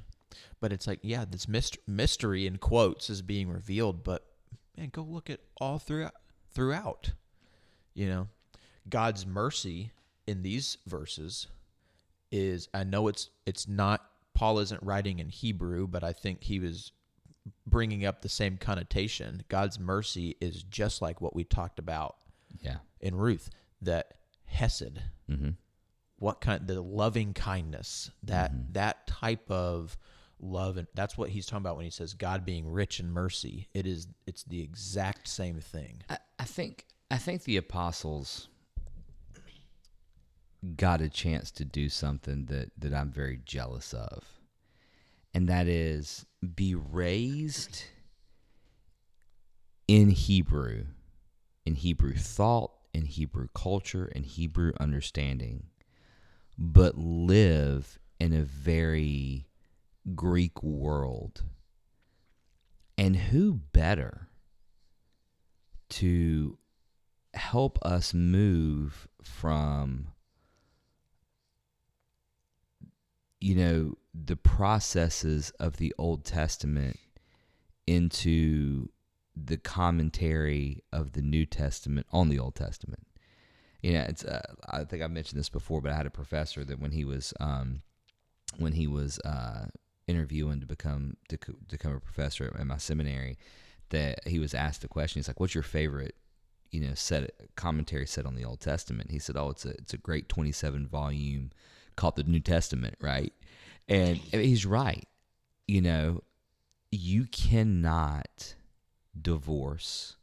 But 0.61 0.71
it's 0.71 0.88
like, 0.88 0.99
yeah, 1.01 1.25
this 1.29 1.47
mystery 1.88 2.47
in 2.47 2.57
quotes 2.57 3.09
is 3.09 3.21
being 3.21 3.49
revealed. 3.49 4.03
But 4.03 4.25
man, 4.77 4.89
go 4.93 5.01
look 5.03 5.29
at 5.29 5.41
all 5.59 5.79
throughout. 5.79 6.13
Throughout, 6.53 7.11
you 7.94 8.08
know, 8.08 8.28
God's 8.89 9.26
mercy 9.26 9.92
in 10.28 10.44
these 10.44 10.78
verses 10.88 11.48
is. 12.32 12.68
I 12.74 12.84
know 12.84 13.08
it's 13.08 13.30
it's 13.46 13.68
not. 13.68 14.06
Paul 14.34 14.60
isn't 14.60 14.82
writing 14.84 15.20
in 15.20 15.30
Hebrew, 15.30 15.88
but 15.88 16.04
I 16.04 16.14
think 16.14 16.44
he 16.44 16.60
was 16.60 16.92
bringing 17.68 18.06
up 18.06 18.22
the 18.22 18.30
same 18.30 18.58
connotation. 18.58 19.44
God's 19.50 19.80
mercy 19.80 20.38
is 20.39 20.64
just 20.64 21.02
like 21.02 21.22
what 21.22 21.36
we 21.36 21.44
talked 21.44 21.80
about 21.80 22.16
Yeah. 22.62 22.78
in 23.00 23.16
Ruth. 23.16 23.50
That 23.82 24.14
Hesed, 24.46 25.02
Mm-hmm. 25.30 25.50
what 26.18 26.39
kind 26.42 26.68
the 26.68 26.82
loving 26.82 27.34
kindness 27.34 28.12
that 28.24 28.74
that 28.74 29.08
type 29.08 29.50
of 29.50 29.98
love 30.39 30.76
and 30.78 30.88
that's 30.94 31.18
what 31.18 31.30
he's 31.30 31.46
talking 31.46 31.62
about 31.64 31.76
when 31.78 31.86
he 31.86 31.92
says 31.92 32.14
god 32.16 32.44
being 32.44 32.68
rich 32.70 33.00
in 33.00 33.10
mercy 33.12 33.70
it 33.74 33.86
is 33.86 34.08
it's 34.28 34.44
the 34.44 34.60
exact 34.62 35.28
same 35.28 35.60
thing 35.60 36.02
I, 36.10 36.18
I 36.39 36.44
think 36.46 36.86
I 37.12 37.18
think 37.18 37.43
the 37.43 37.57
apostles 37.57 38.47
got 40.78 41.01
a 41.01 41.09
chance 41.09 41.51
to 41.51 41.66
do 41.66 41.89
something 41.89 42.45
that, 42.45 42.72
that 42.78 42.93
I'm 42.93 43.12
very 43.12 43.41
jealous 43.43 43.93
of. 43.93 44.24
And 45.34 45.49
that 45.49 45.68
is 45.68 46.26
be 46.55 46.74
raised 46.74 47.84
in 49.89 50.12
Hebrew, 50.12 50.86
in 51.66 51.76
Hebrew 51.76 52.16
thought, 52.16 52.72
in 52.93 53.03
Hebrew 53.03 53.49
culture, 53.53 54.05
in 54.05 54.24
Hebrew 54.24 54.72
understanding, 54.80 55.64
but 56.57 56.97
live 56.97 57.99
in 58.22 58.32
a 58.32 58.43
very 58.43 59.47
Greek 60.16 60.64
world. 60.64 61.43
And 62.97 63.18
who 63.18 63.55
better 63.74 64.30
to 65.89 66.57
help 67.34 67.79
us 67.82 68.13
move 68.13 69.07
from 69.23 70.07
you 73.39 73.55
know 73.55 73.97
the 74.13 74.36
processes 74.36 75.51
of 75.59 75.77
the 75.77 75.93
Old 75.97 76.25
Testament 76.25 76.99
into 77.88 78.89
the 79.36 79.57
commentary 79.57 80.84
of 80.91 81.13
the 81.13 81.21
New 81.21 81.45
Testament 81.45 82.05
on 82.11 82.29
the 82.29 82.39
Old 82.39 82.55
Testament. 82.55 83.07
You 83.82 83.93
know, 83.93 84.05
it's 84.07 84.23
uh, 84.23 84.41
I 84.69 84.84
think 84.84 85.01
I 85.01 85.07
mentioned 85.07 85.39
this 85.39 85.49
before, 85.49 85.82
but 85.82 85.91
I 85.91 85.95
had 85.95 86.05
a 86.05 86.11
professor 86.11 86.63
that 86.63 86.79
when 86.79 86.91
he 86.91 87.03
was 87.03 87.34
um, 87.39 87.82
when 88.57 88.73
he 88.73 88.86
was 88.86 89.19
uh, 89.19 89.67
interviewing 90.07 90.59
to 90.59 90.67
become 90.67 91.17
to, 91.29 91.38
to 91.38 91.55
become 91.69 91.95
a 91.95 91.99
professor 91.99 92.55
at 92.57 92.67
my 92.67 92.77
seminary, 92.77 93.38
that 93.89 94.27
he 94.27 94.38
was 94.38 94.53
asked 94.53 94.82
the 94.82 94.88
question. 94.88 95.19
He's 95.19 95.27
like, 95.27 95.39
"What's 95.39 95.55
your 95.55 95.63
favorite, 95.63 96.15
you 96.72 96.82
know, 96.82 96.93
set 96.93 97.32
commentary 97.55 98.07
set 98.07 98.26
on 98.26 98.36
the 98.36 98.45
Old 98.45 98.59
Testament?" 98.59 99.11
He 99.11 99.19
said, 99.19 99.38
"Oh, 99.38 99.49
it's 99.49 99.65
a 99.65 99.72
it's 99.72 99.93
a 99.93 99.97
great 99.97 100.30
twenty 100.30 100.51
seven 100.51 100.88
volume 100.88 101.51
called 101.95 102.15
the 102.15 102.24
New 102.24 102.39
Testament, 102.39 102.95
right?" 103.01 103.34
And 103.88 104.17
he's 104.17 104.65
right. 104.65 105.07
You 105.67 105.82
know, 105.82 106.22
you 106.91 107.26
cannot 107.26 108.55
divorce. 109.19 110.15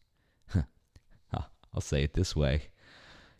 I'll 1.75 1.83
say 1.83 2.03
it 2.03 2.15
this 2.15 2.35
way: 2.35 2.71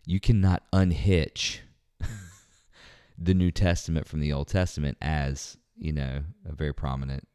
you 0.05 0.19
cannot 0.19 0.63
unhitch 0.71 1.59
the 3.17 3.33
New 3.33 3.51
Testament 3.51 4.07
from 4.07 4.19
the 4.19 4.31
Old 4.31 4.47
Testament, 4.47 4.97
as 5.01 5.57
you 5.77 5.93
know, 5.93 6.23
a 6.45 6.53
very 6.53 6.73
prominent 6.73 7.27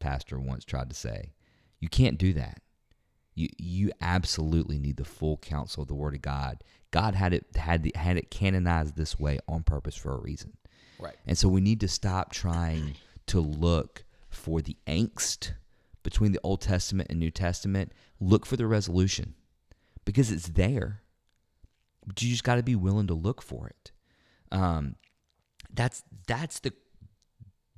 pastor 0.00 0.38
once 0.38 0.64
tried 0.64 0.90
to 0.90 0.94
say. 0.94 1.32
You 1.80 1.88
can't 1.88 2.18
do 2.18 2.32
that. 2.34 2.60
You 3.34 3.48
you 3.58 3.92
absolutely 4.00 4.78
need 4.78 4.96
the 4.96 5.04
full 5.04 5.38
counsel 5.38 5.82
of 5.82 5.88
the 5.88 5.94
Word 5.94 6.14
of 6.14 6.22
God. 6.22 6.62
God 6.90 7.14
had 7.14 7.32
it 7.32 7.46
had 7.56 7.82
the, 7.82 7.92
had 7.96 8.16
it 8.16 8.30
canonized 8.30 8.96
this 8.96 9.18
way 9.18 9.38
on 9.48 9.62
purpose 9.62 9.96
for 9.96 10.12
a 10.12 10.20
reason. 10.20 10.56
right 10.98 11.16
And 11.26 11.36
so 11.36 11.48
we 11.48 11.60
need 11.60 11.80
to 11.80 11.88
stop 11.88 12.32
trying 12.32 12.94
to 13.26 13.40
look 13.40 14.04
for 14.28 14.60
the 14.60 14.76
angst 14.86 15.52
between 16.02 16.32
the 16.32 16.40
Old 16.42 16.60
Testament 16.60 17.08
and 17.10 17.18
New 17.18 17.30
Testament. 17.30 17.92
Look 18.20 18.46
for 18.46 18.56
the 18.56 18.66
resolution 18.66 19.34
because 20.04 20.30
it's 20.30 20.48
there. 20.48 21.00
But 22.06 22.22
you 22.22 22.30
just 22.30 22.44
got 22.44 22.56
to 22.56 22.62
be 22.62 22.76
willing 22.76 23.06
to 23.08 23.14
look 23.14 23.42
for 23.42 23.68
it. 23.68 23.90
Um, 24.52 24.96
that's 25.72 26.04
that's 26.28 26.60
the 26.60 26.72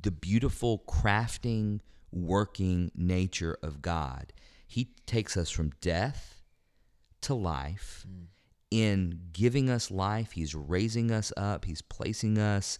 the 0.02 0.10
beautiful 0.10 0.82
crafting, 0.86 1.80
working 2.12 2.90
nature 2.94 3.56
of 3.62 3.80
God. 3.80 4.32
He 4.66 4.90
takes 5.06 5.36
us 5.36 5.50
from 5.50 5.70
death 5.80 6.42
to 7.22 7.34
life. 7.34 8.04
Mm. 8.08 8.26
In 8.70 9.20
giving 9.32 9.70
us 9.70 9.90
life, 9.90 10.32
He's 10.32 10.54
raising 10.54 11.10
us 11.10 11.32
up. 11.36 11.64
He's 11.64 11.82
placing 11.82 12.38
us 12.38 12.78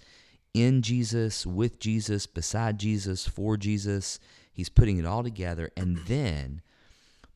in 0.53 0.83
Jesus, 0.83 1.47
with 1.47 1.79
Jesus, 1.79 2.27
beside 2.27 2.79
Jesus, 2.79 3.27
for 3.27 3.57
Jesus. 3.57 4.19
He's 4.53 4.69
putting 4.69 4.99
it 4.99 5.07
all 5.07 5.23
together. 5.23 5.71
And 5.77 5.99
then 6.07 6.63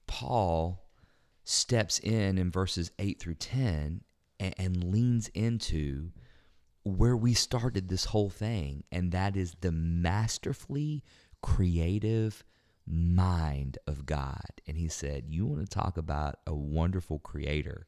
Paul 0.06 0.84
steps 1.44 1.98
in 1.98 2.38
in 2.38 2.50
verses 2.50 2.90
8 2.98 3.20
through 3.20 3.34
10 3.34 4.02
and, 4.40 4.54
and 4.58 4.84
leans 4.84 5.28
into 5.28 6.10
where 6.82 7.16
we 7.16 7.34
started 7.34 7.88
this 7.88 8.06
whole 8.06 8.30
thing, 8.30 8.84
and 8.90 9.12
that 9.12 9.36
is 9.36 9.54
the 9.60 9.72
masterfully 9.72 11.04
creative 11.42 12.42
mind 12.90 13.78
of 13.86 14.04
God. 14.06 14.60
And 14.66 14.76
he 14.76 14.88
said, 14.88 15.24
You 15.28 15.46
want 15.46 15.60
to 15.60 15.66
talk 15.66 15.96
about 15.96 16.36
a 16.46 16.54
wonderful 16.54 17.18
creator? 17.18 17.86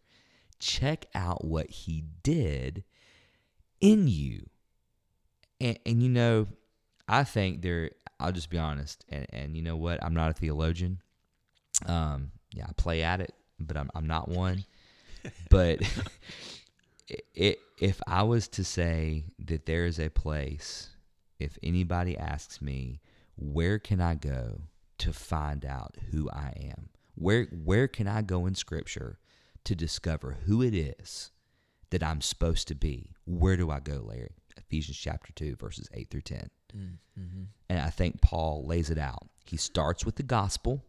Check 0.59 1.07
out 1.15 1.45
what 1.45 1.71
he 1.71 2.05
did 2.23 2.85
in 3.81 4.07
you. 4.07 4.49
and, 5.61 5.79
and 5.85 6.03
you 6.03 6.09
know, 6.09 6.47
I 7.09 7.25
think 7.25 7.63
there. 7.63 7.91
I'll 8.21 8.31
just 8.31 8.51
be 8.51 8.59
honest, 8.59 9.05
and, 9.09 9.27
and 9.33 9.57
you 9.57 9.63
know 9.63 9.77
what? 9.77 10.03
I'm 10.03 10.15
not 10.15 10.31
a 10.31 10.35
theologian. 10.35 11.03
Um, 11.87 12.31
yeah, 12.53 12.67
I 12.69 12.73
play 12.77 13.03
at 13.03 13.21
it, 13.21 13.35
but 13.59 13.77
I'm 13.77 13.91
I'm 13.95 14.07
not 14.07 14.29
one. 14.29 14.65
but 15.51 15.81
it, 17.35 17.59
if 17.81 18.01
I 18.07 18.23
was 18.23 18.47
to 18.49 18.65
say 18.65 19.25
that 19.41 19.67
there 19.67 19.87
is 19.87 19.99
a 19.99 20.09
place, 20.09 20.91
if 21.41 21.59
anybody 21.65 22.17
asks 22.17 22.63
me, 22.63 23.01
where 23.37 23.81
can 23.81 24.01
I 24.01 24.15
go 24.15 24.61
to 25.03 25.13
find 25.13 25.65
out 25.65 25.97
who 26.11 26.29
I 26.31 26.53
am? 26.61 26.89
Where 27.15 27.45
where 27.53 27.89
can 27.89 28.07
I 28.09 28.23
go 28.23 28.47
in 28.47 28.55
Scripture 28.55 29.19
to 29.65 29.75
discover 29.75 30.39
who 30.47 30.63
it 30.63 30.75
is 30.75 31.31
that 31.91 32.03
I'm 32.03 32.21
supposed 32.21 32.69
to 32.69 32.75
be? 32.75 33.13
Where 33.27 33.57
do 33.57 33.71
I 33.71 33.81
go, 33.81 34.03
Larry? 34.07 34.37
Ephesians 34.57 34.97
chapter 34.99 35.33
two, 35.35 35.57
verses 35.57 35.89
eight 35.95 36.11
through 36.11 36.23
10 36.23 36.51
Mm-hmm. 36.75 37.43
and 37.69 37.79
I 37.79 37.91
think 37.91 38.23
Paul 38.23 38.65
lays 38.67 38.89
it 38.89 38.97
out. 38.97 39.29
He 39.45 39.59
starts 39.59 40.07
with 40.07 40.17
the 40.17 40.23
gospel, 40.23 40.83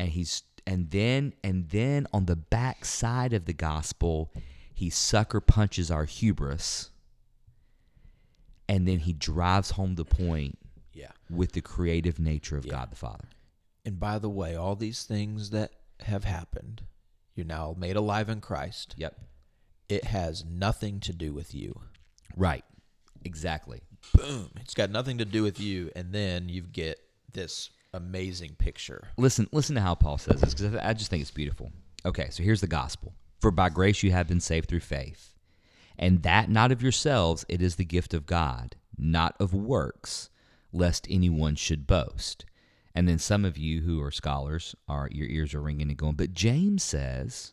and 0.00 0.08
he's 0.08 0.42
and 0.66 0.90
then 0.90 1.32
and 1.44 1.68
then 1.68 2.08
on 2.12 2.26
the 2.26 2.34
back 2.34 2.84
side 2.84 3.32
of 3.32 3.44
the 3.44 3.52
gospel, 3.52 4.32
he 4.74 4.90
sucker 4.90 5.40
punches 5.40 5.92
our 5.92 6.06
hubris, 6.06 6.90
and 8.68 8.88
then 8.88 8.98
he 8.98 9.12
drives 9.12 9.70
home 9.72 9.94
the 9.94 10.04
point 10.04 10.58
Yeah. 10.94 11.10
with 11.28 11.52
the 11.52 11.60
creative 11.60 12.18
nature 12.18 12.56
of 12.56 12.64
Yeah. 12.66 12.72
God 12.72 12.90
the 12.90 12.96
Father. 12.96 13.28
And 13.84 13.98
by 14.00 14.18
the 14.18 14.30
way, 14.30 14.54
all 14.54 14.76
these 14.76 15.04
things 15.04 15.50
that 15.50 15.72
have 16.00 16.24
happened, 16.24 16.82
you're 17.34 17.46
now 17.46 17.74
made 17.78 17.96
alive 17.96 18.28
in 18.28 18.40
Christ. 18.40 18.94
Yep. 18.96 19.18
It 19.88 20.04
has 20.04 20.44
nothing 20.44 21.00
to 21.00 21.12
do 21.12 21.32
with 21.34 21.54
you. 21.54 21.80
Right. 22.36 22.64
Exactly. 23.24 23.82
Boom. 24.14 24.50
It's 24.60 24.74
got 24.74 24.90
nothing 24.90 25.18
to 25.18 25.24
do 25.24 25.42
with 25.42 25.60
you. 25.60 25.90
And 25.96 26.12
then 26.12 26.48
you 26.48 26.62
get 26.62 26.98
this 27.32 27.70
amazing 27.92 28.54
picture. 28.58 29.08
Listen, 29.16 29.48
listen 29.52 29.74
to 29.74 29.80
how 29.80 29.94
Paul 29.94 30.18
says 30.18 30.40
this 30.40 30.54
because 30.54 30.74
I 30.76 30.92
just 30.94 31.10
think 31.10 31.20
it's 31.22 31.30
beautiful. 31.30 31.72
Okay, 32.06 32.28
so 32.30 32.42
here's 32.42 32.60
the 32.60 32.66
gospel: 32.66 33.14
For 33.40 33.50
by 33.50 33.68
grace 33.70 34.02
you 34.02 34.10
have 34.12 34.28
been 34.28 34.40
saved 34.40 34.68
through 34.68 34.80
faith, 34.80 35.34
and 35.98 36.22
that 36.22 36.50
not 36.50 36.70
of 36.72 36.82
yourselves; 36.82 37.46
it 37.48 37.62
is 37.62 37.76
the 37.76 37.84
gift 37.84 38.12
of 38.12 38.26
God, 38.26 38.76
not 38.98 39.34
of 39.40 39.54
works, 39.54 40.28
lest 40.74 41.06
anyone 41.08 41.54
should 41.54 41.86
boast. 41.86 42.44
And 42.94 43.08
then 43.08 43.18
some 43.18 43.44
of 43.44 43.56
you 43.56 43.80
who 43.80 44.02
are 44.02 44.10
scholars 44.10 44.74
are 44.88 45.08
your 45.10 45.26
ears 45.28 45.54
are 45.54 45.62
ringing 45.62 45.88
and 45.88 45.96
going, 45.96 46.14
but 46.14 46.32
James 46.32 46.82
says, 46.82 47.52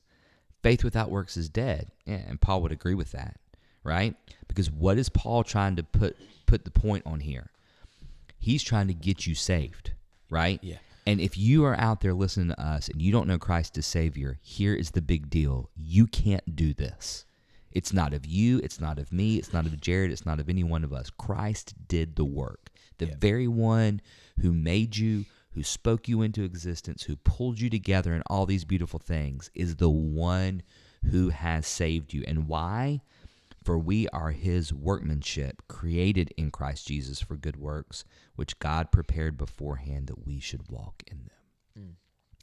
faith 0.62 0.84
without 0.84 1.10
works 1.10 1.38
is 1.38 1.50
dead. 1.50 1.92
Yeah, 2.06 2.22
and 2.28 2.42
Paul 2.42 2.62
would 2.62 2.72
agree 2.72 2.94
with 2.94 3.12
that, 3.14 3.38
right? 3.84 4.16
Because 4.48 4.70
what 4.70 4.98
is 4.98 5.10
Paul 5.10 5.44
trying 5.44 5.78
to 5.78 5.84
put 5.84 6.18
put 6.46 6.66
the 6.66 6.72
point 6.72 7.04
on 7.06 7.22
here? 7.22 7.50
He's 8.38 8.62
trying 8.62 8.88
to 8.88 8.94
get 8.94 9.26
you 9.26 9.36
saved, 9.36 9.94
right? 10.30 10.60
Yeah. 10.62 10.78
And 11.08 11.20
if 11.20 11.38
you 11.38 11.66
are 11.66 11.80
out 11.80 12.02
there 12.02 12.14
listening 12.14 12.50
to 12.50 12.62
us 12.62 12.90
and 12.90 13.02
you 13.02 13.12
don't 13.12 13.28
know 13.28 13.40
Christ 13.40 13.78
as 13.78 13.88
Savior, 13.88 14.38
here 14.44 14.76
is 14.76 14.92
the 14.92 15.02
big 15.02 15.30
deal. 15.30 15.70
You 15.76 16.06
can't 16.06 16.56
do 16.56 16.74
this. 16.74 17.26
It's 17.72 17.94
not 17.94 18.14
of 18.14 18.26
you, 18.26 18.60
it's 18.60 18.80
not 18.80 19.00
of 19.00 19.12
me, 19.12 19.38
it's 19.38 19.54
not 19.54 19.66
of 19.66 19.80
Jared, 19.80 20.12
it's 20.12 20.26
not 20.26 20.40
of 20.40 20.50
any 20.50 20.64
one 20.64 20.84
of 20.84 20.94
us. 20.94 21.10
Christ 21.10 21.74
did 21.88 22.16
the 22.16 22.26
work. 22.26 22.70
The 22.98 23.08
Yeah. 23.08 23.16
very 23.20 23.48
one 23.48 24.02
who 24.40 24.52
made 24.52 24.98
you, 24.98 25.26
who 25.52 25.64
spoke 25.64 26.08
you 26.08 26.22
into 26.22 26.44
existence, 26.44 27.04
who 27.04 27.16
pulled 27.18 27.60
you 27.60 27.70
together 27.70 28.14
in 28.14 28.22
all 28.28 28.46
these 28.46 28.66
beautiful 28.66 29.00
things, 29.00 29.50
is 29.54 29.78
the 29.78 29.90
one 29.90 30.64
who 31.06 31.30
has 31.30 31.66
saved 31.66 32.14
you. 32.14 32.24
And 32.28 32.48
why? 32.48 33.02
For 33.64 33.78
we 33.78 34.08
are 34.10 34.32
his 34.32 34.74
workmanship, 34.74 35.62
created 35.68 36.34
in 36.36 36.52
Christ 36.52 36.88
Jesus 36.88 37.22
for 37.22 37.36
good 37.36 37.58
works, 37.58 38.04
which 38.36 38.58
God 38.60 38.92
prepared 38.92 39.38
beforehand 39.38 40.08
that 40.08 40.26
we 40.26 40.40
should 40.40 40.70
walk 40.70 41.04
in 41.08 41.20
them. 41.26 41.38
Hmm. 41.76 41.92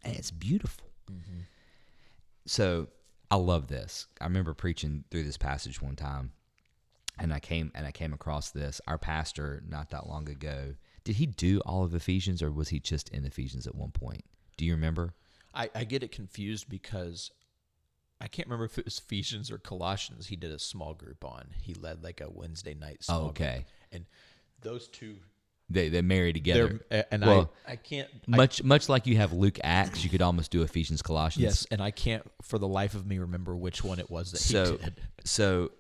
And 0.05 0.17
it's 0.17 0.31
beautiful. 0.31 0.91
Mm-hmm. 1.11 1.41
So 2.47 2.89
I 3.31 3.37
love 3.37 3.69
this. 3.69 4.07
I 4.21 4.25
remember 4.25 4.55
preaching 4.55 5.05
through 5.11 5.25
this 5.25 5.37
passage 5.37 5.83
one 5.83 5.97
time, 5.97 6.33
and 7.19 7.33
I 7.33 7.41
came 7.41 7.71
and 7.75 7.87
I 7.87 7.91
came 7.93 8.13
across 8.15 8.51
this. 8.51 8.81
Our 8.87 8.99
pastor 8.99 9.63
not 9.69 9.91
that 9.91 10.07
long 10.09 10.29
ago. 10.29 10.75
Did 11.05 11.17
he 11.17 11.27
do 11.27 11.61
all 11.61 11.85
of 11.85 11.95
Ephesians, 11.95 12.43
or 12.43 12.51
was 12.51 12.69
he 12.71 12.81
just 12.81 13.09
in 13.11 13.25
Ephesians 13.25 13.67
at 13.67 13.75
one 13.75 13.91
point? 13.91 14.25
Do 14.57 14.65
you 14.65 14.73
remember? 14.75 15.15
I, 15.55 15.71
I 15.75 15.85
get 15.85 16.03
it 16.03 16.13
confused 16.13 16.69
because 16.69 17.31
I 18.21 18.29
can't 18.29 18.47
remember 18.49 18.67
if 18.67 18.79
it 18.79 18.85
was 18.85 18.99
Ephesians 18.99 19.51
or 19.51 19.59
Colossians. 19.59 20.27
He 20.27 20.37
did 20.37 20.51
a 20.53 20.59
small 20.59 20.93
group 20.95 21.25
on. 21.25 21.49
He 21.63 21.75
led 21.75 22.03
like 22.03 22.21
a 22.21 22.31
Wednesday 22.31 22.75
night 22.75 23.05
small 23.05 23.27
Oh, 23.27 23.29
okay. 23.29 23.55
group. 23.55 23.67
And 23.93 24.07
those 24.61 24.89
two, 24.89 25.17
They 25.71 25.89
they 25.91 26.01
marry 26.03 26.33
together. 26.33 26.81
they're, 26.89 27.05
and 27.11 27.23
Well, 27.23 27.53
I, 27.67 27.73
I 27.73 27.77
can't, 27.77 28.09
I- 28.33 28.37
much 28.37 28.63
much 28.63 28.89
like 28.89 29.07
you 29.07 29.17
have 29.19 29.33
Luke 29.33 29.59
Acts, 29.63 30.03
you 30.03 30.11
could 30.11 30.23
almost 30.23 30.51
do 30.51 30.63
Ephesians 30.63 31.03
Colossians. 31.03 31.43
yes, 31.45 31.67
and 31.71 31.83
I 31.83 31.91
can't 31.91 32.23
for 32.43 32.59
the 32.59 32.69
life 32.69 32.95
of 32.95 33.07
me 33.07 33.19
remember 33.19 33.55
which 33.57 33.85
one 33.85 33.99
it 33.99 34.11
was 34.11 34.33
that 34.33 34.39
so 34.39 34.73
he 34.79 34.85
did. 34.85 35.01
so 35.25 35.71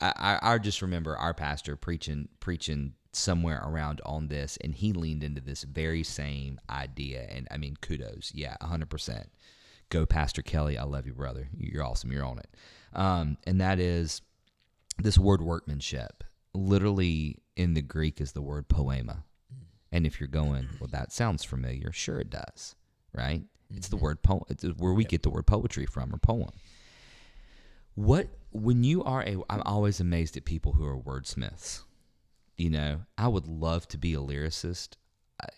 I, 0.00 0.38
I 0.42 0.52
I 0.54 0.58
just 0.58 0.82
remember 0.82 1.16
our 1.16 1.32
pastor 1.34 1.74
preaching 1.76 2.28
preaching 2.40 2.92
somewhere 3.12 3.62
around 3.64 4.02
on 4.04 4.28
this 4.28 4.58
and 4.62 4.74
he 4.74 4.92
leaned 4.92 5.24
into 5.24 5.40
this 5.40 5.62
very 5.64 6.02
same 6.02 6.60
idea. 6.68 7.22
And 7.30 7.48
I 7.50 7.56
mean 7.56 7.76
kudos. 7.80 8.30
Yeah 8.34 8.56
100% 8.62 9.24
go 9.88 10.04
Pastor 10.04 10.42
Kelly. 10.42 10.76
I 10.76 10.84
love 10.84 11.06
you 11.06 11.14
brother. 11.14 11.48
You're 11.56 11.82
awesome. 11.84 12.12
You're 12.12 12.26
on 12.26 12.38
it. 12.38 12.48
Um, 12.92 13.38
and 13.46 13.60
that 13.62 13.80
is 13.80 14.20
this 14.98 15.16
word 15.18 15.40
workmanship 15.40 16.22
literally 16.54 17.42
in 17.56 17.74
the 17.74 17.82
Greek 17.82 18.20
is 18.20 18.32
the 18.32 18.42
word 18.42 18.68
poema. 18.68 19.24
And 19.90 20.06
if 20.06 20.20
you're 20.20 20.28
going 20.28 20.68
well 20.80 20.90
that 20.92 21.12
sounds 21.12 21.44
familiar 21.44 21.92
sure 21.92 22.20
it 22.20 22.30
does 22.30 22.74
right? 23.12 23.42
It's 23.74 23.88
the 23.88 23.96
word 23.96 24.22
po- 24.22 24.46
it's 24.48 24.64
where 24.64 24.94
we 24.94 25.04
get 25.04 25.22
the 25.22 25.30
word 25.30 25.46
poetry 25.46 25.86
from 25.86 26.14
or 26.14 26.18
poem. 26.18 26.50
What 27.94 28.28
when 28.50 28.84
you 28.84 29.04
are 29.04 29.22
a 29.22 29.36
I'm 29.50 29.62
always 29.62 30.00
amazed 30.00 30.36
at 30.36 30.44
people 30.44 30.72
who 30.72 30.86
are 30.86 30.96
wordsmiths. 30.96 31.82
You 32.56 32.70
know, 32.70 33.00
I 33.16 33.28
would 33.28 33.46
love 33.46 33.86
to 33.88 33.98
be 33.98 34.14
a 34.14 34.18
lyricist. 34.18 34.96
I, 35.40 35.48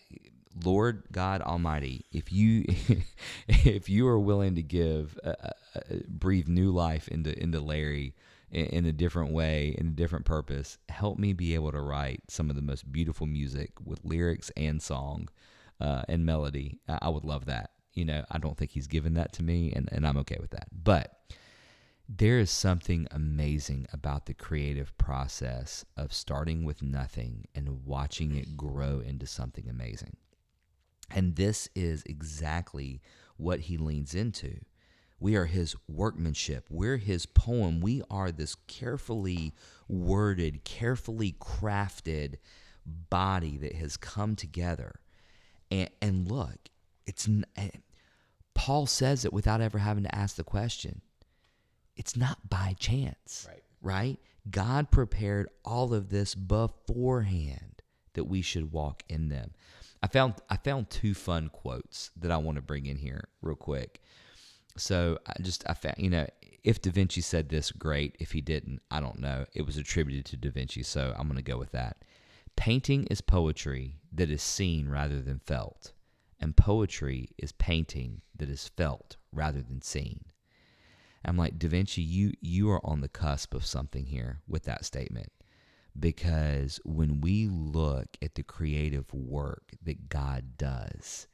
Lord 0.63 1.03
God 1.11 1.41
Almighty, 1.41 2.05
if 2.11 2.31
you 2.31 2.65
if 3.47 3.87
you 3.89 4.07
are 4.07 4.19
willing 4.19 4.55
to 4.55 4.63
give 4.63 5.17
uh, 5.23 5.33
uh, 5.75 5.79
breathe 6.07 6.47
new 6.47 6.71
life 6.71 7.07
into 7.07 7.37
into 7.41 7.61
Larry 7.61 8.13
in, 8.51 8.85
a 8.85 8.91
different 8.91 9.31
way, 9.31 9.75
in 9.77 9.87
a 9.87 9.91
different 9.91 10.25
purpose, 10.25 10.77
help 10.89 11.17
me 11.17 11.33
be 11.33 11.55
able 11.55 11.71
to 11.71 11.81
write 11.81 12.21
some 12.27 12.49
of 12.49 12.55
the 12.55 12.61
most 12.61 12.91
beautiful 12.91 13.27
music 13.27 13.71
with 13.83 14.03
lyrics 14.03 14.51
and 14.57 14.81
song 14.81 15.29
uh, 15.79 16.03
and 16.07 16.25
melody. 16.25 16.79
I, 16.87 16.99
I 17.03 17.09
would 17.09 17.23
love 17.23 17.45
that. 17.45 17.71
You 17.93 18.05
know, 18.05 18.23
I 18.31 18.37
don't 18.37 18.57
think 18.57 18.71
he's 18.71 18.87
given 18.87 19.15
that 19.15 19.33
to 19.33 19.43
me, 19.43 19.73
and, 19.75 19.89
and 19.91 20.07
I'm 20.07 20.17
okay 20.17 20.37
with 20.39 20.51
that. 20.51 20.67
But 20.71 21.13
there 22.07 22.39
is 22.39 22.51
something 22.51 23.07
amazing 23.11 23.87
about 23.93 24.25
the 24.25 24.33
creative 24.33 24.97
process 24.97 25.85
of 25.95 26.13
starting 26.13 26.65
with 26.65 26.81
nothing 26.81 27.45
and 27.55 27.85
watching 27.85 28.35
it 28.35 28.57
grow 28.57 28.99
into 28.99 29.25
something 29.25 29.69
amazing. 29.69 30.17
And 31.09 31.35
this 31.35 31.69
is 31.75 32.03
exactly 32.05 33.01
what 33.37 33.61
he 33.61 33.77
leans 33.77 34.13
into. 34.13 34.59
We 35.21 35.35
are 35.35 35.45
his 35.45 35.75
workmanship. 35.87 36.65
We're 36.71 36.97
his 36.97 37.27
poem. 37.27 37.79
We 37.79 38.01
are 38.09 38.31
this 38.31 38.55
carefully 38.67 39.53
worded, 39.87 40.63
carefully 40.63 41.35
crafted 41.39 42.37
body 42.85 43.55
that 43.57 43.75
has 43.75 43.97
come 43.97 44.35
together. 44.35 44.99
And, 45.69 45.91
and 46.01 46.29
look, 46.29 46.57
it's 47.05 47.29
eh, 47.55 47.69
Paul 48.55 48.87
says 48.87 49.23
it 49.23 49.31
without 49.31 49.61
ever 49.61 49.77
having 49.77 50.03
to 50.03 50.15
ask 50.15 50.35
the 50.35 50.43
question 50.43 51.01
it's 51.95 52.17
not 52.17 52.49
by 52.49 52.75
chance. 52.79 53.47
Right. 53.47 53.63
Right? 53.83 54.19
God 54.49 54.89
prepared 54.89 55.49
all 55.63 55.93
of 55.93 56.09
this 56.09 56.33
beforehand 56.33 57.83
that 58.13 58.23
we 58.23 58.41
should 58.41 58.71
walk 58.71 59.03
in 59.07 59.29
them. 59.29 59.51
I 60.01 60.07
found 60.07 60.33
I 60.49 60.57
found 60.57 60.89
two 60.89 61.13
fun 61.13 61.49
quotes 61.49 62.09
that 62.17 62.31
I 62.31 62.37
want 62.37 62.55
to 62.55 62.61
bring 62.63 62.87
in 62.87 62.97
here 62.97 63.25
real 63.43 63.55
quick. 63.55 64.01
So 64.77 65.17
I 65.27 65.33
just 65.41 65.63
I 65.69 65.73
found 65.73 65.95
you 65.97 66.09
know 66.09 66.27
if 66.63 66.81
Da 66.81 66.91
Vinci 66.91 67.21
said 67.21 67.49
this, 67.49 67.71
great. 67.71 68.15
If 68.19 68.31
he 68.31 68.41
didn't, 68.41 68.81
I 68.91 68.99
don't 68.99 69.19
know. 69.19 69.45
It 69.53 69.65
was 69.65 69.77
attributed 69.77 70.25
to 70.25 70.37
Da 70.37 70.51
Vinci, 70.51 70.83
so 70.83 71.13
I'm 71.17 71.27
going 71.27 71.37
to 71.37 71.41
go 71.41 71.57
with 71.57 71.71
that. 71.71 71.97
Painting 72.55 73.05
is 73.05 73.21
poetry 73.21 73.95
that 74.11 74.29
is 74.29 74.43
seen 74.43 74.89
rather 74.89 75.21
than 75.21 75.39
felt, 75.39 75.93
and 76.39 76.55
poetry 76.55 77.29
is 77.37 77.51
painting 77.51 78.21
that 78.35 78.49
is 78.49 78.67
felt 78.67 79.17
rather 79.31 79.61
than 79.61 79.81
seen. 79.81 80.25
I'm 81.23 81.37
like, 81.37 81.57
Da 81.57 81.67
Vinci, 81.67 82.01
you 82.01 82.33
you 82.41 82.69
are 82.71 82.85
on 82.85 83.01
the 83.01 83.07
cusp 83.07 83.53
of 83.53 83.65
something 83.65 84.05
here 84.05 84.41
with 84.47 84.63
that 84.63 84.85
statement. 84.85 85.31
Because 85.99 86.79
when 86.85 87.21
we 87.21 87.47
look 87.47 88.17
at 88.21 88.35
the 88.35 88.43
creative 88.43 89.13
work 89.13 89.71
that 89.83 90.07
God 90.09 90.57
does, 90.57 91.27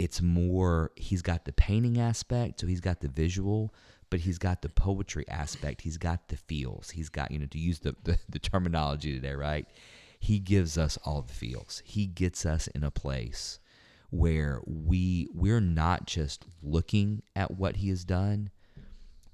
it's 0.00 0.22
more 0.22 0.92
he's 0.96 1.20
got 1.20 1.44
the 1.44 1.52
painting 1.52 1.98
aspect, 1.98 2.60
so 2.60 2.66
he's 2.66 2.80
got 2.80 3.00
the 3.00 3.08
visual, 3.08 3.74
but 4.08 4.20
he's 4.20 4.38
got 4.38 4.62
the 4.62 4.70
poetry 4.70 5.26
aspect. 5.28 5.82
He's 5.82 5.98
got 5.98 6.28
the 6.28 6.38
feels. 6.38 6.88
He's 6.88 7.10
got, 7.10 7.30
you 7.30 7.38
know, 7.38 7.44
to 7.44 7.58
use 7.58 7.80
the, 7.80 7.94
the, 8.02 8.18
the 8.26 8.38
terminology 8.38 9.12
today, 9.12 9.34
right? 9.34 9.66
He 10.18 10.38
gives 10.38 10.78
us 10.78 10.96
all 11.04 11.20
the 11.20 11.34
feels. 11.34 11.82
He 11.84 12.06
gets 12.06 12.46
us 12.46 12.66
in 12.68 12.82
a 12.82 12.90
place 12.90 13.58
where 14.08 14.62
we 14.64 15.28
we're 15.34 15.60
not 15.60 16.06
just 16.06 16.46
looking 16.62 17.22
at 17.36 17.50
what 17.50 17.76
he 17.76 17.90
has 17.90 18.02
done, 18.02 18.48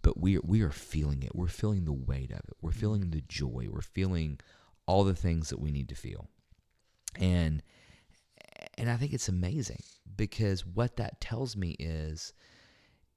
but 0.03 0.19
we 0.19 0.37
we 0.39 0.63
are 0.63 0.73
feeling 0.73 1.23
it. 1.23 1.35
We're 1.35 1.47
feeling 1.47 1.85
the 1.85 1.93
weight 1.93 2.33
of 2.33 2.41
it. 2.41 2.57
We're 2.61 2.73
feeling 2.73 3.11
the 3.11 3.23
joy. 3.29 3.69
We're 3.71 3.83
feeling 3.83 4.41
all 4.85 5.05
the 5.05 5.15
things 5.15 5.49
that 5.51 5.61
we 5.61 5.71
need 5.71 5.89
to 5.91 5.95
feel. 5.95 6.29
And 7.21 7.63
and 8.79 8.91
I 8.91 8.97
think 8.97 9.13
it's 9.13 9.29
amazing 9.29 9.83
because 10.17 10.67
what 10.67 10.97
that 10.97 11.21
tells 11.21 11.57
me 11.57 11.77
is 11.79 12.33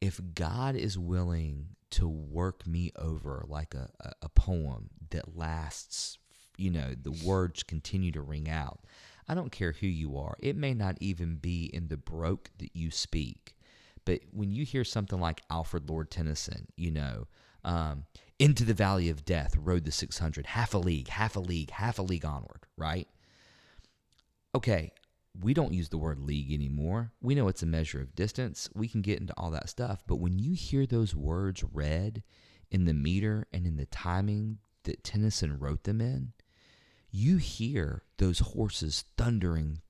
if 0.02 0.20
God 0.34 0.76
is 0.76 0.98
willing 0.98 1.76
to 1.92 2.08
work 2.08 2.66
me 2.68 2.92
over 2.96 3.44
like 3.48 3.74
a, 3.74 3.90
a, 4.22 4.30
poem 4.30 4.90
that 5.10 5.36
lasts, 5.36 6.18
you 6.58 6.70
know, 6.70 6.94
the 7.02 7.12
words 7.26 7.64
continue 7.64 8.12
to 8.12 8.22
ring 8.22 8.50
out. 8.50 8.80
I 9.28 9.34
don't 9.34 9.52
care 9.52 9.74
who 9.74 9.88
you 9.88 10.18
are. 10.18 10.36
It 10.40 10.56
may 10.56 10.74
not 10.74 10.98
even 11.00 11.36
be 11.36 11.66
in 11.66 11.88
the 11.88 11.98
broke 11.98 12.52
that 12.60 12.76
you 12.76 12.92
speak. 12.92 13.56
But 14.06 14.22
when 14.32 14.52
you 14.52 14.66
hear 14.66 14.84
something 14.84 15.20
like 15.20 15.42
Alfred 15.50 15.90
Lord 15.90 16.10
Tennyson, 16.10 16.68
you 16.76 16.92
know, 16.92 17.28
um, 17.64 18.06
into 18.40 18.64
the 18.64 18.74
valley 18.74 19.10
of 19.10 19.26
death 19.26 19.56
rode 19.58 19.86
the 19.86 19.92
600, 19.92 20.46
half 20.48 20.74
a 20.74 20.78
league, 20.78 21.10
half 21.10 21.36
a 21.36 21.40
league, 21.40 21.72
half 21.72 22.00
a 22.00 22.04
league 22.04 22.26
onward, 22.26 22.66
right? 22.78 23.08
Okay, 24.56 24.92
we 25.38 25.54
don't 25.54 25.74
use 25.74 25.90
the 25.90 25.98
word 25.98 26.20
league 26.20 26.52
anymore. 26.52 27.12
We 27.22 27.36
know 27.36 27.48
it's 27.48 27.64
a 27.64 27.68
measure 27.68 28.02
of 28.02 28.16
distance. 28.16 28.70
We 28.74 28.88
can 28.88 29.02
get 29.02 29.20
into 29.20 29.34
all 29.38 29.52
that 29.52 29.70
stuff. 29.70 30.04
But 30.08 30.18
when 30.18 30.40
you 30.40 30.54
hear 30.54 30.86
those 30.86 31.16
words 31.16 31.64
read 31.64 32.24
in 32.72 32.86
the 32.86 32.94
meter 32.94 33.48
and 33.54 33.66
in 33.66 33.78
the 33.78 33.86
timing 33.86 34.60
that 34.84 35.04
Tennyson 35.04 35.60
wrote 35.60 35.84
them 35.84 36.02
in, 36.02 36.34
you 37.12 37.38
hear 37.38 38.04
those 38.18 38.40
horses 38.40 39.06
thundering 39.18 39.82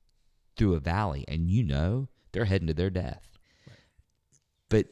through 0.56 0.76
a 0.76 0.80
valley 0.80 1.26
and 1.28 1.50
you 1.50 1.64
know 1.64 2.08
they're 2.32 2.46
heading 2.46 2.68
to 2.68 2.74
their 2.74 2.90
death. 2.90 3.38
But 4.70 4.88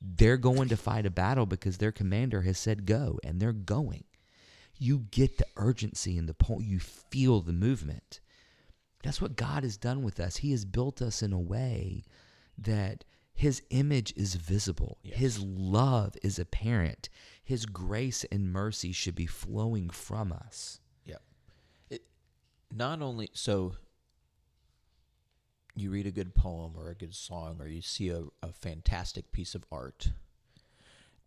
they're 0.00 0.36
going 0.36 0.68
to 0.68 0.76
fight 0.76 1.06
a 1.06 1.10
battle 1.10 1.46
because 1.46 1.78
their 1.78 1.92
commander 1.92 2.42
has 2.42 2.58
said 2.58 2.86
go 2.86 3.20
and 3.22 3.40
they're 3.40 3.52
going. 3.52 4.04
You 4.78 5.06
get 5.10 5.38
the 5.38 5.46
urgency 5.56 6.18
and 6.18 6.28
the 6.28 6.34
point, 6.34 6.64
you 6.64 6.80
feel 6.80 7.40
the 7.40 7.52
movement. 7.52 8.20
That's 9.02 9.20
what 9.20 9.36
God 9.36 9.62
has 9.64 9.76
done 9.76 10.02
with 10.02 10.20
us. 10.20 10.38
He 10.38 10.52
has 10.52 10.64
built 10.64 11.02
us 11.02 11.22
in 11.22 11.32
a 11.32 11.40
way 11.40 12.04
that 12.58 13.04
his 13.34 13.62
image 13.70 14.12
is 14.16 14.34
visible. 14.34 14.98
Yes. 15.02 15.18
His 15.18 15.40
love 15.40 16.16
is 16.22 16.38
apparent. 16.38 17.08
His 17.42 17.66
grace 17.66 18.24
and 18.30 18.52
mercy 18.52 18.92
should 18.92 19.14
be 19.14 19.26
flowing 19.26 19.90
from 19.90 20.32
us. 20.32 20.80
Yeah. 21.04 21.16
It 21.90 22.02
not 22.70 23.02
only 23.02 23.30
so 23.32 23.74
you 25.74 25.90
read 25.90 26.06
a 26.06 26.12
good 26.12 26.34
poem 26.34 26.74
or 26.76 26.90
a 26.90 26.94
good 26.94 27.14
song 27.14 27.56
or 27.58 27.66
you 27.66 27.80
see 27.80 28.10
a, 28.10 28.24
a 28.42 28.52
fantastic 28.52 29.32
piece 29.32 29.54
of 29.54 29.64
art 29.72 30.12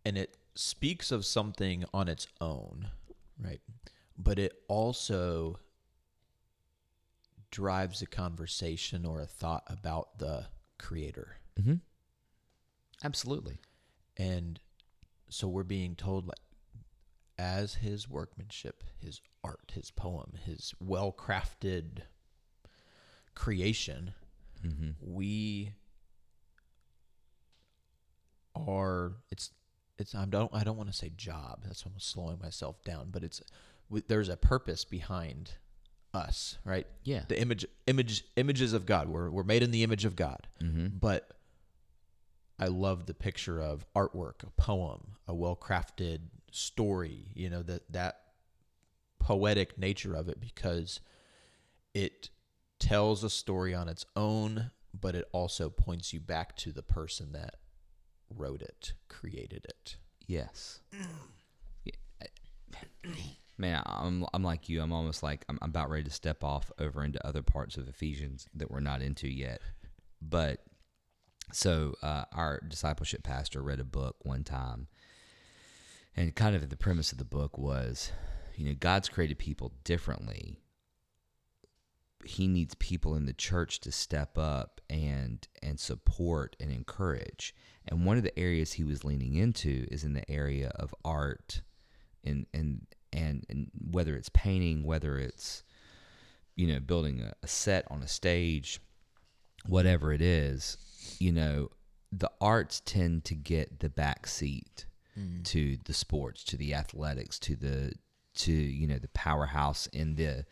and 0.04 0.16
it 0.16 0.36
speaks 0.54 1.10
of 1.10 1.24
something 1.24 1.84
on 1.92 2.08
its 2.08 2.28
own, 2.40 2.90
right? 3.42 3.60
But 4.16 4.38
it 4.38 4.52
also 4.68 5.58
drives 7.50 8.02
a 8.02 8.06
conversation 8.06 9.04
or 9.04 9.20
a 9.20 9.26
thought 9.26 9.64
about 9.68 10.18
the 10.18 10.46
creator. 10.78 11.36
Mm-hmm. 11.60 11.74
Absolutely. 13.04 13.58
And 14.16 14.60
so 15.28 15.48
we're 15.48 15.62
being 15.62 15.94
told, 15.94 16.26
like, 16.26 16.38
as 17.38 17.74
his 17.74 18.08
workmanship, 18.08 18.82
his 18.98 19.20
art, 19.44 19.72
his 19.74 19.90
poem, 19.90 20.32
his 20.44 20.74
well 20.80 21.12
crafted 21.12 22.02
creation, 23.34 24.14
mm-hmm. 24.66 24.90
we 25.00 25.72
are, 28.54 29.12
it's, 29.30 29.50
it's, 29.98 30.14
I 30.14 30.24
don't, 30.24 30.50
I 30.54 30.64
don't 30.64 30.78
want 30.78 30.90
to 30.90 30.96
say 30.96 31.10
job. 31.14 31.62
That's 31.66 31.84
why 31.84 31.92
I'm 31.92 32.00
slowing 32.00 32.38
myself 32.42 32.82
down, 32.84 33.08
but 33.10 33.22
it's, 33.22 33.42
there's 34.08 34.30
a 34.30 34.36
purpose 34.36 34.84
behind 34.84 35.52
us, 36.16 36.58
right? 36.64 36.86
Yeah. 37.04 37.22
The 37.28 37.40
image, 37.40 37.64
image, 37.86 38.24
images 38.36 38.72
of 38.72 38.86
God. 38.86 39.08
We're 39.08 39.30
we're 39.30 39.44
made 39.44 39.62
in 39.62 39.70
the 39.70 39.84
image 39.84 40.04
of 40.04 40.16
God. 40.16 40.48
Mm-hmm. 40.62 40.98
But 40.98 41.30
I 42.58 42.66
love 42.66 43.06
the 43.06 43.14
picture 43.14 43.60
of 43.60 43.86
artwork, 43.94 44.42
a 44.42 44.50
poem, 44.60 45.12
a 45.28 45.34
well 45.34 45.56
crafted 45.56 46.20
story. 46.50 47.30
You 47.34 47.50
know 47.50 47.62
that 47.62 47.92
that 47.92 48.20
poetic 49.18 49.78
nature 49.78 50.14
of 50.14 50.28
it 50.28 50.40
because 50.40 51.00
it 51.94 52.30
tells 52.78 53.24
a 53.24 53.30
story 53.30 53.74
on 53.74 53.88
its 53.88 54.04
own, 54.14 54.70
but 54.98 55.14
it 55.14 55.26
also 55.32 55.68
points 55.68 56.12
you 56.12 56.20
back 56.20 56.56
to 56.56 56.72
the 56.72 56.82
person 56.82 57.32
that 57.32 57.56
wrote 58.34 58.62
it, 58.62 58.92
created 59.08 59.66
it. 59.68 59.96
Yes. 60.26 60.80
man, 63.58 63.82
I'm 63.86 64.26
I'm 64.34 64.42
like 64.42 64.68
you. 64.68 64.80
I'm 64.82 64.92
almost 64.92 65.22
like 65.22 65.44
I'm, 65.48 65.58
I'm 65.62 65.70
about 65.70 65.90
ready 65.90 66.04
to 66.04 66.10
step 66.10 66.44
off 66.44 66.70
over 66.78 67.04
into 67.04 67.24
other 67.26 67.42
parts 67.42 67.76
of 67.76 67.88
Ephesians 67.88 68.48
that 68.54 68.70
we're 68.70 68.80
not 68.80 69.02
into 69.02 69.28
yet. 69.28 69.60
But 70.20 70.64
so 71.52 71.94
uh, 72.02 72.24
our 72.32 72.60
discipleship 72.66 73.22
pastor 73.22 73.62
read 73.62 73.80
a 73.80 73.84
book 73.84 74.16
one 74.22 74.44
time, 74.44 74.88
and 76.16 76.34
kind 76.34 76.56
of 76.56 76.68
the 76.68 76.76
premise 76.76 77.12
of 77.12 77.18
the 77.18 77.24
book 77.24 77.56
was, 77.56 78.12
you 78.56 78.66
know, 78.66 78.74
God's 78.78 79.08
created 79.08 79.38
people 79.38 79.72
differently. 79.84 80.58
He 82.24 82.48
needs 82.48 82.74
people 82.74 83.14
in 83.14 83.26
the 83.26 83.32
church 83.32 83.80
to 83.80 83.92
step 83.92 84.36
up 84.36 84.80
and 84.90 85.46
and 85.62 85.78
support 85.78 86.56
and 86.58 86.72
encourage. 86.72 87.54
And 87.88 88.04
one 88.04 88.16
of 88.16 88.24
the 88.24 88.36
areas 88.36 88.72
he 88.72 88.84
was 88.84 89.04
leaning 89.04 89.34
into 89.34 89.86
is 89.90 90.02
in 90.02 90.14
the 90.14 90.28
area 90.28 90.72
of 90.74 90.94
art 91.04 91.62
and 92.24 92.46
and 92.52 92.86
and, 93.16 93.44
and 93.48 93.70
whether 93.90 94.14
it's 94.14 94.28
painting, 94.28 94.84
whether 94.84 95.18
it's 95.18 95.64
you 96.54 96.66
know 96.66 96.80
building 96.80 97.20
a, 97.20 97.32
a 97.42 97.46
set 97.46 97.84
on 97.90 98.02
a 98.02 98.08
stage, 98.08 98.80
whatever 99.66 100.12
it 100.12 100.22
is, 100.22 100.76
you 101.18 101.32
know, 101.32 101.70
the 102.12 102.30
arts 102.40 102.80
tend 102.84 103.24
to 103.24 103.34
get 103.34 103.80
the 103.80 103.88
back 103.88 104.26
seat 104.26 104.86
mm. 105.18 105.42
to 105.44 105.78
the 105.84 105.94
sports, 105.94 106.44
to 106.44 106.56
the 106.56 106.74
athletics, 106.74 107.38
to 107.40 107.56
the 107.56 107.92
to 108.34 108.52
you 108.52 108.86
know 108.86 108.98
the 108.98 109.08
powerhouse 109.08 109.86
in 109.88 110.14
the 110.14 110.44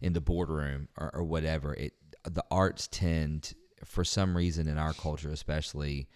in 0.00 0.12
the 0.12 0.20
boardroom 0.20 0.88
or, 0.96 1.10
or 1.14 1.24
whatever. 1.24 1.74
It 1.74 1.94
the 2.24 2.44
arts 2.50 2.88
tend, 2.88 3.54
for 3.84 4.04
some 4.04 4.36
reason 4.36 4.68
in 4.68 4.78
our 4.78 4.92
culture, 4.92 5.30
especially, 5.30 6.08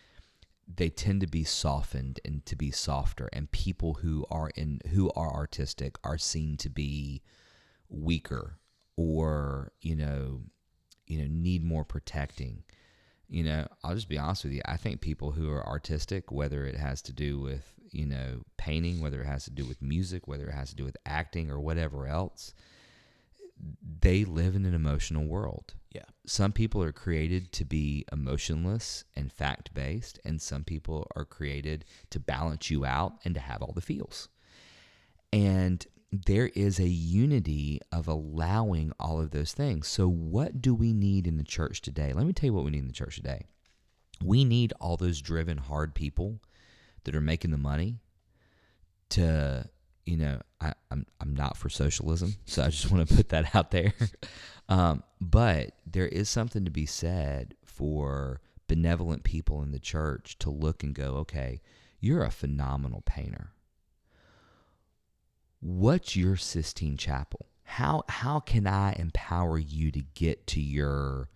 they 0.66 0.88
tend 0.88 1.20
to 1.20 1.26
be 1.26 1.44
softened 1.44 2.20
and 2.24 2.44
to 2.46 2.56
be 2.56 2.70
softer 2.70 3.28
and 3.32 3.50
people 3.50 3.94
who 3.94 4.24
are 4.30 4.50
in 4.54 4.80
who 4.90 5.10
are 5.12 5.32
artistic 5.32 5.96
are 6.04 6.18
seen 6.18 6.56
to 6.56 6.68
be 6.68 7.22
weaker 7.88 8.58
or 8.96 9.72
you 9.80 9.94
know 9.94 10.40
you 11.06 11.18
know 11.18 11.28
need 11.28 11.64
more 11.64 11.84
protecting. 11.84 12.62
You 13.28 13.44
know 13.44 13.66
i'll 13.82 13.94
just 13.94 14.10
be 14.10 14.18
honest 14.18 14.44
with 14.44 14.52
you 14.52 14.60
i 14.66 14.76
think 14.76 15.00
people 15.00 15.32
who 15.32 15.50
are 15.50 15.66
artistic 15.66 16.30
whether 16.30 16.66
it 16.66 16.76
has 16.76 17.00
to 17.02 17.14
do 17.14 17.40
with 17.40 17.64
you 17.90 18.04
know 18.04 18.42
painting 18.58 19.00
whether 19.00 19.22
it 19.22 19.26
has 19.26 19.44
to 19.44 19.50
do 19.50 19.64
with 19.64 19.80
music 19.80 20.28
whether 20.28 20.48
it 20.48 20.54
has 20.54 20.68
to 20.70 20.76
do 20.76 20.84
with 20.84 20.98
acting 21.06 21.50
or 21.50 21.58
whatever 21.58 22.06
else 22.06 22.52
they 24.00 24.24
live 24.24 24.56
in 24.56 24.64
an 24.64 24.74
emotional 24.74 25.24
world 25.24 25.74
yeah. 25.92 26.04
Some 26.26 26.52
people 26.52 26.82
are 26.82 26.92
created 26.92 27.52
to 27.52 27.64
be 27.64 28.06
emotionless 28.12 29.04
and 29.14 29.30
fact 29.30 29.74
based, 29.74 30.18
and 30.24 30.40
some 30.40 30.64
people 30.64 31.06
are 31.14 31.26
created 31.26 31.84
to 32.10 32.18
balance 32.18 32.70
you 32.70 32.84
out 32.84 33.14
and 33.24 33.34
to 33.34 33.40
have 33.40 33.60
all 33.62 33.72
the 33.74 33.82
feels. 33.82 34.28
And 35.32 35.86
there 36.10 36.48
is 36.54 36.78
a 36.78 36.88
unity 36.88 37.80
of 37.90 38.08
allowing 38.08 38.92
all 38.98 39.20
of 39.20 39.32
those 39.32 39.52
things. 39.52 39.86
So, 39.86 40.08
what 40.08 40.62
do 40.62 40.74
we 40.74 40.94
need 40.94 41.26
in 41.26 41.36
the 41.36 41.44
church 41.44 41.82
today? 41.82 42.12
Let 42.14 42.26
me 42.26 42.32
tell 42.32 42.46
you 42.46 42.54
what 42.54 42.64
we 42.64 42.70
need 42.70 42.80
in 42.80 42.88
the 42.88 42.92
church 42.94 43.16
today. 43.16 43.44
We 44.22 44.44
need 44.44 44.72
all 44.80 44.96
those 44.96 45.20
driven, 45.20 45.58
hard 45.58 45.94
people 45.94 46.40
that 47.04 47.14
are 47.14 47.20
making 47.20 47.50
the 47.50 47.58
money 47.58 47.98
to 49.10 49.68
you 50.04 50.16
know, 50.16 50.40
I, 50.62 50.74
I'm 50.90 51.06
I'm 51.20 51.34
not 51.34 51.56
for 51.56 51.68
socialism, 51.68 52.36
so 52.46 52.62
I 52.62 52.68
just 52.68 52.90
want 52.92 53.08
to 53.08 53.14
put 53.14 53.30
that 53.30 53.54
out 53.54 53.70
there. 53.70 53.92
um, 54.68 55.02
but 55.20 55.72
there 55.86 56.06
is 56.06 56.28
something 56.28 56.64
to 56.64 56.70
be 56.70 56.86
said 56.86 57.54
for 57.64 58.40
benevolent 58.68 59.24
people 59.24 59.62
in 59.62 59.72
the 59.72 59.78
church 59.78 60.38
to 60.38 60.50
look 60.50 60.82
and 60.82 60.94
go, 60.94 61.16
okay, 61.16 61.60
you're 62.00 62.24
a 62.24 62.30
phenomenal 62.30 63.02
painter. 63.04 63.50
What's 65.60 66.16
your 66.16 66.36
Sistine 66.36 66.96
Chapel? 66.96 67.46
How 67.64 68.02
how 68.08 68.40
can 68.40 68.66
I 68.66 68.94
empower 68.94 69.58
you 69.58 69.90
to 69.92 70.02
get 70.14 70.46
to 70.48 70.60
your, 70.60 71.28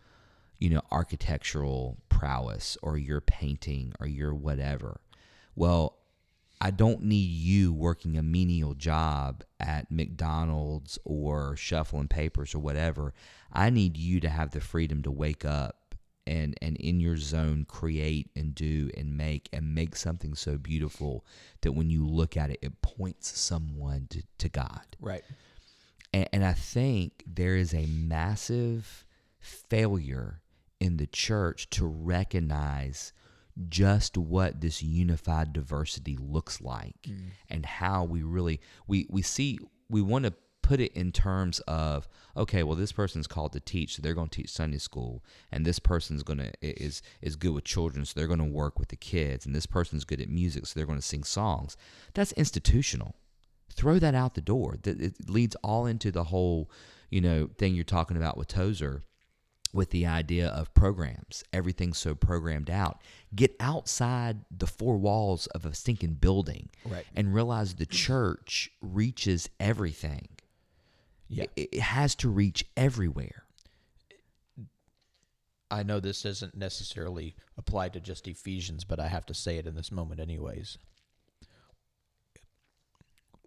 you 0.58 0.70
know, 0.70 0.82
architectural 0.90 1.98
prowess 2.08 2.76
or 2.82 2.98
your 2.98 3.20
painting 3.20 3.92
or 4.00 4.06
your 4.06 4.34
whatever? 4.34 5.00
Well, 5.54 5.98
I 6.60 6.70
don't 6.70 7.02
need 7.02 7.30
you 7.30 7.72
working 7.72 8.16
a 8.16 8.22
menial 8.22 8.74
job 8.74 9.44
at 9.60 9.90
McDonald's 9.90 10.98
or 11.04 11.54
shuffling 11.56 12.08
papers 12.08 12.54
or 12.54 12.60
whatever. 12.60 13.12
I 13.52 13.70
need 13.70 13.96
you 13.96 14.20
to 14.20 14.28
have 14.28 14.52
the 14.52 14.60
freedom 14.60 15.02
to 15.02 15.10
wake 15.10 15.44
up 15.44 15.94
and 16.26 16.56
and 16.60 16.76
in 16.78 16.98
your 16.98 17.16
zone 17.16 17.64
create 17.68 18.30
and 18.34 18.54
do 18.54 18.90
and 18.96 19.16
make 19.16 19.48
and 19.52 19.74
make 19.74 19.94
something 19.94 20.34
so 20.34 20.58
beautiful 20.58 21.24
that 21.60 21.72
when 21.72 21.88
you 21.88 22.04
look 22.04 22.36
at 22.36 22.50
it 22.50 22.58
it 22.62 22.82
points 22.82 23.38
someone 23.38 24.06
to, 24.10 24.22
to 24.38 24.48
God. 24.48 24.96
Right. 25.00 25.22
And, 26.12 26.28
and 26.32 26.44
I 26.44 26.52
think 26.52 27.22
there 27.26 27.56
is 27.56 27.72
a 27.74 27.86
massive 27.86 29.04
failure 29.38 30.40
in 30.80 30.96
the 30.96 31.06
church 31.06 31.70
to 31.70 31.86
recognize 31.86 33.12
just 33.68 34.16
what 34.18 34.60
this 34.60 34.82
unified 34.82 35.52
diversity 35.52 36.16
looks 36.20 36.60
like 36.60 36.94
Mm. 37.08 37.30
and 37.48 37.66
how 37.66 38.04
we 38.04 38.22
really 38.22 38.60
we 38.86 39.06
we 39.08 39.22
see 39.22 39.58
we 39.88 40.02
want 40.02 40.24
to 40.26 40.34
put 40.62 40.80
it 40.80 40.92
in 40.94 41.12
terms 41.12 41.60
of 41.60 42.08
okay 42.36 42.62
well 42.64 42.74
this 42.74 42.90
person's 42.90 43.26
called 43.28 43.52
to 43.52 43.60
teach 43.60 43.94
so 43.94 44.02
they're 44.02 44.14
going 44.14 44.28
to 44.28 44.42
teach 44.42 44.50
sunday 44.50 44.78
school 44.78 45.24
and 45.52 45.64
this 45.64 45.78
person's 45.78 46.24
going 46.24 46.38
to 46.38 46.50
is 46.60 47.02
is 47.22 47.36
good 47.36 47.52
with 47.52 47.62
children 47.64 48.04
so 48.04 48.12
they're 48.16 48.26
going 48.26 48.40
to 48.40 48.44
work 48.44 48.78
with 48.78 48.88
the 48.88 48.96
kids 48.96 49.46
and 49.46 49.54
this 49.54 49.64
person's 49.66 50.04
good 50.04 50.20
at 50.20 50.28
music 50.28 50.66
so 50.66 50.72
they're 50.74 50.86
going 50.86 50.98
to 50.98 51.04
sing 51.04 51.22
songs. 51.24 51.76
That's 52.14 52.32
institutional. 52.32 53.14
Throw 53.72 53.98
that 54.00 54.14
out 54.14 54.34
the 54.34 54.40
door. 54.40 54.76
That 54.82 55.00
it 55.00 55.30
leads 55.30 55.54
all 55.62 55.86
into 55.86 56.10
the 56.10 56.24
whole 56.24 56.68
you 57.10 57.20
know 57.20 57.48
thing 57.58 57.74
you're 57.74 57.84
talking 57.84 58.16
about 58.16 58.36
with 58.36 58.48
tozer 58.48 59.04
with 59.76 59.90
the 59.90 60.06
idea 60.06 60.48
of 60.48 60.72
programs. 60.74 61.44
Everything's 61.52 61.98
so 61.98 62.14
programmed 62.14 62.70
out. 62.70 63.00
Get 63.34 63.54
outside 63.60 64.38
the 64.50 64.66
four 64.66 64.96
walls 64.96 65.46
of 65.48 65.64
a 65.66 65.74
stinking 65.74 66.14
building 66.14 66.70
Right. 66.84 67.04
and 67.14 67.32
realize 67.34 67.74
the 67.74 67.86
church 67.86 68.70
reaches 68.80 69.48
everything. 69.60 70.28
Yeah. 71.28 71.44
It, 71.54 71.68
it 71.72 71.80
has 71.80 72.14
to 72.16 72.28
reach 72.28 72.64
everywhere. 72.76 73.44
I 75.70 75.82
know 75.82 75.98
this 76.00 76.22
doesn't 76.22 76.56
necessarily 76.56 77.34
apply 77.58 77.88
to 77.90 78.00
just 78.00 78.26
Ephesians, 78.28 78.84
but 78.84 79.00
I 79.00 79.08
have 79.08 79.26
to 79.26 79.34
say 79.34 79.58
it 79.58 79.66
in 79.66 79.74
this 79.74 79.90
moment, 79.92 80.20
anyways. 80.20 80.78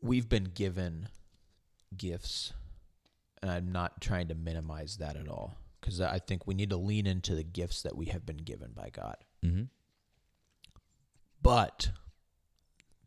We've 0.02 0.28
been 0.30 0.46
given 0.54 1.08
gifts, 1.96 2.54
and 3.42 3.50
I'm 3.50 3.72
not 3.72 4.02
trying 4.02 4.28
to 4.28 4.36
minimize 4.36 4.98
that 4.98 5.16
at 5.16 5.28
all 5.28 5.56
because 5.80 6.02
I 6.02 6.20
think 6.20 6.46
we 6.48 6.54
need 6.54 6.70
to 6.72 6.78
lean 6.78 7.08
into 7.08 7.36
the 7.36 7.44
gifts 7.44 7.82
that 7.84 7.96
we 7.96 8.08
have 8.08 8.26
been 8.26 8.38
given 8.38 8.72
by 8.76 8.90
God. 8.90 9.18
Mm-hmm. 9.44 9.64
But, 11.42 11.92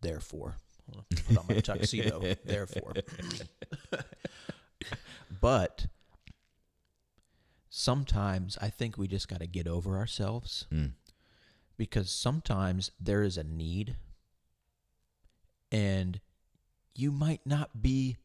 therefore, 0.01 0.57
hold 0.87 1.05
on, 1.11 1.25
put 1.27 1.39
on 1.39 1.47
my 1.49 1.61
tuxedo, 1.61 2.21
therefore. 2.45 2.95
but 5.41 5.87
sometimes 7.69 8.59
I 8.61 8.69
think 8.69 8.97
we 8.97 9.07
just 9.09 9.29
got 9.29 9.41
to 9.41 9.47
get 9.47 9.67
over 9.67 9.97
ourselves 9.97 10.67
Mm. 10.73 10.93
because 11.77 12.11
sometimes 12.11 12.91
there 13.01 13.23
is 13.23 13.37
a 13.37 13.45
need 13.45 13.97
and 15.71 16.21
you 16.95 17.11
might 17.11 17.41
not 17.47 17.81
be 17.83 18.19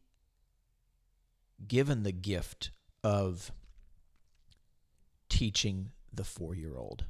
given 1.65 2.03
the 2.03 2.11
gift 2.11 2.71
of 3.03 3.51
teaching 5.37 5.91
the 6.11 6.23
four 6.23 6.55
year 6.55 6.77
old, 6.77 7.05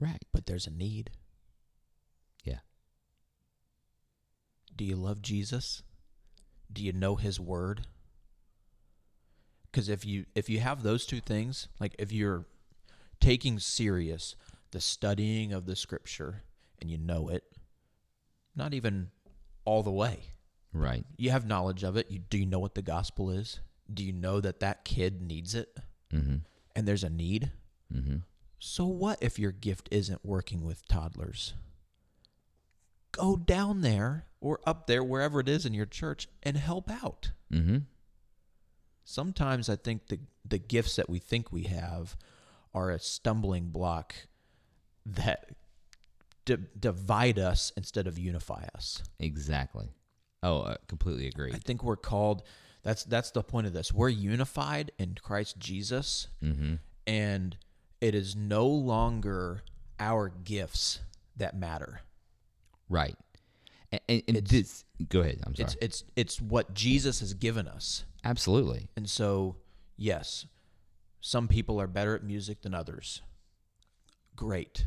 Right. 0.00 0.22
but 0.32 0.46
there's 0.46 0.66
a 0.66 0.70
need. 0.70 1.10
Yeah. 2.42 2.60
Do 4.74 4.84
you 4.84 4.96
love 4.96 5.22
Jesus? 5.22 5.82
Do 6.72 6.82
you 6.82 6.92
know 6.92 7.14
his 7.16 7.38
word? 7.38 7.86
Cuz 9.72 9.88
if 9.88 10.04
you 10.04 10.26
if 10.34 10.48
you 10.48 10.60
have 10.60 10.82
those 10.82 11.06
two 11.06 11.20
things, 11.20 11.68
like 11.80 11.94
if 11.98 12.12
you're 12.12 12.46
taking 13.20 13.58
serious 13.58 14.34
the 14.72 14.80
studying 14.80 15.52
of 15.52 15.66
the 15.66 15.76
scripture 15.76 16.42
and 16.80 16.90
you 16.90 16.98
know 16.98 17.28
it, 17.28 17.44
not 18.56 18.74
even 18.74 19.10
all 19.64 19.82
the 19.82 19.92
way. 19.92 20.30
Right. 20.72 21.06
You 21.16 21.30
have 21.30 21.46
knowledge 21.46 21.84
of 21.84 21.96
it. 21.96 22.10
You 22.10 22.18
do 22.18 22.38
you 22.38 22.46
know 22.46 22.58
what 22.58 22.74
the 22.74 22.82
gospel 22.82 23.30
is? 23.30 23.60
Do 23.92 24.02
you 24.04 24.12
know 24.12 24.40
that 24.40 24.60
that 24.60 24.84
kid 24.84 25.22
needs 25.22 25.54
it 25.54 25.76
Mm-hmm. 26.12 26.36
And 26.74 26.86
there's 26.86 27.04
a 27.04 27.10
need? 27.10 27.52
Mm-hmm. 27.92 28.16
So 28.58 28.86
what 28.86 29.18
if 29.22 29.38
your 29.38 29.52
gift 29.52 29.88
isn't 29.90 30.24
working 30.24 30.64
with 30.64 30.86
toddlers? 30.88 31.54
Go 33.12 33.36
down 33.36 33.82
there 33.82 34.26
or 34.40 34.60
up 34.66 34.86
there, 34.86 35.04
wherever 35.04 35.40
it 35.40 35.48
is 35.48 35.64
in 35.64 35.74
your 35.74 35.86
church, 35.86 36.28
and 36.42 36.56
help 36.56 36.90
out. 36.90 37.32
Mm-hmm. 37.52 37.78
Sometimes 39.04 39.68
I 39.68 39.76
think 39.76 40.08
the 40.08 40.20
the 40.44 40.58
gifts 40.58 40.96
that 40.96 41.08
we 41.08 41.18
think 41.18 41.52
we 41.52 41.64
have 41.64 42.16
are 42.74 42.90
a 42.90 42.98
stumbling 42.98 43.68
block 43.68 44.14
that 45.06 45.50
di- 46.44 46.56
divide 46.78 47.38
us 47.38 47.72
instead 47.76 48.06
of 48.06 48.18
unify 48.18 48.66
us. 48.74 49.02
Exactly. 49.18 49.88
Oh, 50.42 50.62
I 50.62 50.76
completely 50.88 51.26
agree. 51.26 51.52
I 51.52 51.58
think 51.58 51.82
we're 51.82 51.96
called. 51.96 52.42
That's 52.84 53.02
that's 53.04 53.30
the 53.32 53.42
point 53.42 53.66
of 53.66 53.72
this. 53.72 53.92
We're 53.92 54.08
unified 54.10 54.92
in 54.98 55.16
Christ 55.20 55.58
Jesus, 55.58 56.28
Mm-hmm. 56.42 56.74
and 57.06 57.56
it 58.00 58.14
is 58.14 58.36
no 58.36 58.66
longer 58.66 59.62
our 59.98 60.28
gifts 60.28 61.00
that 61.36 61.56
matter. 61.56 62.02
Right. 62.88 63.16
And, 63.90 64.22
and, 64.28 64.36
It's- 64.36 64.50
this, 64.50 64.84
go 65.08 65.20
ahead. 65.20 65.40
I'm 65.46 65.54
sorry. 65.54 65.66
It's 65.68 65.76
it's 65.80 66.04
it's 66.14 66.40
what 66.40 66.74
Jesus 66.74 67.20
has 67.20 67.32
given 67.34 67.66
us. 67.66 68.04
Absolutely. 68.22 68.88
And 68.96 69.08
so, 69.08 69.56
yes, 69.96 70.46
some 71.20 71.48
people 71.48 71.80
are 71.80 71.86
better 71.86 72.14
at 72.14 72.22
music 72.22 72.62
than 72.62 72.74
others. 72.74 73.22
Great. 74.36 74.86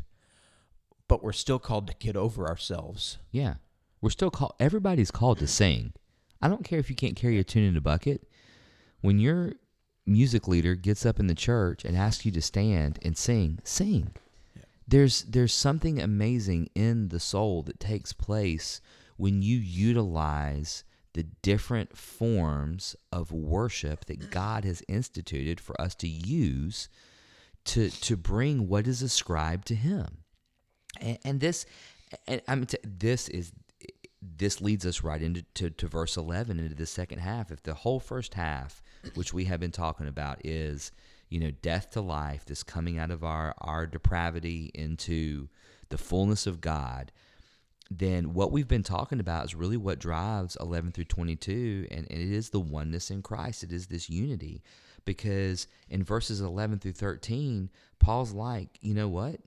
But 1.08 1.22
we're 1.22 1.32
still 1.32 1.58
called 1.58 1.86
to 1.88 1.94
get 1.98 2.16
over 2.16 2.46
ourselves. 2.46 3.18
Yeah. 3.32 3.54
We're 4.00 4.10
still 4.10 4.30
called, 4.30 4.54
everybody's 4.60 5.10
called 5.10 5.38
to 5.38 5.46
sing. 5.46 5.92
I 6.40 6.48
don't 6.48 6.64
care 6.64 6.78
if 6.78 6.90
you 6.90 6.96
can't 6.96 7.16
carry 7.16 7.38
a 7.38 7.44
tune 7.44 7.64
in 7.64 7.76
a 7.76 7.80
bucket. 7.80 8.28
When 9.00 9.18
your 9.18 9.54
music 10.06 10.48
leader 10.48 10.74
gets 10.74 11.04
up 11.04 11.20
in 11.20 11.26
the 11.26 11.34
church 11.34 11.84
and 11.84 11.96
asks 11.96 12.24
you 12.24 12.32
to 12.32 12.42
stand 12.42 12.98
and 13.02 13.16
sing, 13.16 13.60
sing. 13.64 14.14
Yeah. 14.56 14.62
There's 14.86 15.22
there's 15.22 15.52
something 15.52 16.00
amazing 16.00 16.70
in 16.74 17.08
the 17.08 17.20
soul 17.20 17.62
that 17.64 17.80
takes 17.80 18.12
place 18.12 18.80
when 19.16 19.42
you 19.42 19.58
utilize 19.58 20.84
the 21.14 21.24
different 21.42 21.96
forms 21.96 22.94
of 23.12 23.32
worship 23.32 24.04
that 24.06 24.30
God 24.30 24.64
has 24.64 24.82
instituted 24.88 25.60
for 25.60 25.78
us 25.80 25.94
to 25.96 26.08
use 26.08 26.88
to 27.68 27.90
to 27.90 28.16
bring 28.16 28.66
what 28.66 28.86
is 28.86 29.02
ascribed 29.02 29.66
to 29.66 29.74
him 29.74 30.18
and, 31.00 31.18
and 31.24 31.40
this 31.40 31.66
and 32.26 32.40
i'm 32.48 32.64
t- 32.64 32.78
this 32.82 33.28
is 33.28 33.52
this 34.20 34.60
leads 34.60 34.84
us 34.84 35.02
right 35.02 35.22
into 35.22 35.42
to, 35.54 35.70
to 35.70 35.86
verse 35.86 36.16
11 36.16 36.58
into 36.58 36.74
the 36.74 36.86
second 36.86 37.18
half. 37.20 37.50
If 37.50 37.62
the 37.62 37.74
whole 37.74 38.00
first 38.00 38.34
half 38.34 38.82
which 39.14 39.32
we 39.32 39.44
have 39.44 39.60
been 39.60 39.70
talking 39.70 40.08
about 40.08 40.44
is 40.44 40.92
you 41.28 41.38
know 41.38 41.52
death 41.62 41.90
to 41.90 42.00
life 42.00 42.44
this 42.44 42.62
coming 42.62 42.98
out 42.98 43.10
of 43.10 43.22
our 43.22 43.54
our 43.60 43.86
depravity 43.86 44.70
into 44.74 45.48
the 45.88 45.98
fullness 45.98 46.48
of 46.48 46.60
god 46.60 47.12
then 47.90 48.34
what 48.34 48.52
we've 48.52 48.68
been 48.68 48.82
talking 48.82 49.20
about 49.20 49.46
is 49.46 49.54
really 49.54 49.76
what 49.76 49.98
drives 49.98 50.56
11 50.60 50.92
through 50.92 51.04
22 51.04 51.86
and, 51.90 52.06
and 52.10 52.20
it 52.20 52.32
is 52.32 52.50
the 52.50 52.60
oneness 52.60 53.10
in 53.10 53.22
christ. 53.22 53.62
It 53.62 53.72
is 53.72 53.86
this 53.86 54.10
unity. 54.10 54.62
Because 55.04 55.66
in 55.88 56.04
verses 56.04 56.40
11 56.40 56.80
through 56.80 56.92
13 56.92 57.70
paul's 57.98 58.32
like 58.32 58.68
you 58.80 58.94
know 58.94 59.08
what? 59.08 59.40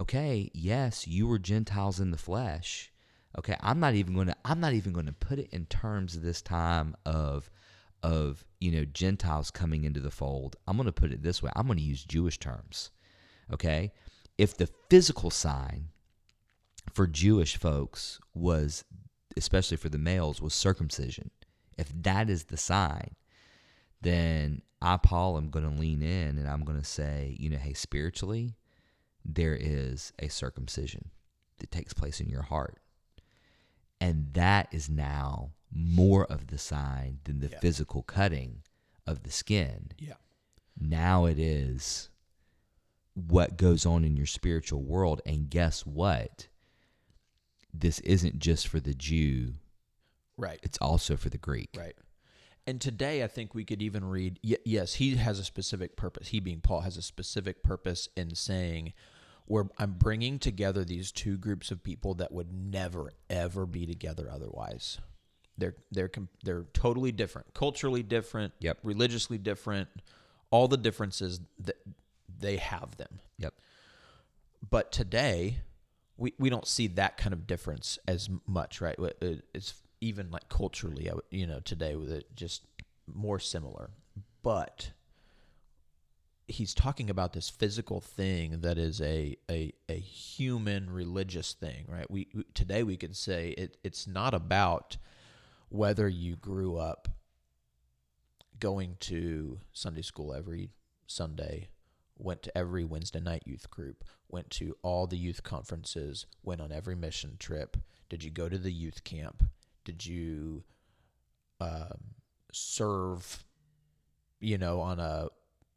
Okay 0.00 0.50
yes 0.52 1.06
you 1.06 1.26
were 1.26 1.38
gentiles 1.38 1.98
in 1.98 2.10
the 2.10 2.18
flesh 2.18 2.92
okay 3.38 3.56
i'm 3.60 3.80
not 3.80 3.94
even 3.94 4.14
going 4.14 4.26
to 4.26 4.36
i'm 4.44 4.60
not 4.60 4.72
even 4.72 4.92
going 4.92 5.06
to 5.06 5.12
put 5.12 5.38
it 5.38 5.48
in 5.52 5.64
terms 5.66 6.14
of 6.14 6.22
this 6.22 6.42
time 6.42 6.96
of 7.04 7.50
of 8.02 8.44
you 8.60 8.70
know 8.70 8.84
gentiles 8.84 9.50
coming 9.50 9.84
into 9.84 10.00
the 10.00 10.10
fold 10.10 10.56
i'm 10.66 10.76
going 10.76 10.86
to 10.86 10.92
put 10.92 11.12
it 11.12 11.22
this 11.22 11.42
way 11.42 11.50
i'm 11.56 11.66
going 11.66 11.78
to 11.78 11.84
use 11.84 12.04
jewish 12.04 12.38
terms 12.38 12.90
okay 13.52 13.92
if 14.38 14.56
the 14.56 14.68
physical 14.90 15.30
sign 15.30 15.88
for 16.92 17.06
Jewish 17.06 17.56
folks 17.56 18.20
was, 18.34 18.84
especially 19.36 19.76
for 19.76 19.88
the 19.88 19.98
males, 19.98 20.40
was 20.40 20.54
circumcision. 20.54 21.30
If 21.78 21.90
that 22.02 22.30
is 22.30 22.44
the 22.44 22.56
sign, 22.56 23.16
then 24.00 24.62
I, 24.80 24.96
Paul, 24.96 25.36
am 25.36 25.50
going 25.50 25.70
to 25.70 25.80
lean 25.80 26.02
in 26.02 26.38
and 26.38 26.48
I'm 26.48 26.64
going 26.64 26.78
to 26.78 26.84
say, 26.86 27.36
you 27.38 27.50
know, 27.50 27.58
hey, 27.58 27.72
spiritually, 27.72 28.54
there 29.24 29.56
is 29.58 30.12
a 30.18 30.28
circumcision 30.28 31.10
that 31.58 31.70
takes 31.70 31.92
place 31.92 32.20
in 32.20 32.28
your 32.28 32.42
heart. 32.42 32.78
And 34.00 34.32
that 34.34 34.68
is 34.72 34.88
now 34.88 35.52
more 35.72 36.24
of 36.26 36.48
the 36.48 36.58
sign 36.58 37.20
than 37.24 37.40
the 37.40 37.48
Yeah. 37.48 37.58
physical 37.60 38.02
cutting 38.02 38.62
of 39.06 39.22
the 39.22 39.30
skin. 39.30 39.92
Yeah. 39.98 40.14
Now 40.78 41.24
it 41.26 41.38
is 41.38 42.10
what 43.14 43.56
goes 43.56 43.86
on 43.86 44.04
in 44.04 44.16
your 44.16 44.26
spiritual 44.26 44.82
world. 44.82 45.20
And 45.26 45.48
guess 45.50 45.84
what? 45.86 46.48
this 47.78 47.98
isn't 48.00 48.38
just 48.38 48.66
for 48.68 48.80
the 48.80 48.94
Jew, 48.94 49.52
Right. 50.38 50.58
it's 50.62 50.78
also 50.78 51.14
for 51.14 51.28
the 51.28 51.36
Greek. 51.36 51.68
Right. 51.76 51.94
And 52.66 52.80
today, 52.80 53.22
I 53.22 53.26
think 53.26 53.54
we 53.54 53.66
could 53.66 53.82
even 53.82 54.02
read. 54.06 54.40
Y- 54.42 54.56
yes, 54.64 54.94
he 54.94 55.16
has 55.16 55.38
a 55.38 55.44
specific 55.44 55.94
purpose. 55.94 56.28
He, 56.28 56.40
being 56.40 56.62
Paul, 56.62 56.80
has 56.80 56.96
a 56.96 57.02
specific 57.02 57.62
purpose 57.62 58.08
in 58.16 58.34
saying, 58.34 58.94
"Where 59.46 59.68
I'm 59.78 59.92
bringing 59.92 60.38
together 60.38 60.84
these 60.84 61.10
two 61.12 61.36
groups 61.38 61.70
of 61.70 61.82
people 61.82 62.14
that 62.14 62.32
would 62.32 62.52
never, 62.52 63.12
ever 63.30 63.66
be 63.66 63.86
together 63.86 64.28
otherwise. 64.30 64.98
They're 65.58 65.76
they're 65.90 66.10
they're 66.44 66.64
totally 66.74 67.12
different, 67.12 67.54
culturally 67.54 68.02
different, 68.02 68.52
Yep. 68.60 68.78
religiously 68.82 69.38
different, 69.38 69.88
all 70.50 70.68
the 70.68 70.76
differences 70.76 71.40
that 71.60 71.76
they 72.38 72.56
have 72.58 72.96
them. 72.98 73.20
Yep. 73.38 73.54
But 74.68 74.92
today, 74.92 75.58
we, 76.16 76.34
we 76.38 76.50
don't 76.50 76.66
see 76.66 76.86
that 76.88 77.16
kind 77.16 77.32
of 77.32 77.46
difference 77.46 77.98
as 78.08 78.28
much, 78.46 78.80
right? 78.80 78.98
It- 78.98 79.16
uh, 79.22 79.42
It's 79.54 79.74
even 80.00 80.30
like 80.30 80.48
culturally, 80.48 81.10
you 81.30 81.46
know, 81.46 81.60
today 81.60 81.96
with 81.96 82.10
it 82.10 82.26
just 82.36 82.62
more 83.06 83.38
similar. 83.38 83.90
But 84.42 84.90
he's 86.48 86.74
talking 86.74 87.10
about 87.10 87.32
this 87.32 87.50
physical 87.50 88.00
thing 88.00 88.60
that 88.60 88.78
is 88.78 89.00
a 89.00 89.36
a, 89.50 89.72
a 89.88 89.98
human 89.98 90.90
religious 90.90 91.52
thing, 91.52 91.86
right? 91.88 92.10
We, 92.10 92.28
we 92.34 92.44
today 92.54 92.82
we 92.82 92.96
could 92.96 93.16
say 93.16 93.50
it, 93.58 93.76
it's 93.82 94.06
not 94.06 94.34
about 94.34 94.96
whether 95.68 96.08
you 96.08 96.36
grew 96.36 96.76
up 96.76 97.08
going 98.58 98.96
to 99.00 99.58
Sunday 99.72 100.02
school 100.02 100.32
every 100.32 100.70
Sunday, 101.06 101.68
went 102.16 102.42
to 102.44 102.56
every 102.56 102.84
Wednesday 102.84 103.20
night 103.20 103.42
youth 103.44 103.70
group, 103.70 104.04
went 104.28 104.50
to 104.50 104.76
all 104.82 105.06
the 105.06 105.18
youth 105.18 105.42
conferences, 105.42 106.26
went 106.42 106.60
on 106.60 106.72
every 106.72 106.94
mission 106.94 107.36
trip. 107.38 107.76
Did 108.08 108.22
you 108.22 108.30
go 108.30 108.48
to 108.48 108.58
the 108.58 108.72
youth 108.72 109.04
camp? 109.04 109.42
Did 109.84 110.06
you 110.06 110.64
um, 111.60 112.14
serve, 112.52 113.44
you 114.40 114.58
know, 114.58 114.80
on 114.80 115.00
a 115.00 115.28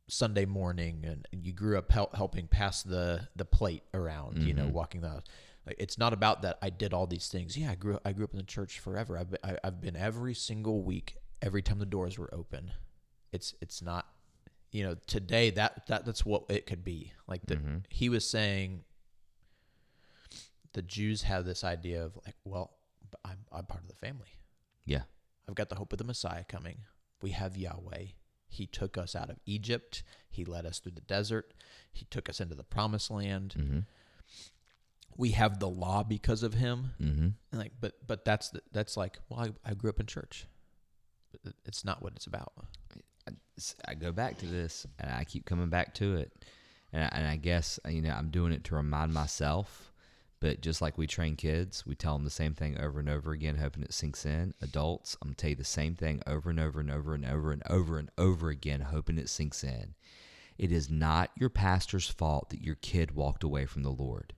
Sunday 0.09 0.45
morning 0.45 1.05
and, 1.05 1.25
you 1.45 1.53
grew 1.53 1.77
up 1.77 1.91
hel- 1.91 2.09
helping 2.13 2.47
pass 2.47 2.83
the, 2.83 3.27
the 3.35 3.45
plate 3.45 3.83
around, 3.93 4.43
you 4.43 4.53
know, 4.53 4.65
Mhm. 4.67 4.71
walking 4.73 5.01
the 5.01 5.23
like, 5.65 5.75
it's 5.77 5.97
not 5.97 6.13
about 6.13 6.41
that 6.41 6.57
I 6.61 6.69
did 6.71 6.93
all 6.93 7.05
these 7.07 7.27
things. 7.27 7.55
Yeah, 7.57 7.71
I 7.71 7.75
grew 7.75 7.99
I 8.03 8.11
grew 8.13 8.23
up 8.25 8.31
in 8.31 8.37
the 8.37 8.43
church 8.43 8.79
forever. 8.79 9.17
I've 9.17 9.29
been, 9.29 9.39
I, 9.43 9.57
I've 9.63 9.79
been 9.81 9.95
every 9.95 10.33
single 10.33 10.81
week, 10.83 11.17
every 11.41 11.61
time 11.61 11.77
the 11.79 11.85
doors 11.85 12.17
were 12.17 12.33
open. 12.33 12.71
It's 13.31 13.53
it's 13.61 13.81
not, 13.81 14.07
you 14.71 14.83
know, 14.83 14.95
today 15.05 15.51
that 15.51 15.85
that 15.87 16.05
that's 16.05 16.25
what 16.25 16.45
it 16.49 16.65
could 16.65 16.83
be. 16.83 17.13
Like 17.27 17.45
the, 17.45 17.57
Mhm. 17.57 17.83
he 17.89 18.09
was 18.09 18.27
saying, 18.27 18.83
the 20.73 20.81
Jews 20.81 21.23
have 21.23 21.45
this 21.45 21.63
idea 21.63 22.03
of 22.03 22.17
like, 22.25 22.35
well, 22.45 22.73
I'm 23.25 23.39
I'm 23.51 23.65
part 23.65 23.81
of 23.83 23.87
the 23.89 23.95
family. 23.95 24.39
Yeah. 24.85 25.03
I've 25.47 25.55
got 25.55 25.69
the 25.69 25.75
hope 25.75 25.91
of 25.93 25.97
the 25.99 26.03
Messiah 26.05 26.43
coming. 26.47 26.79
We 27.21 27.31
have 27.31 27.57
Yahweh. 27.57 28.05
He 28.49 28.65
took 28.65 28.97
us 28.97 29.15
out 29.15 29.29
of 29.29 29.39
Egypt. 29.45 30.03
He 30.29 30.43
led 30.43 30.65
us 30.65 30.79
through 30.79 30.93
the 30.93 31.01
desert. 31.01 31.53
He 31.91 32.05
took 32.05 32.27
us 32.27 32.41
into 32.41 32.55
the 32.55 32.63
promised 32.63 33.09
land. 33.09 33.55
Mm-hmm. 33.57 33.79
We 35.15 35.31
have 35.31 35.59
the 35.59 35.69
law 35.69 36.03
because 36.03 36.43
of 36.43 36.55
him. 36.55 36.91
Mm-hmm. 37.01 37.57
Like, 37.57 37.73
but 37.79 37.93
but 38.05 38.25
that's 38.25 38.49
the, 38.49 38.61
that's 38.71 38.97
like, 38.97 39.19
well, 39.29 39.39
I, 39.65 39.71
I 39.71 39.73
grew 39.73 39.89
up 39.89 39.99
in 39.99 40.05
church. 40.05 40.47
But 41.43 41.53
it's 41.65 41.85
not 41.85 42.01
what 42.01 42.13
it's 42.15 42.25
about. 42.25 42.53
I 43.87 43.93
go 43.93 44.11
back 44.11 44.37
to 44.39 44.45
this 44.45 44.87
and 44.97 45.11
I 45.11 45.23
keep 45.25 45.45
coming 45.45 45.69
back 45.69 45.93
to 45.95 46.15
it. 46.15 46.33
And 46.91 47.03
I, 47.03 47.09
and 47.11 47.27
I 47.27 47.35
guess, 47.35 47.79
you 47.87 48.01
know, 48.01 48.11
I'm 48.11 48.29
doing 48.29 48.51
it 48.51 48.63
to 48.65 48.75
remind 48.75 49.13
myself. 49.13 49.88
But 50.41 50.61
just 50.61 50.81
like 50.81 50.97
we 50.97 51.05
train 51.05 51.35
kids, 51.35 51.85
we 51.85 51.95
tell 51.95 52.13
them 52.13 52.23
the 52.23 52.29
same 52.29 52.53
thing 52.53 52.79
over 52.79 52.99
and 52.99 53.09
over 53.09 53.31
again, 53.31 53.57
hoping 53.57 53.83
it 53.83 53.93
sinks 53.93 54.25
in. 54.25 54.53
Adults, 54.61 55.17
I'm 55.21 55.27
going 55.27 55.35
to 55.35 55.41
tell 55.41 55.49
you 55.49 55.55
the 55.55 55.65
same 55.65 55.95
thing 55.95 56.21
over 56.25 56.49
and 56.49 56.59
over 56.59 56.79
and 56.79 56.89
over 56.89 57.13
and 57.13 57.25
over 57.25 57.51
and 57.51 57.63
over 57.69 57.97
and 57.97 58.09
over 58.17 58.49
again, 58.49 58.81
hoping 58.81 59.17
it 59.17 59.27
sinks 59.27 59.63
in. 59.63 59.95
It 60.57 60.71
is 60.71 60.89
not 60.89 61.31
your 61.35 61.49
pastor's 61.49 62.09
fault 62.09 62.49
that 62.49 62.63
your 62.63 62.75
kid 62.75 63.11
walked 63.15 63.43
away 63.43 63.65
from 63.65 63.83
the 63.83 63.91
Lord. 63.91 64.33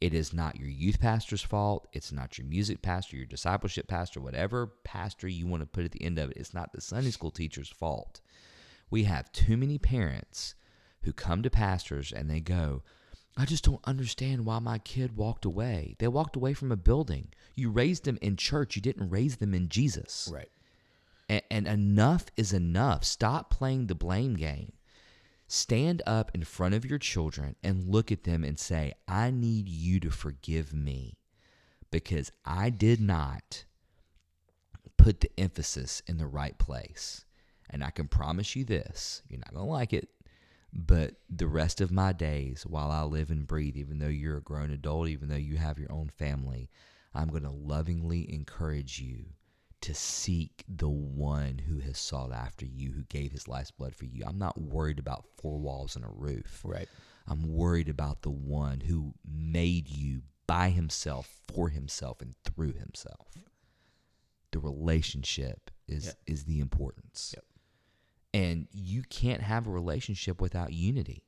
It 0.00 0.12
is 0.12 0.32
not 0.32 0.56
your 0.56 0.68
youth 0.68 1.00
pastor's 1.00 1.42
fault. 1.42 1.88
It's 1.92 2.12
not 2.12 2.36
your 2.36 2.46
music 2.46 2.82
pastor, 2.82 3.16
your 3.16 3.26
discipleship 3.26 3.86
pastor, 3.86 4.20
whatever 4.20 4.66
pastor 4.84 5.28
you 5.28 5.46
want 5.46 5.62
to 5.62 5.66
put 5.66 5.84
at 5.84 5.92
the 5.92 6.04
end 6.04 6.18
of 6.18 6.30
it. 6.30 6.36
It's 6.36 6.54
not 6.54 6.72
the 6.72 6.80
Sunday 6.80 7.10
school 7.10 7.30
teacher's 7.30 7.70
fault. 7.70 8.20
We 8.90 9.04
have 9.04 9.32
too 9.32 9.56
many 9.56 9.78
parents 9.78 10.54
who 11.02 11.12
come 11.12 11.42
to 11.42 11.50
pastors 11.50 12.12
and 12.12 12.28
they 12.30 12.40
go, 12.40 12.82
I 13.36 13.44
just 13.44 13.64
don't 13.64 13.80
understand 13.84 14.44
why 14.44 14.60
my 14.60 14.78
kid 14.78 15.16
walked 15.16 15.44
away. 15.44 15.96
They 15.98 16.06
walked 16.06 16.36
away 16.36 16.54
from 16.54 16.70
a 16.70 16.76
building. 16.76 17.28
You 17.54 17.70
raised 17.70 18.04
them 18.04 18.18
in 18.22 18.36
church, 18.36 18.76
you 18.76 18.82
didn't 18.82 19.10
raise 19.10 19.36
them 19.36 19.54
in 19.54 19.68
Jesus. 19.68 20.30
Right. 20.32 20.50
And, 21.28 21.42
and 21.50 21.66
enough 21.66 22.26
is 22.36 22.52
enough. 22.52 23.04
Stop 23.04 23.50
playing 23.50 23.86
the 23.86 23.94
blame 23.94 24.34
game. 24.34 24.72
Stand 25.48 26.02
up 26.06 26.30
in 26.34 26.44
front 26.44 26.74
of 26.74 26.84
your 26.84 26.98
children 26.98 27.56
and 27.62 27.88
look 27.88 28.12
at 28.12 28.24
them 28.24 28.44
and 28.44 28.58
say, 28.58 28.94
I 29.08 29.30
need 29.30 29.68
you 29.68 30.00
to 30.00 30.10
forgive 30.10 30.72
me 30.72 31.16
because 31.90 32.32
I 32.44 32.70
did 32.70 33.00
not 33.00 33.64
put 34.96 35.20
the 35.20 35.30
emphasis 35.38 36.02
in 36.06 36.18
the 36.18 36.26
right 36.26 36.56
place. 36.58 37.24
And 37.68 37.82
I 37.82 37.90
can 37.90 38.08
promise 38.08 38.54
you 38.56 38.64
this 38.64 39.22
you're 39.28 39.38
not 39.38 39.52
going 39.52 39.66
to 39.66 39.70
like 39.70 39.92
it, 39.92 40.08
but 40.74 41.14
the 41.30 41.46
rest 41.46 41.80
of 41.80 41.92
my 41.92 42.12
days, 42.12 42.64
while 42.66 42.90
I 42.90 43.02
live 43.02 43.30
and 43.30 43.46
breathe, 43.46 43.76
even 43.76 43.98
though 43.98 44.08
you're 44.08 44.38
a 44.38 44.42
grown 44.42 44.70
adult, 44.70 45.08
even 45.08 45.28
though 45.28 45.36
you 45.36 45.56
have 45.56 45.78
your 45.78 45.92
own 45.92 46.08
family, 46.08 46.68
I'm 47.14 47.28
going 47.28 47.44
to 47.44 47.50
lovingly 47.50 48.32
encourage 48.32 48.98
you 48.98 49.26
to 49.82 49.94
seek 49.94 50.64
the 50.68 50.88
one 50.88 51.58
who 51.58 51.78
has 51.78 51.98
sought 51.98 52.32
after 52.32 52.66
you, 52.66 52.92
who 52.92 53.04
gave 53.04 53.30
his 53.32 53.46
life's 53.46 53.70
blood 53.70 53.94
for 53.94 54.06
you. 54.06 54.24
I'm 54.26 54.38
not 54.38 54.60
worried 54.60 54.98
about 54.98 55.26
four 55.40 55.58
walls 55.58 55.94
and 55.94 56.04
a 56.04 56.08
roof. 56.08 56.62
Right. 56.64 56.88
I'm 57.28 57.54
worried 57.54 57.88
about 57.88 58.22
the 58.22 58.30
one 58.30 58.80
who 58.80 59.14
made 59.24 59.88
you 59.88 60.22
by 60.46 60.70
himself, 60.70 61.38
for 61.46 61.68
himself, 61.68 62.20
and 62.20 62.34
through 62.44 62.72
himself. 62.72 63.28
The 64.50 64.58
relationship 64.58 65.70
is 65.86 66.06
Yep. 66.06 66.18
is 66.26 66.44
the 66.44 66.60
importance. 66.60 67.32
Yep. 67.36 67.44
And 68.34 68.66
you 68.72 69.02
can't 69.08 69.40
have 69.40 69.66
a 69.66 69.70
relationship 69.70 70.40
without 70.40 70.72
unity. 70.72 71.24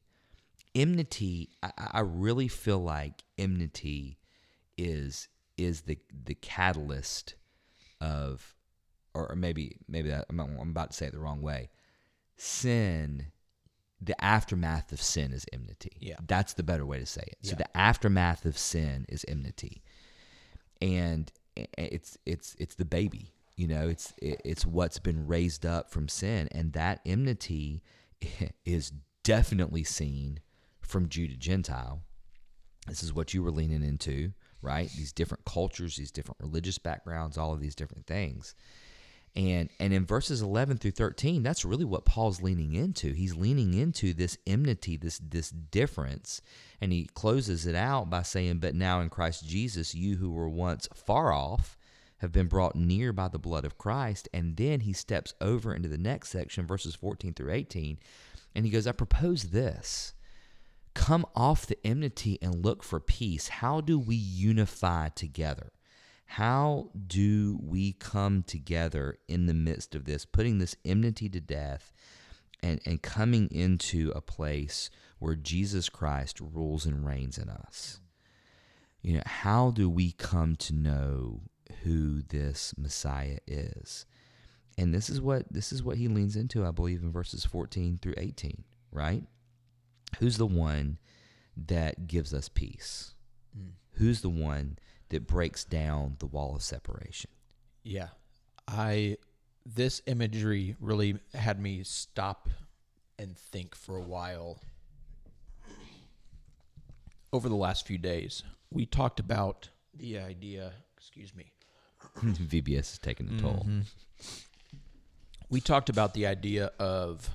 Enmity, 0.75 1.49
I, 1.63 1.71
I 1.93 2.01
really 2.01 2.49
feel 2.49 2.81
like 2.81 3.23
enmity 3.39 4.19
is 4.77 5.29
is 5.57 5.83
the 5.83 5.99
the 6.25 6.35
catalyst 6.35 7.35
of, 8.01 8.55
or 9.15 9.35
maybe 9.37 9.79
maybe 9.89 10.11
that, 10.11 10.27
I'm, 10.29 10.39
I'm 10.41 10.69
about 10.71 10.91
to 10.91 10.97
say 10.97 11.07
it 11.07 11.13
the 11.13 11.19
wrong 11.21 11.41
way. 11.41 11.71
Sin, 12.37 13.29
the 14.03 14.23
aftermath 14.23 14.93
of 14.93 15.01
sin 15.01 15.33
is 15.33 15.47
enmity. 15.53 15.93
Yeah. 16.01 16.17
that's 16.27 16.53
the 16.53 16.63
better 16.63 16.85
way 16.85 16.99
to 16.99 17.07
say 17.07 17.23
it. 17.27 17.39
So 17.43 17.51
Yeah. 17.53 17.57
the 17.59 17.77
aftermath 17.77 18.45
of 18.45 18.59
sin 18.59 19.07
is 19.09 19.25
enmity, 19.29 19.83
and 20.83 21.33
it's 21.79 22.19
it's 22.27 22.55
it's 22.59 22.75
the 22.75 22.85
baby. 22.85 23.33
You 23.57 23.69
know, 23.69 23.89
it's 23.89 24.13
it, 24.21 24.41
it's 24.45 24.67
what's 24.67 24.99
been 24.99 25.27
raised 25.27 25.65
up 25.65 25.91
from 25.91 26.09
sin, 26.09 26.49
and 26.53 26.73
that 26.75 27.01
enmity 27.07 27.83
is 28.65 28.93
definitely 29.25 29.85
seen 29.85 30.41
from 30.81 31.09
Jew 31.09 31.27
to 31.27 31.37
Gentile. 31.37 32.03
This 32.87 33.03
is 33.03 33.13
what 33.13 33.35
you 33.35 33.43
were 33.43 33.51
leaning 33.51 33.83
into, 33.83 34.33
right? 34.63 34.91
These 34.97 35.13
different 35.13 35.45
cultures, 35.45 35.97
these 35.97 36.13
different 36.13 36.41
religious 36.41 36.79
backgrounds, 36.79 37.37
all 37.37 37.53
of 37.53 37.61
these 37.61 37.75
different 37.75 38.07
things. 38.07 38.55
And 39.35 39.69
and 39.81 39.93
in 39.93 40.07
verses 40.07 40.41
11 40.41 40.79
through 40.79 40.93
13, 40.93 41.43
that's 41.43 41.65
really 41.65 41.85
what 41.85 42.07
Paul's 42.07 42.41
leaning 42.41 42.75
into. 42.75 43.13
He's 43.13 43.37
leaning 43.37 43.75
into 43.75 44.15
this 44.15 44.39
enmity, 44.47 44.97
this 44.97 45.19
this 45.19 45.51
difference, 45.51 46.41
and 46.81 46.93
he 46.93 47.05
closes 47.05 47.67
it 47.67 47.75
out 47.75 48.09
by 48.09 48.23
saying, 48.23 48.59
"But 48.59 48.75
now 48.75 49.01
in 49.01 49.11
Christ 49.11 49.47
Jesus, 49.47 49.95
you 49.95 50.17
who 50.17 50.31
were 50.31 50.49
once 50.49 50.89
far 50.95 51.33
off 51.33 51.77
have 52.19 52.33
been 52.33 52.47
brought 52.47 52.77
near 52.77 53.13
by 53.13 53.29
the 53.29 53.39
blood 53.39 53.65
of 53.65 53.79
Christ." 53.79 54.29
And 54.33 54.57
then 54.57 54.81
he 54.81 54.93
steps 54.93 55.35
over 55.41 55.75
into 55.75 55.89
the 55.89 55.99
next 55.99 56.31
section, 56.31 56.67
verses 56.67 56.95
14 56.95 57.35
through 57.35 57.53
18, 57.53 57.99
and 58.55 58.65
he 58.65 58.71
goes, 58.71 58.87
"I 58.87 58.93
propose 58.93 59.45
this: 59.45 60.15
come 60.97 61.27
off 61.37 61.67
the 61.67 61.79
enmity 61.87 62.39
and 62.41 62.65
look 62.65 62.83
for 62.83 62.99
peace. 62.99 63.49
How 63.49 63.83
do 63.83 63.99
we 63.99 64.17
unify 64.17 65.11
together? 65.11 65.73
How 66.25 66.91
do 67.07 67.59
we 67.63 67.93
come 67.93 68.43
together 68.43 69.19
in 69.29 69.47
the 69.47 69.55
midst 69.55 69.95
of 69.95 70.07
this, 70.07 70.25
putting 70.25 70.59
this 70.59 70.75
enmity 70.85 71.29
to 71.29 71.41
death 71.41 71.93
and, 72.63 72.81
and 72.85 73.01
coming 73.01 73.49
into 73.49 74.11
a 74.15 74.21
place 74.21 74.91
where 75.19 75.37
Jesus 75.37 75.89
Christ 75.89 76.41
rules 76.41 76.87
and 76.87 77.07
reigns 77.07 77.39
in 77.39 77.49
us? 77.49 78.01
You 79.03 79.15
know, 79.15 79.23
how 79.25 79.71
do 79.71 79.89
we 79.89 80.13
come 80.13 80.57
to 80.57 80.75
know 80.75 81.43
who 81.83 82.23
this 82.23 82.75
Messiah 82.77 83.39
is? 83.47 84.07
And 84.79 84.95
this 84.95 85.09
is 85.09 85.21
what 85.21 85.51
this 85.51 85.73
is 85.73 85.83
what 85.83 85.97
he 85.97 86.09
leans 86.09 86.37
into, 86.37 86.67
I 86.67 86.71
believe, 86.71 87.03
in 87.03 87.13
verses 87.13 87.45
14 87.45 87.99
through 88.03 88.15
18, 88.17 88.65
right? 88.93 89.23
Who's 90.19 90.37
the 90.37 90.47
one 90.47 90.99
that 91.57 92.07
gives 92.07 92.35
us 92.35 92.49
peace? 92.49 93.15
Mm. 93.59 93.71
Who's 93.93 94.21
the 94.21 94.29
one 94.29 94.79
that 95.09 95.27
breaks 95.27 95.65
down 95.65 96.17
the 96.19 96.27
wall 96.27 96.55
of 96.55 96.63
separation. 96.63 97.31
Yeah. 97.83 98.09
I 98.67 99.19
this 99.65 100.03
imagery 100.07 100.77
really 100.81 101.19
had 101.35 101.61
me 101.61 101.83
stop 101.85 102.49
and 103.19 103.37
think 103.37 103.75
for 103.75 103.97
a 103.97 104.03
while 104.03 104.61
over 107.33 107.49
the 107.49 107.57
last 107.57 107.87
few 107.87 107.99
days. 107.99 108.43
We 108.71 108.87
talked 108.87 109.21
about 109.21 109.71
the 109.95 110.19
idea, 110.19 110.73
excuse 110.97 111.35
me. 111.35 111.53
VBS 112.23 112.79
is 112.79 112.99
taking 112.99 113.29
a 113.29 113.41
toll. 113.41 113.67
Mm-hmm. 113.69 113.81
We 115.49 115.61
talked 115.61 115.89
about 115.89 116.15
the 116.15 116.27
idea 116.27 116.73
of 116.79 117.31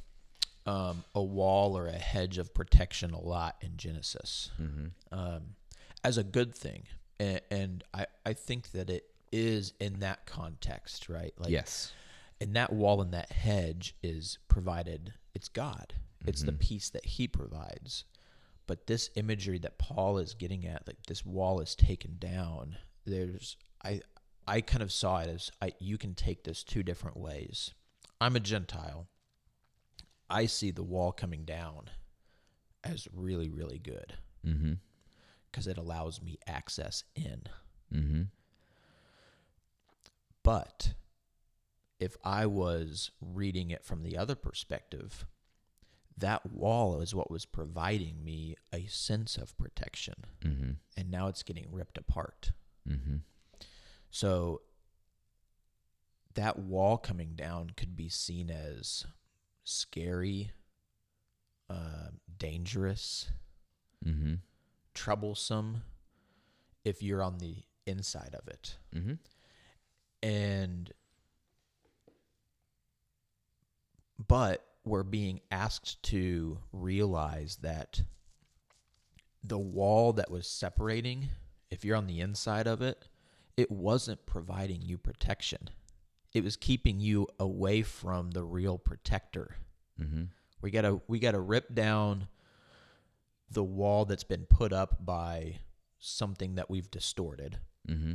um, 0.65 1.03
a 1.15 1.23
wall 1.23 1.77
or 1.77 1.87
a 1.87 1.93
hedge 1.93 2.37
of 2.37 2.53
protection 2.53 3.11
a 3.11 3.19
lot 3.19 3.55
in 3.61 3.77
Genesis 3.77 4.51
um, 5.11 5.41
as 6.03 6.17
a 6.17 6.23
good 6.23 6.53
thing. 6.53 6.83
And, 7.19 7.41
and 7.49 7.83
I, 7.93 8.05
I 8.25 8.33
think 8.33 8.71
that 8.71 8.89
it 8.89 9.05
is 9.31 9.73
in 9.79 10.01
that 10.01 10.25
context, 10.25 11.07
right? 11.07 11.33
Like, 11.37 11.51
yes. 11.51 11.93
and 12.41 12.55
that 12.55 12.73
wall 12.73 13.01
and 13.01 13.13
that 13.13 13.31
hedge 13.31 13.95
is 14.03 14.37
provided 14.49 15.13
it's 15.33 15.47
god 15.47 15.93
it's 16.25 16.43
the 16.43 16.51
peace 16.53 16.89
that 16.89 17.05
he 17.05 17.27
provides 17.27 18.05
but 18.67 18.87
this 18.87 19.09
imagery 19.15 19.57
that 19.57 19.77
paul 19.77 20.17
is 20.17 20.33
getting 20.33 20.65
at 20.65 20.85
like 20.87 21.01
this 21.07 21.25
wall 21.25 21.59
is 21.59 21.75
taken 21.75 22.15
down 22.19 22.77
there's 23.05 23.57
i 23.83 23.99
i 24.47 24.61
kind 24.61 24.83
of 24.83 24.91
saw 24.91 25.19
it 25.19 25.29
as 25.29 25.51
I, 25.61 25.73
you 25.79 25.97
can 25.97 26.13
take 26.15 26.43
this 26.43 26.63
two 26.63 26.83
different 26.83 27.17
ways 27.17 27.73
i'm 28.19 28.35
a 28.35 28.39
gentile 28.39 29.07
i 30.29 30.45
see 30.45 30.71
the 30.71 30.83
wall 30.83 31.11
coming 31.11 31.45
down 31.45 31.89
as 32.83 33.07
really 33.13 33.49
really 33.49 33.79
good 33.79 34.13
Mm-hmm. 34.45 34.73
because 35.51 35.67
it 35.67 35.77
allows 35.77 36.21
me 36.21 36.39
access 36.47 37.03
in 37.15 37.43
Mm-hmm. 37.93 38.21
But 40.43 40.93
if 41.99 42.17
I 42.23 42.45
was 42.45 43.11
reading 43.21 43.69
it 43.69 43.85
from 43.85 44.03
the 44.03 44.17
other 44.17 44.35
perspective, 44.35 45.25
that 46.17 46.51
wall 46.51 46.99
is 47.01 47.13
what 47.13 47.29
was 47.31 47.45
providing 47.45 48.23
me 48.23 48.55
a 48.73 48.85
sense 48.87 49.37
of 49.37 49.57
protection. 49.57 50.15
Mm-hmm. 50.43 50.71
And 50.97 51.11
now 51.11 51.27
it's 51.27 51.43
getting 51.43 51.67
ripped 51.71 51.97
apart. 51.97 52.51
Mm-hmm. 52.89 53.17
So 54.11 54.61
that 56.35 56.59
wall 56.59 56.97
coming 56.97 57.33
down 57.35 57.71
could 57.75 57.95
be 57.95 58.09
seen 58.09 58.49
as 58.51 59.05
scary, 59.63 60.51
uh, 61.69 62.09
dangerous, 62.37 63.29
Mm-hmm. 64.05 64.33
troublesome 64.95 65.83
if 66.83 67.03
you're 67.03 67.21
on 67.21 67.37
the 67.37 67.57
inside 67.85 68.33
of 68.33 68.47
it. 68.47 68.77
Mm-hmm. 68.95 69.13
and 70.23 70.91
but 74.27 74.65
we're 74.83 75.03
being 75.03 75.41
asked 75.51 76.01
to 76.03 76.57
realize 76.73 77.57
that 77.61 78.01
the 79.43 79.57
wall 79.59 80.13
that 80.13 80.31
was 80.31 80.47
separating 80.47 81.29
if 81.69 81.83
you're 81.85 81.95
on 81.97 82.07
the 82.07 82.19
inside 82.21 82.65
of 82.67 82.81
it 82.81 83.07
it 83.57 83.69
wasn't 83.71 84.25
providing 84.25 84.81
you 84.81 84.97
protection 84.97 85.69
it 86.33 86.43
was 86.43 86.55
keeping 86.55 86.99
you 86.99 87.27
away 87.39 87.81
from 87.81 88.31
the 88.31 88.43
real 88.43 88.77
protector 88.77 89.55
Mm-hmm. 90.01 90.23
we 90.61 90.71
got 90.71 90.81
to 90.81 91.01
we 91.07 91.19
got 91.19 91.31
to 91.31 91.39
rip 91.39 91.73
down 91.75 92.27
the 93.51 93.63
wall 93.63 94.05
that's 94.05 94.23
been 94.23 94.45
put 94.45 94.71
up 94.73 95.05
by 95.05 95.57
something 95.99 96.55
that 96.55 96.69
we've 96.69 96.89
distorted 96.89 97.59
Mm-hmm. 97.87 98.13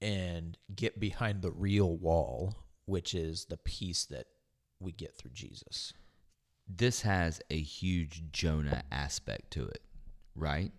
and 0.00 0.58
get 0.74 0.98
behind 1.00 1.42
the 1.42 1.50
real 1.50 1.96
wall, 1.96 2.56
which 2.86 3.14
is 3.14 3.44
the 3.46 3.56
peace 3.56 4.04
that 4.06 4.26
we 4.80 4.92
get 4.92 5.14
through 5.16 5.30
Jesus. 5.32 5.92
This 6.68 7.02
has 7.02 7.40
a 7.50 7.58
huge 7.60 8.24
Jonah 8.32 8.82
aspect 8.92 9.52
to 9.52 9.64
it, 9.66 9.82
right? 10.34 10.72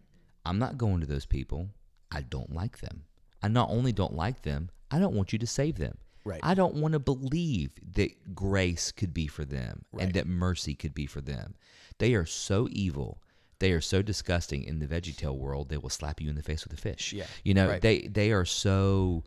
I'm 0.46 0.60
not 0.60 0.78
going 0.78 1.00
to 1.02 1.06
those 1.08 1.26
people. 1.26 1.70
I 2.12 2.22
don't 2.22 2.54
like 2.54 2.80
them. 2.80 3.04
I 3.44 3.48
not 3.48 3.70
only 3.70 3.92
don't 3.92 4.16
like 4.16 4.42
them, 4.44 4.70
I 4.90 5.00
don't 5.00 5.16
want 5.16 5.34
you 5.34 5.40
to 5.40 5.48
save 5.48 5.78
them. 5.78 5.98
Right. 6.24 6.40
I 6.44 6.54
don't 6.54 6.76
want 6.76 6.92
to 6.94 7.00
believe 7.00 7.72
that 7.96 8.36
grace 8.36 8.92
could 8.92 9.14
be 9.14 9.26
for 9.28 9.44
them 9.44 9.86
Right. 9.92 10.04
and 10.06 10.14
that 10.14 10.28
mercy 10.28 10.76
could 10.76 10.94
be 10.94 11.08
for 11.08 11.20
them. 11.22 11.56
They 11.98 12.14
are 12.14 12.28
so 12.28 12.68
evil. 12.72 13.22
They 13.60 13.72
are 13.72 13.82
so 13.82 14.02
disgusting 14.04 14.64
in 14.64 14.80
the 14.80 14.88
VeggieTale 14.88 15.36
world. 15.38 15.70
They 15.70 15.78
will 15.78 15.90
slap 15.90 16.22
you 16.22 16.30
in 16.30 16.36
the 16.36 16.44
face 16.44 16.64
with 16.64 16.74
a 16.74 16.82
fish. 16.82 17.14
Yeah, 17.14 17.26
You 17.44 17.54
know, 17.56 17.70
right. 17.70 17.82
they 17.82 18.02
they 18.02 18.32
are 18.32 18.46
so 18.46 19.24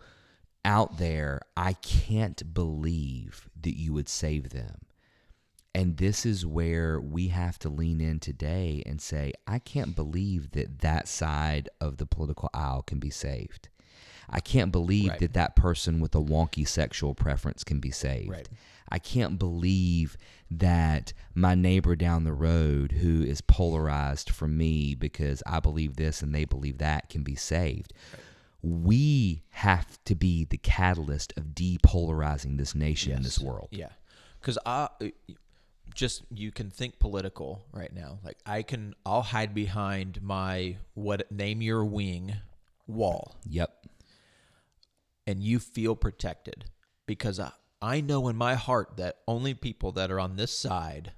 out 0.64 0.98
there. 0.98 1.40
I 1.56 1.72
can't 1.74 2.54
believe 2.54 3.48
that 3.60 3.76
you 3.76 3.92
would 3.92 4.08
save 4.08 4.50
them. 4.50 4.82
And 5.74 5.96
this 5.96 6.24
is 6.24 6.46
where 6.46 7.00
we 7.00 7.28
have 7.28 7.58
to 7.60 7.68
lean 7.68 8.00
in 8.00 8.20
today 8.20 8.82
and 8.86 9.00
say, 9.00 9.32
I 9.48 9.58
can't 9.58 9.96
believe 9.96 10.52
that 10.52 10.80
that 10.80 11.08
side 11.08 11.68
of 11.80 11.96
the 11.96 12.06
political 12.06 12.48
aisle 12.54 12.82
can 12.82 13.00
be 13.00 13.10
saved. 13.10 13.68
I 14.28 14.40
can't 14.40 14.72
believe 14.72 15.10
Right. 15.10 15.20
that 15.20 15.32
that 15.34 15.56
person 15.56 16.00
with 16.00 16.14
a 16.14 16.20
wonky 16.20 16.66
sexual 16.66 17.14
preference 17.14 17.64
can 17.64 17.80
be 17.80 17.90
saved. 17.90 18.30
Right. 18.30 18.48
I 18.88 18.98
can't 18.98 19.38
believe 19.38 20.16
that 20.50 21.12
my 21.34 21.54
neighbor 21.54 21.96
down 21.96 22.24
the 22.24 22.32
road 22.32 22.92
who 22.92 23.22
is 23.22 23.40
polarized 23.40 24.30
from 24.30 24.56
me 24.56 24.94
because 24.94 25.42
I 25.46 25.58
believe 25.60 25.96
this 25.96 26.22
and 26.22 26.34
they 26.34 26.44
believe 26.44 26.78
that 26.78 27.08
can 27.08 27.22
be 27.22 27.34
saved. 27.34 27.92
We 28.62 29.42
have 29.50 30.02
to 30.04 30.14
be 30.14 30.44
the 30.44 30.56
catalyst 30.58 31.32
of 31.36 31.48
depolarizing 31.54 32.56
this 32.56 32.74
nation 32.74 33.12
and 33.12 33.24
this 33.24 33.38
world. 33.38 33.68
Yeah. 33.72 33.90
Because 34.40 34.58
I 34.64 34.88
just, 35.94 36.22
you 36.30 36.50
can 36.50 36.70
think 36.70 36.98
political 36.98 37.62
right 37.72 37.92
now. 37.92 38.18
Like, 38.24 38.38
I 38.46 38.62
can, 38.62 38.94
I'll 39.04 39.22
hide 39.22 39.54
behind 39.54 40.22
my, 40.22 40.76
what, 40.94 41.30
name 41.32 41.62
your 41.62 41.84
wing 41.84 42.36
wall, 42.86 43.36
Yep. 43.48 43.86
And 45.26 45.42
you 45.42 45.58
feel 45.58 45.96
protected 45.96 46.66
because 47.06 47.40
I, 47.40 47.52
I 47.80 48.00
know 48.00 48.28
in 48.28 48.36
my 48.36 48.54
heart 48.54 48.96
that 48.96 49.18
only 49.26 49.54
people 49.54 49.92
that 49.92 50.10
are 50.10 50.20
on 50.20 50.36
this 50.36 50.56
side 50.56 51.12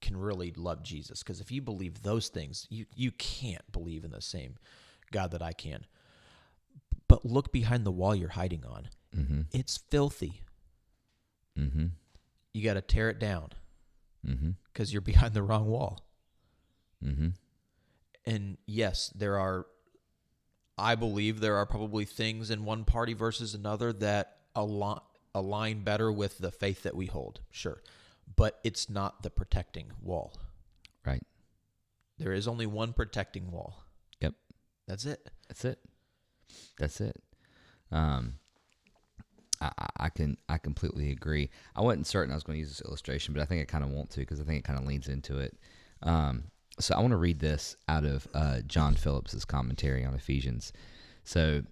can 0.00 0.16
really 0.16 0.52
love 0.56 0.82
Jesus. 0.82 1.22
Because 1.22 1.40
if 1.40 1.50
you 1.50 1.60
believe 1.60 2.02
those 2.02 2.28
things, 2.28 2.66
you, 2.70 2.86
you 2.94 3.10
can't 3.12 3.70
believe 3.72 4.04
in 4.04 4.10
the 4.10 4.22
same 4.22 4.56
God 5.10 5.32
that 5.32 5.42
I 5.42 5.52
can. 5.52 5.86
But 7.08 7.24
look 7.24 7.52
behind 7.52 7.84
the 7.84 7.90
wall 7.90 8.14
you're 8.14 8.28
hiding 8.28 8.64
on. 8.64 8.88
Mm-hmm. 9.16 9.40
It's 9.52 9.76
filthy. 9.76 10.42
Mm-hmm. 11.58 11.86
You 12.52 12.64
got 12.64 12.74
to 12.74 12.80
tear 12.80 13.10
it 13.10 13.18
down 13.18 13.50
Mm-hmm. 14.26 14.50
because 14.72 14.92
you're 14.92 15.00
behind 15.00 15.32
the 15.32 15.42
wrong 15.44 15.66
wall. 15.66 16.04
Mm-hmm. 17.04 17.28
And 18.26 18.58
yes, 18.66 19.12
there 19.14 19.38
are, 19.38 19.66
I 20.78 20.94
believe 20.94 21.40
there 21.40 21.56
are 21.56 21.66
probably 21.66 22.04
things 22.04 22.50
in 22.50 22.64
one 22.64 22.84
party 22.84 23.12
versus 23.14 23.54
another 23.54 23.92
that 23.94 24.36
align, 24.54 25.00
align 25.34 25.82
better 25.82 26.10
with 26.12 26.38
the 26.38 26.50
faith 26.52 26.82
that 26.84 26.94
we 26.96 27.06
hold. 27.06 27.40
Sure. 27.50 27.82
But 28.36 28.60
it's 28.62 28.88
not 28.88 29.22
the 29.22 29.30
protecting 29.30 29.86
wall. 30.02 30.34
Right. 31.04 31.22
There 32.18 32.32
is 32.32 32.46
only 32.48 32.66
one 32.66 32.92
protecting 32.92 33.50
wall. 33.50 33.82
Yep. 34.20 34.34
That's 34.86 35.04
it. 35.06 35.28
That's 35.48 35.64
it. 35.64 35.78
That's 36.78 37.00
it. 37.00 37.16
Um, 37.90 38.34
I, 39.60 39.70
I- 39.96 40.08
can 40.10 40.36
I 40.48 40.58
completely 40.58 41.10
agree. 41.10 41.50
I 41.74 41.82
wasn't 41.82 42.06
certain 42.06 42.30
I 42.32 42.34
was 42.34 42.44
going 42.44 42.56
to 42.56 42.60
use 42.60 42.68
this 42.68 42.86
illustration, 42.86 43.34
but 43.34 43.42
I 43.42 43.46
think 43.46 43.62
I 43.62 43.64
kind 43.64 43.84
of 43.84 43.90
want 43.90 44.10
to 44.10 44.20
because 44.20 44.40
I 44.40 44.44
think 44.44 44.58
it 44.60 44.64
kind 44.64 44.78
of 44.78 44.86
leans 44.86 45.08
into 45.08 45.38
it. 45.38 45.56
Um, 46.02 46.44
so 46.78 46.94
I 46.94 47.00
want 47.00 47.12
to 47.12 47.16
read 47.16 47.40
this 47.40 47.76
out 47.88 48.04
of 48.04 48.26
uh, 48.34 48.60
John 48.66 48.94
Phillips's 48.94 49.44
commentary 49.44 50.04
on 50.04 50.14
Ephesians. 50.14 50.72
So 51.24 51.62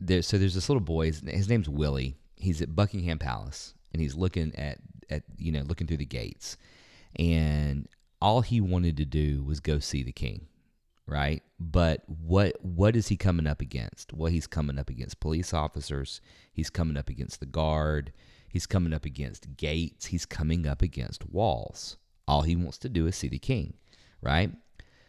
there, 0.00 0.22
so 0.22 0.38
there's 0.38 0.54
this 0.54 0.68
little 0.68 0.80
boy. 0.80 1.06
His, 1.06 1.20
his 1.20 1.48
name's 1.48 1.68
Willie. 1.68 2.16
He's 2.36 2.62
at 2.62 2.74
Buckingham 2.74 3.18
Palace, 3.18 3.74
and 3.92 4.00
he's 4.00 4.14
looking 4.14 4.54
at 4.56 4.78
at 5.10 5.22
you 5.36 5.52
know 5.52 5.62
looking 5.62 5.86
through 5.86 5.98
the 5.98 6.06
gates, 6.06 6.56
and 7.16 7.88
all 8.20 8.40
he 8.40 8.60
wanted 8.60 8.96
to 8.96 9.04
do 9.04 9.42
was 9.42 9.60
go 9.60 9.78
see 9.78 10.02
the 10.02 10.12
king 10.12 10.46
right? 11.06 11.42
But 11.58 12.02
what 12.06 12.56
what 12.62 12.96
is 12.96 13.08
he 13.08 13.16
coming 13.16 13.46
up 13.46 13.60
against? 13.60 14.12
Well, 14.12 14.30
he's 14.30 14.46
coming 14.46 14.78
up 14.78 14.90
against 14.90 15.20
police 15.20 15.52
officers. 15.52 16.20
He's 16.52 16.70
coming 16.70 16.96
up 16.96 17.08
against 17.08 17.40
the 17.40 17.46
guard. 17.46 18.12
He's 18.48 18.66
coming 18.66 18.92
up 18.92 19.04
against 19.04 19.56
gates. 19.56 20.06
He's 20.06 20.26
coming 20.26 20.66
up 20.66 20.82
against 20.82 21.28
walls. 21.28 21.96
All 22.26 22.42
he 22.42 22.56
wants 22.56 22.78
to 22.78 22.88
do 22.88 23.06
is 23.06 23.16
see 23.16 23.28
the 23.28 23.38
king, 23.38 23.74
right? 24.24 24.50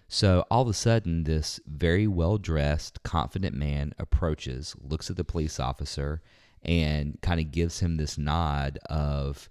So 0.08 0.46
all 0.52 0.62
of 0.62 0.68
a 0.68 0.74
sudden, 0.74 1.24
this 1.24 1.60
very 1.66 2.08
well 2.08 2.38
dressed, 2.38 3.02
confident 3.04 3.56
man 3.56 3.94
approaches, 3.98 4.76
looks 4.80 5.10
at 5.10 5.18
the 5.18 5.24
police 5.24 5.60
officer, 5.60 6.22
and 6.64 7.20
kind 7.22 7.40
of 7.40 7.52
gives 7.52 7.80
him 7.80 7.98
this 7.98 8.18
nod 8.18 8.78
of, 8.90 9.50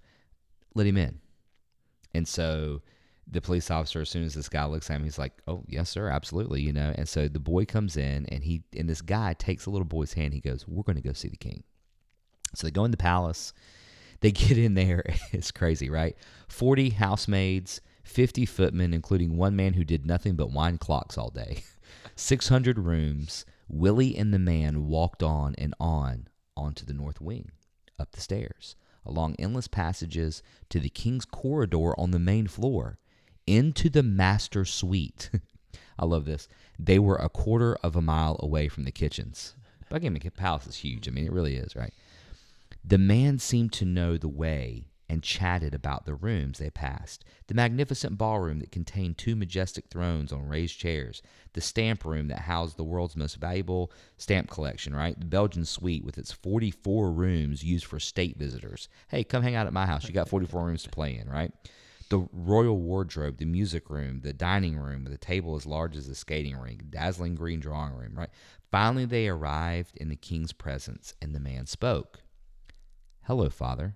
let 0.73 0.87
him 0.87 0.97
in. 0.97 1.19
And 2.13 2.27
so 2.27 2.81
the 3.29 3.41
police 3.41 3.71
officer, 3.71 4.01
as 4.01 4.09
soon 4.09 4.23
as 4.23 4.33
this 4.33 4.49
guy 4.49 4.65
looks 4.65 4.89
at 4.89 4.97
him, 4.97 5.03
he's 5.03 5.19
like, 5.19 5.33
"Oh, 5.47 5.63
yes, 5.67 5.89
sir, 5.89 6.09
absolutely," 6.09 6.61
you 6.61 6.71
know. 6.71 6.93
And 6.95 7.07
so 7.07 7.27
the 7.27 7.39
boy 7.39 7.65
comes 7.65 7.97
in, 7.97 8.25
and 8.27 8.43
he 8.43 8.63
and 8.77 8.87
this 8.89 9.01
guy 9.01 9.33
takes 9.33 9.65
the 9.65 9.71
little 9.71 9.85
boy's 9.85 10.13
hand. 10.13 10.33
He 10.33 10.39
goes, 10.39 10.67
"We're 10.67 10.83
going 10.83 10.95
to 10.97 11.01
go 11.01 11.13
see 11.13 11.29
the 11.29 11.37
king." 11.37 11.63
So 12.53 12.67
they 12.67 12.71
go 12.71 12.85
in 12.85 12.91
the 12.91 12.97
palace. 12.97 13.53
They 14.21 14.31
get 14.31 14.57
in 14.57 14.75
there. 14.75 15.03
It's 15.31 15.51
crazy, 15.51 15.89
right? 15.89 16.15
Forty 16.47 16.91
housemaids, 16.91 17.81
fifty 18.05 18.45
footmen, 18.45 18.93
including 18.93 19.35
one 19.35 19.55
man 19.55 19.73
who 19.73 19.83
did 19.83 20.05
nothing 20.05 20.35
but 20.35 20.51
wind 20.51 20.79
clocks 20.79 21.17
all 21.17 21.29
day. 21.29 21.63
Six 22.15 22.47
hundred 22.47 22.79
rooms. 22.79 23.45
Willie 23.67 24.15
and 24.15 24.33
the 24.33 24.39
man 24.39 24.87
walked 24.87 25.23
on 25.23 25.55
and 25.57 25.73
on 25.79 26.27
onto 26.55 26.85
the 26.85 26.93
north 26.93 27.19
wing, 27.19 27.51
up 27.99 28.11
the 28.11 28.21
stairs, 28.21 28.75
along 29.05 29.35
endless 29.39 29.67
passages 29.67 30.43
to 30.69 30.79
the 30.79 30.89
king's 30.89 31.25
corridor 31.25 31.99
on 31.99 32.11
the 32.11 32.19
main 32.19 32.47
floor 32.47 32.99
into 33.47 33.89
the 33.89 34.03
master 34.03 34.65
suite. 34.65 35.29
I 35.99 36.05
love 36.05 36.25
this. 36.25 36.47
They 36.77 36.99
were 36.99 37.15
a 37.15 37.29
quarter 37.29 37.75
of 37.83 37.95
a 37.95 38.01
mile 38.01 38.37
away 38.39 38.67
from 38.67 38.83
the 38.83 38.91
kitchens. 38.91 39.55
Buckingham 39.89 40.31
Palace 40.31 40.67
is 40.67 40.77
huge. 40.77 41.07
I 41.07 41.11
mean, 41.11 41.25
it 41.25 41.31
really 41.31 41.55
is, 41.55 41.75
right? 41.75 41.93
The 42.83 42.97
man 42.97 43.39
seemed 43.39 43.71
to 43.73 43.85
know 43.85 44.17
the 44.17 44.27
way 44.27 44.85
and 45.07 45.21
chatted 45.21 45.73
about 45.73 46.05
the 46.05 46.15
rooms 46.15 46.57
they 46.57 46.69
passed. 46.69 47.23
The 47.47 47.53
magnificent 47.53 48.17
ballroom 48.17 48.59
that 48.59 48.71
contained 48.71 49.17
two 49.17 49.35
majestic 49.35 49.85
thrones 49.89 50.33
on 50.33 50.47
raised 50.47 50.79
chairs, 50.79 51.21
the 51.53 51.61
stamp 51.61 52.05
room 52.05 52.27
that 52.27 52.39
housed 52.39 52.77
the 52.77 52.83
world's 52.83 53.15
most 53.15 53.35
valuable 53.35 53.91
stamp 54.17 54.49
collection, 54.49 54.95
right? 54.95 55.17
The 55.19 55.25
Belgian 55.25 55.65
suite 55.65 56.03
with 56.03 56.17
its 56.17 56.31
44 56.31 57.11
rooms 57.11 57.63
used 57.63 57.85
for 57.85 57.99
state 57.99 58.37
visitors. 58.37 58.89
Hey, 59.09 59.23
come 59.23 59.43
hang 59.43 59.55
out 59.55 59.67
at 59.67 59.73
my 59.73 59.85
house. 59.85 60.07
You 60.07 60.13
got 60.13 60.29
44 60.29 60.65
rooms 60.65 60.83
to 60.83 60.89
play 60.89 61.17
in, 61.17 61.29
right? 61.29 61.51
the 62.09 62.27
royal 62.31 62.77
wardrobe, 62.77 63.37
the 63.37 63.45
music 63.45 63.89
room, 63.89 64.21
the 64.21 64.33
dining 64.33 64.77
room 64.77 65.03
with 65.03 65.13
a 65.13 65.17
table 65.17 65.55
as 65.55 65.65
large 65.65 65.95
as 65.95 66.07
a 66.07 66.15
skating 66.15 66.55
rink, 66.55 66.89
dazzling 66.89 67.35
green 67.35 67.59
drawing 67.59 67.93
room, 67.93 68.13
right? 68.15 68.29
Finally, 68.71 69.05
they 69.05 69.27
arrived 69.27 69.97
in 69.97 70.09
the 70.09 70.15
king's 70.15 70.53
presence, 70.53 71.13
and 71.21 71.33
the 71.33 71.39
man 71.39 71.65
spoke. 71.65 72.21
Hello, 73.23 73.49
father. 73.49 73.95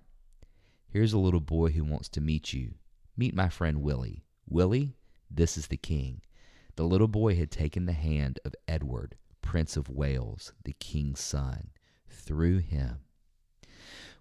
Here's 0.92 1.12
a 1.12 1.18
little 1.18 1.40
boy 1.40 1.70
who 1.70 1.84
wants 1.84 2.08
to 2.10 2.20
meet 2.20 2.52
you. 2.52 2.74
Meet 3.16 3.32
my 3.32 3.48
friend 3.48 3.80
Willie. 3.80 4.24
Willie, 4.48 4.96
this 5.30 5.56
is 5.56 5.68
the 5.68 5.76
king. 5.76 6.22
The 6.74 6.82
little 6.82 7.06
boy 7.06 7.36
had 7.36 7.52
taken 7.52 7.86
the 7.86 7.92
hand 7.92 8.40
of 8.44 8.56
Edward, 8.66 9.14
Prince 9.40 9.76
of 9.76 9.88
Wales, 9.88 10.52
the 10.64 10.72
king's 10.72 11.20
son. 11.20 11.70
Through 12.08 12.58
him, 12.58 12.98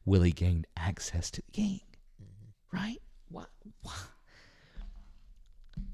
Willie 0.05 0.31
gained 0.31 0.67
access 0.77 1.31
to 1.31 1.41
the 1.41 1.51
king, 1.51 1.81
mm-hmm. 2.21 2.77
right? 2.77 3.01
What, 3.29 3.49
what? 3.81 3.95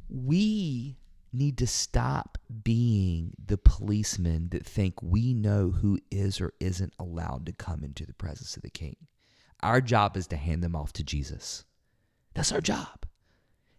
We 0.09 0.97
need 1.31 1.57
to 1.59 1.67
stop 1.67 2.37
being 2.63 3.33
the 3.43 3.57
policemen 3.57 4.49
that 4.49 4.65
think 4.65 5.01
we 5.01 5.33
know 5.33 5.71
who 5.71 5.99
is 6.11 6.41
or 6.41 6.51
isn't 6.59 6.93
allowed 6.99 7.45
to 7.45 7.53
come 7.53 7.83
into 7.83 8.05
the 8.05 8.13
presence 8.13 8.57
of 8.57 8.63
the 8.63 8.69
king. 8.69 8.97
Our 9.65 9.81
job 9.81 10.15
is 10.15 10.27
to 10.27 10.35
hand 10.37 10.63
them 10.63 10.75
off 10.75 10.93
to 10.93 11.03
Jesus. 11.03 11.65
That's 12.35 12.51
our 12.51 12.61
job. 12.61 13.07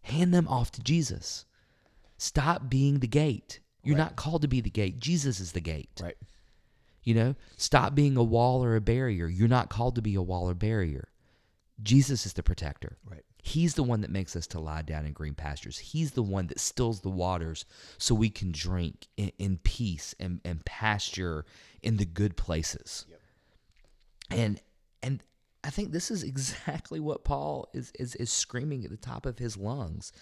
Hand 0.02 0.34
them 0.34 0.48
off 0.48 0.72
to 0.72 0.82
Jesus. 0.82 1.44
Stop 2.18 2.68
being 2.68 2.98
the 2.98 3.06
gate. 3.06 3.60
You're 3.84 3.96
Right. 3.96 4.04
not 4.04 4.16
called 4.16 4.42
to 4.42 4.48
be 4.48 4.60
the 4.60 4.68
gate. 4.70 4.98
Jesus 4.98 5.38
is 5.38 5.52
the 5.52 5.60
gate. 5.60 6.00
Right. 6.02 6.16
You 7.04 7.14
know, 7.14 7.34
stop 7.56 7.94
being 7.94 8.16
a 8.16 8.24
wall 8.24 8.64
or 8.64 8.74
a 8.74 8.80
barrier. 8.80 9.28
You're 9.28 9.46
not 9.46 9.70
called 9.70 9.94
to 9.94 10.02
be 10.02 10.16
a 10.16 10.22
wall 10.22 10.50
or 10.50 10.54
barrier. 10.54 11.08
Jesus 11.80 12.26
is 12.26 12.32
the 12.32 12.42
protector. 12.42 12.98
Right. 13.04 13.24
He's 13.40 13.74
the 13.74 13.84
one 13.84 14.00
that 14.00 14.10
makes 14.10 14.34
us 14.34 14.48
to 14.48 14.58
lie 14.58 14.82
down 14.82 15.06
in 15.06 15.12
green 15.12 15.34
pastures. 15.34 15.78
He's 15.78 16.12
the 16.12 16.22
one 16.22 16.48
that 16.48 16.58
stills 16.58 17.02
the 17.02 17.10
waters 17.10 17.64
so 17.96 18.12
we 18.12 18.28
can 18.30 18.50
drink 18.50 19.06
in, 19.16 19.30
in 19.38 19.58
peace 19.58 20.16
and, 20.18 20.40
and 20.44 20.64
pasture 20.64 21.46
in 21.80 21.98
the 21.98 22.06
good 22.06 22.36
places. 22.36 23.06
And 24.30 24.60
and 25.00 25.22
I 25.66 25.70
think 25.70 25.92
this 25.92 26.10
is 26.10 26.22
exactly 26.32 27.00
what 27.00 27.24
Paul 27.24 27.68
is, 27.74 27.92
is 27.98 28.14
is 28.16 28.30
screaming 28.32 28.84
at 28.84 28.90
the 28.90 28.96
top 28.96 29.26
of 29.26 29.38
his 29.38 29.56
lungs. 29.56 30.12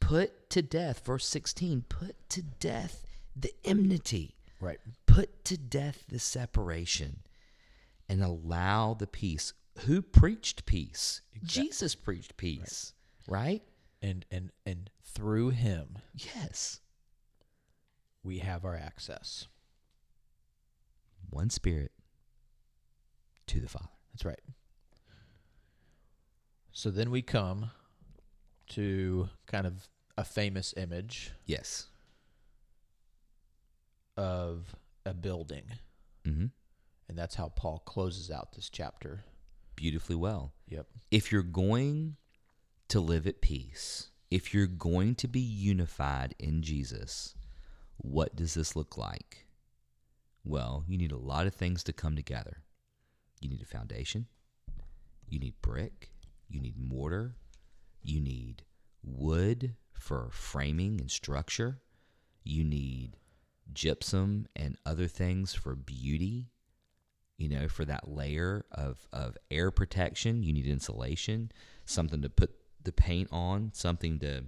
Put 0.00 0.50
to 0.50 0.62
death, 0.62 1.04
verse 1.04 1.26
16, 1.26 1.84
put 1.88 2.16
to 2.30 2.42
death 2.42 3.06
the 3.36 3.52
enmity 3.64 4.34
Right. 4.60 4.78
put 5.06 5.44
to 5.46 5.56
death 5.56 6.04
the 6.08 6.18
separation 6.18 7.20
and 8.08 8.22
allow 8.22 8.94
the 8.94 9.06
peace. 9.06 9.52
Who 9.86 10.02
preached 10.02 10.66
peace? 10.66 11.20
Jesus 11.44 11.94
preached 11.94 12.36
peace, 12.36 12.92
right? 13.28 13.62
And 14.02 14.24
and 14.30 14.50
and 14.66 14.90
through 15.04 15.50
him 15.50 15.98
Yes. 16.14 16.80
we 18.22 18.38
have 18.38 18.64
our 18.64 18.76
access. 18.76 19.46
One 21.30 21.48
spirit 21.50 21.92
to 23.46 23.60
the 23.60 23.68
Father. 23.68 23.88
That's 24.12 24.24
right. 24.24 24.40
So 26.72 26.90
then 26.90 27.10
we 27.10 27.22
come 27.22 27.70
to 28.70 29.28
kind 29.46 29.66
of 29.66 29.88
a 30.16 30.24
famous 30.24 30.74
image 30.76 31.32
Yes. 31.46 31.88
of 34.16 34.74
a 35.04 35.14
building. 35.14 35.64
Mm-hmm. 36.24 36.46
And 37.08 37.18
that's 37.18 37.34
how 37.34 37.48
Paul 37.48 37.82
closes 37.84 38.30
out 38.30 38.52
this 38.52 38.68
chapter. 38.70 39.24
Beautifully 39.76 40.16
well. 40.16 40.52
Yep. 40.68 40.86
If 41.10 41.32
you're 41.32 41.42
going 41.42 42.16
to 42.88 43.00
live 43.00 43.26
at 43.26 43.40
peace, 43.40 44.08
if 44.30 44.54
you're 44.54 44.66
going 44.66 45.14
to 45.16 45.28
be 45.28 45.40
unified 45.40 46.34
in 46.38 46.62
Jesus, 46.62 47.34
what 47.96 48.36
does 48.36 48.54
this 48.54 48.76
look 48.76 48.96
like? 48.96 49.46
Well, 50.44 50.84
you 50.88 50.98
need 50.98 51.12
a 51.12 51.16
lot 51.18 51.46
of 51.46 51.54
things 51.54 51.82
to 51.84 51.92
come 51.92 52.16
together. 52.16 52.58
You 53.40 53.48
need 53.48 53.62
a 53.62 53.66
foundation, 53.66 54.26
you 55.28 55.38
need 55.40 55.54
brick, 55.62 56.11
you 56.52 56.60
need 56.60 56.78
mortar, 56.78 57.34
you 58.02 58.20
need 58.20 58.62
wood 59.02 59.74
for 59.94 60.28
framing 60.32 61.00
and 61.00 61.10
structure, 61.10 61.80
you 62.44 62.64
need 62.64 63.16
gypsum 63.72 64.46
and 64.54 64.76
other 64.84 65.06
things 65.06 65.54
for 65.54 65.74
beauty. 65.74 66.48
You 67.38 67.48
know, 67.48 67.66
for 67.66 67.84
that 67.86 68.08
layer 68.08 68.66
of, 68.70 69.04
of 69.12 69.36
air 69.50 69.72
protection, 69.72 70.44
you 70.44 70.52
need 70.52 70.66
insulation, 70.66 71.50
something 71.86 72.22
to 72.22 72.28
put 72.28 72.50
the 72.84 72.92
paint 72.92 73.28
on, 73.32 73.70
something 73.74 74.20
to 74.20 74.44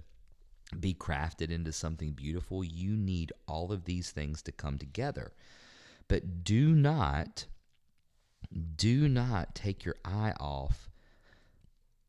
be 0.79 0.93
crafted 0.93 1.51
into 1.51 1.71
something 1.73 2.13
beautiful. 2.13 2.63
You 2.63 2.95
need 2.95 3.33
all 3.47 3.73
of 3.73 3.83
these 3.83 4.11
things 4.11 4.41
to 4.43 4.51
come 4.51 4.77
together. 4.77 5.33
But 6.07 6.43
do 6.43 6.69
not, 6.69 7.47
do 8.77 9.09
not 9.09 9.55
take 9.55 9.83
your 9.83 9.95
eye 10.05 10.33
off 10.39 10.89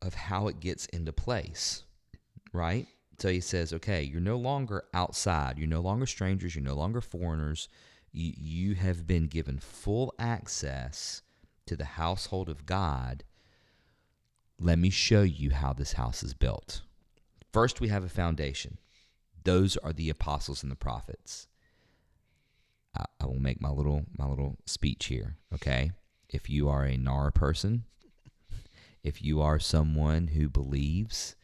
of 0.01 0.13
how 0.13 0.47
it 0.47 0.59
gets 0.59 0.85
into 0.87 1.11
place, 1.11 1.83
right? 2.53 2.87
So 3.19 3.29
he 3.29 3.39
says, 3.39 3.73
okay, 3.73 4.03
you're 4.03 4.21
no 4.21 4.37
longer 4.37 4.83
outside. 4.93 5.57
You're 5.57 5.67
no 5.67 5.81
longer 5.81 6.05
strangers. 6.05 6.55
You're 6.55 6.63
no 6.63 6.75
longer 6.75 7.01
foreigners. 7.01 7.67
You, 8.11 8.33
you 8.37 8.75
have 8.75 9.07
been 9.07 9.27
given 9.27 9.59
full 9.59 10.13
access 10.19 11.23
to 11.65 11.75
the 11.75 11.85
household 11.85 12.47
of 12.47 12.65
God. 12.65 13.23
Let 14.59 14.79
me 14.79 14.89
show 14.89 15.21
you 15.23 15.51
how 15.51 15.73
this 15.73 15.93
house 15.93 16.23
is 16.23 16.33
built. 16.33 16.81
First, 17.51 17.81
we 17.81 17.87
have 17.87 18.03
a 18.03 18.09
foundation. 18.09 18.77
Those 19.43 19.77
are 19.77 19.93
the 19.93 20.09
apostles 20.09 20.61
and 20.61 20.71
the 20.71 20.75
prophets. 20.75 21.47
I, 22.95 23.05
I 23.21 23.25
will 23.25 23.39
make 23.39 23.61
my 23.61 23.69
little 23.69 24.03
my 24.17 24.27
little 24.27 24.57
speech 24.65 25.05
here. 25.05 25.37
Okay, 25.53 25.91
if 26.29 26.49
you 26.49 26.69
are 26.69 26.83
a 26.83 26.97
NAR 26.97 27.31
person, 27.31 27.85
if 29.07 29.21
you 29.21 29.41
are 29.41 29.57
someone 29.57 30.27
who 30.27 30.49
believes 30.49 31.37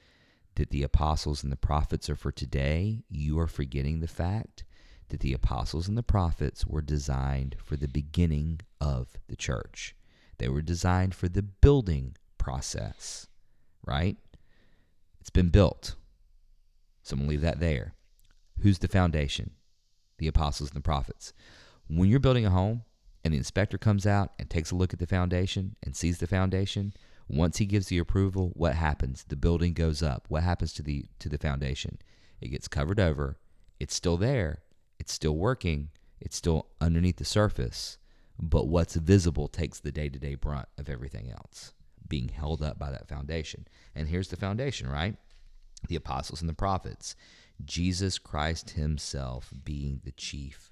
that 0.55 0.69
the 0.69 0.83
apostles 0.83 1.43
and 1.43 1.51
the 1.51 1.55
prophets 1.55 2.09
are 2.09 2.15
for 2.17 2.31
today, 2.31 3.03
you 3.09 3.39
are 3.39 3.47
forgetting 3.47 4.01
the 4.01 4.07
fact 4.07 4.65
that 5.07 5.21
the 5.21 5.31
apostles 5.31 5.87
and 5.87 5.97
the 5.97 6.03
prophets 6.03 6.67
were 6.67 6.81
designed 6.81 7.55
for 7.63 7.77
the 7.77 7.87
beginning 7.87 8.59
of 8.81 9.13
the 9.29 9.37
church. 9.37 9.95
They 10.39 10.49
were 10.49 10.61
designed 10.61 11.15
for 11.15 11.29
the 11.29 11.41
building 11.41 12.17
process, 12.37 13.27
right? 13.87 14.17
It's 15.21 15.29
been 15.29 15.49
built. 15.49 15.95
So 17.01 17.13
I'm 17.13 17.19
going 17.19 17.29
to 17.29 17.31
leave 17.31 17.41
that 17.41 17.61
there. 17.61 17.93
Who's 18.59 18.79
the 18.79 18.89
foundation? 18.89 19.51
The 20.17 20.27
apostles 20.27 20.71
and 20.71 20.75
the 20.75 20.81
prophets. 20.81 21.31
When 21.87 22.09
you're 22.09 22.19
building 22.19 22.45
a 22.45 22.49
home 22.49 22.83
and 23.23 23.33
the 23.33 23.37
inspector 23.37 23.77
comes 23.77 24.05
out 24.05 24.33
and 24.37 24.49
takes 24.49 24.71
a 24.71 24.75
look 24.75 24.91
at 24.91 24.99
the 24.99 25.07
foundation 25.07 25.77
and 25.81 25.95
sees 25.95 26.17
the 26.17 26.27
foundation, 26.27 26.93
once 27.27 27.57
he 27.57 27.65
gives 27.65 27.87
the 27.87 27.97
approval, 27.97 28.51
what 28.53 28.75
happens? 28.75 29.25
The 29.27 29.35
building 29.35 29.73
goes 29.73 30.03
up. 30.03 30.25
What 30.29 30.43
happens 30.43 30.73
to 30.73 30.83
the 30.83 31.05
to 31.19 31.29
the 31.29 31.37
foundation? 31.37 31.99
It 32.41 32.49
gets 32.49 32.67
covered 32.67 32.99
over. 32.99 33.39
It's 33.79 33.95
still 33.95 34.17
there. 34.17 34.63
It's 34.99 35.13
still 35.13 35.35
working. 35.35 35.89
It's 36.19 36.35
still 36.35 36.67
underneath 36.81 37.17
the 37.17 37.25
surface. 37.25 37.97
But 38.39 38.67
what's 38.67 38.95
visible 38.95 39.47
takes 39.47 39.79
the 39.79 39.91
day-to-day 39.91 40.35
brunt 40.35 40.67
of 40.77 40.89
everything 40.89 41.31
else 41.31 41.73
being 42.07 42.29
held 42.29 42.61
up 42.61 42.77
by 42.77 42.91
that 42.91 43.07
foundation. 43.07 43.67
And 43.95 44.07
here's 44.07 44.27
the 44.27 44.35
foundation, 44.35 44.89
right? 44.89 45.15
the 45.87 45.95
apostles 45.95 46.41
and 46.41 46.49
the 46.49 46.53
prophets, 46.53 47.15
Jesus 47.63 48.17
Christ 48.17 48.71
himself 48.71 49.51
being 49.63 50.01
the 50.03 50.11
chief 50.11 50.71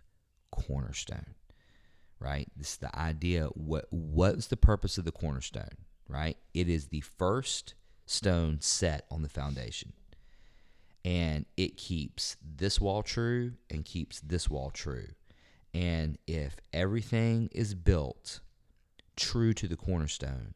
cornerstone. 0.52 1.36
Right? 2.20 2.50
This 2.56 2.74
is 2.74 2.78
the 2.78 2.96
idea 2.98 3.46
what 3.48 3.86
what's 3.90 4.48
the 4.48 4.58
purpose 4.58 5.00
of 5.00 5.06
the 5.06 5.12
cornerstone, 5.12 5.76
right? 6.12 6.38
It 6.54 6.70
is 6.70 6.88
the 6.88 7.02
first 7.02 7.74
stone 8.06 8.60
set 8.62 9.06
on 9.10 9.22
the 9.22 9.30
foundation. 9.30 9.94
And 11.04 11.46
it 11.58 11.78
keeps 11.78 12.38
this 12.44 12.80
wall 12.80 13.02
true 13.02 13.54
and 13.72 13.84
keeps 13.84 14.20
this 14.20 14.50
wall 14.50 14.70
true. 14.70 15.08
And 15.74 16.18
if 16.28 16.58
everything 16.74 17.50
is 17.54 17.74
built 17.74 18.42
true 19.16 19.54
to 19.54 19.68
the 19.68 19.76
cornerstone, 19.78 20.54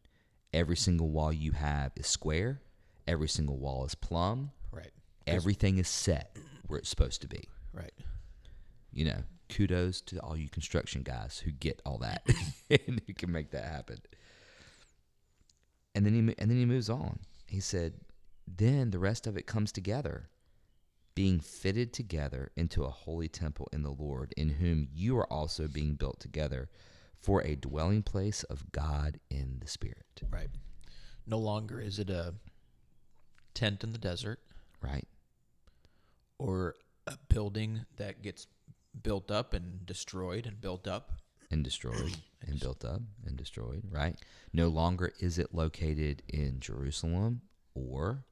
every 0.54 0.76
single 0.78 1.10
wall 1.10 1.34
you 1.34 1.54
have 1.54 1.94
is 1.96 2.06
square, 2.06 2.62
every 3.08 3.28
single 3.30 3.58
wall 3.58 3.86
is 3.86 3.96
plumb, 3.96 4.52
Right. 4.72 4.92
everything 5.26 5.78
is 5.78 5.88
set 5.88 6.36
where 6.68 6.80
it's 6.80 6.90
supposed 6.90 7.22
to 7.22 7.28
be. 7.28 7.48
Right. 7.74 7.94
You 8.92 9.06
know, 9.06 9.24
kudos 9.50 10.02
to 10.02 10.20
all 10.20 10.38
you 10.38 10.50
construction 10.50 11.02
guys 11.02 11.42
who 11.44 11.52
get 11.52 11.82
all 11.86 11.98
that 12.00 12.24
and 12.70 13.02
who 13.08 13.14
can 13.14 13.32
make 13.32 13.52
that 13.52 13.66
happen. 13.66 14.00
And 15.96 16.06
then 16.06 16.14
he 16.14 16.20
and 16.38 16.52
then 16.52 16.58
he 16.58 16.66
moves 16.66 16.90
on. 16.90 17.22
He 17.48 17.60
said, 17.60 18.02
"Then 18.46 18.92
the 18.92 19.00
rest 19.00 19.26
of 19.26 19.38
it 19.38 19.48
comes 19.48 19.72
together, 19.72 20.30
being 21.16 21.40
fitted 21.40 21.94
together 21.94 22.52
into 22.56 22.84
a 22.84 22.92
holy 22.92 23.30
temple 23.30 23.70
in 23.72 23.82
the 23.82 23.94
Lord, 23.94 24.34
in 24.36 24.50
whom 24.50 24.90
you 24.94 25.18
are 25.18 25.32
also 25.32 25.68
being 25.68 25.96
built 25.96 26.20
together 26.20 26.70
for 27.18 27.42
a 27.42 27.56
dwelling 27.56 28.04
place 28.04 28.44
of 28.44 28.72
God 28.72 29.20
in 29.30 29.60
the 29.60 29.68
Spirit." 29.68 30.22
Right. 30.30 30.52
No 31.26 31.40
longer 31.40 31.80
is 31.80 31.98
it 31.98 32.10
a 32.10 32.36
tent 33.56 33.84
in 33.84 33.94
the 33.94 33.98
desert 33.98 34.42
Right? 34.82 35.08
or 36.38 36.76
a 37.08 37.18
building 37.30 37.86
that 37.96 38.22
gets 38.22 38.46
built 39.02 39.32
up 39.32 39.54
and 39.54 39.86
destroyed 39.86 40.46
and 40.46 40.60
built 40.60 40.88
up. 40.88 41.14
And 41.52 41.64
destroyed 41.64 42.16
and 42.48 42.60
built 42.60 42.84
up 42.86 43.02
and 43.26 43.36
destroyed, 43.38 43.84
right? 43.90 44.18
No 44.54 44.68
longer 44.68 45.12
is 45.20 45.38
it 45.38 45.54
located 45.54 46.24
in 46.28 46.60
Jerusalem 46.60 47.42
or 47.74 48.24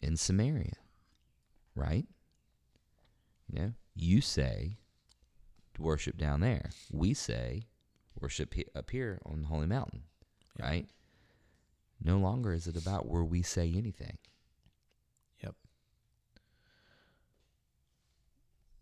in 0.00 0.16
Samaria, 0.16 0.74
right? 1.74 2.06
You 3.52 3.58
know, 3.60 3.72
you 3.94 4.20
say 4.20 4.78
worship 5.78 6.16
down 6.16 6.40
there. 6.40 6.70
We 6.90 7.14
say 7.14 7.66
worship 8.20 8.54
he- 8.54 8.66
up 8.74 8.90
here 8.90 9.20
on 9.26 9.42
the 9.42 9.48
holy 9.48 9.66
mountain, 9.66 10.02
Yeah. 10.58 10.66
right? 10.66 10.90
No 12.04 12.18
longer 12.18 12.52
is 12.52 12.66
it 12.66 12.76
about 12.76 13.06
where 13.06 13.22
we 13.24 13.42
say 13.42 13.72
anything. 13.72 14.18
Yep. 15.42 15.54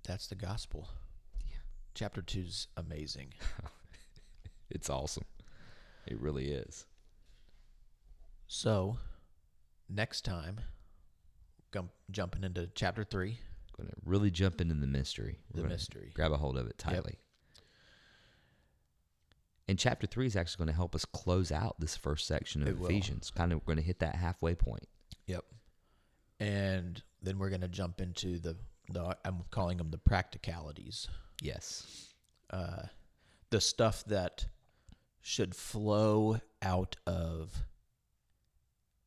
That's 0.05 0.26
the 0.26 0.34
gospel. 0.36 0.88
Chapter 2.01 2.22
two's 2.22 2.66
amazing. 2.78 3.35
It's 4.70 4.89
awesome. 4.89 5.24
It 6.06 6.18
really 6.20 6.52
is. 6.52 6.86
So, 8.47 8.98
next 9.89 10.24
time, 10.24 10.60
jumping 12.10 12.44
into 12.44 12.70
chapter 12.74 13.05
three, 13.05 13.40
Going 13.77 13.90
to 13.90 13.97
really 14.06 14.31
jump 14.31 14.60
into 14.60 14.74
the 14.74 14.86
mystery. 14.86 15.40
We're 15.52 15.64
the 15.64 15.68
mystery. 15.68 16.12
grab 16.14 16.32
a 16.32 16.36
hold 16.36 16.56
of 16.56 16.68
it 16.68 16.78
tightly. 16.78 17.18
And 19.68 19.78
chapter 19.78 20.06
three 20.06 20.27
is 20.27 20.36
actually 20.36 20.64
going 20.64 20.72
to 20.72 20.77
help 20.77 20.94
us 20.94 21.05
close 21.05 21.52
out 21.52 21.81
this 21.81 21.97
first 21.97 22.27
section 22.27 22.62
of 22.62 22.68
It 22.68 22.78
will. 22.78 22.86
Ephesians. 22.86 23.31
Kind 23.31 23.52
of, 23.52 23.59
we're 23.59 23.74
going 23.74 23.78
to 23.78 23.82
hit 23.82 23.98
that 23.98 24.14
halfway 24.14 24.55
point. 24.55 24.89
Yep. 25.27 25.44
And 26.39 27.02
then 27.20 27.39
we're 27.39 27.51
going 27.51 27.60
to 27.60 27.68
jump 27.68 28.01
into 28.01 28.39
the, 28.39 28.56
the 28.89 29.16
I'm 29.24 29.43
calling 29.51 29.78
them 29.78 29.90
the 29.90 29.98
practicalities. 29.98 31.09
Yes. 31.42 32.12
uh, 32.50 32.84
the 33.50 33.60
stuff 33.60 34.04
that 34.06 34.46
should 35.20 35.54
flow 35.54 36.40
out 36.62 36.96
of 37.06 37.64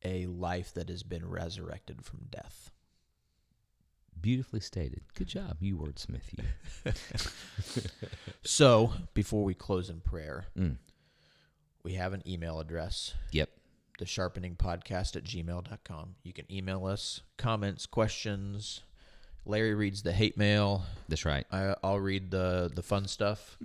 a 0.04 0.26
life 0.26 0.72
that 0.74 0.88
has 0.88 1.02
been 1.02 1.26
resurrected 1.28 2.04
from 2.04 2.26
death. 2.30 2.70
Beautifully 4.20 4.60
stated. 4.60 5.02
Good 5.14 5.26
job, 5.28 5.56
you 5.60 5.76
wordsmith. 5.76 6.32
You. 6.32 6.92
So, 8.42 8.92
before 9.14 9.44
we 9.44 9.54
close 9.54 9.88
in 9.90 10.00
prayer, 10.00 10.46
Mm. 10.56 10.76
we 11.82 11.94
have 11.94 12.12
an 12.12 12.22
email 12.28 12.60
address, 12.60 13.14
Yep. 13.32 13.50
the 13.98 14.06
sharpening 14.06 14.56
podcast 14.56 15.16
at 15.16 15.24
gmail.com. 15.24 16.16
You 16.22 16.32
can 16.32 16.50
email 16.52 16.84
us 16.86 17.22
comments, 17.38 17.86
questions. 17.86 18.82
Larry 19.46 19.74
reads 19.74 20.02
the 20.02 20.12
hate 20.12 20.36
mail. 20.36 20.84
That's 21.08 21.24
right. 21.24 21.46
I, 21.52 21.74
I'll 21.82 22.00
read 22.00 22.30
the 22.30 22.70
the 22.74 22.82
fun 22.82 23.06
stuff. 23.06 23.56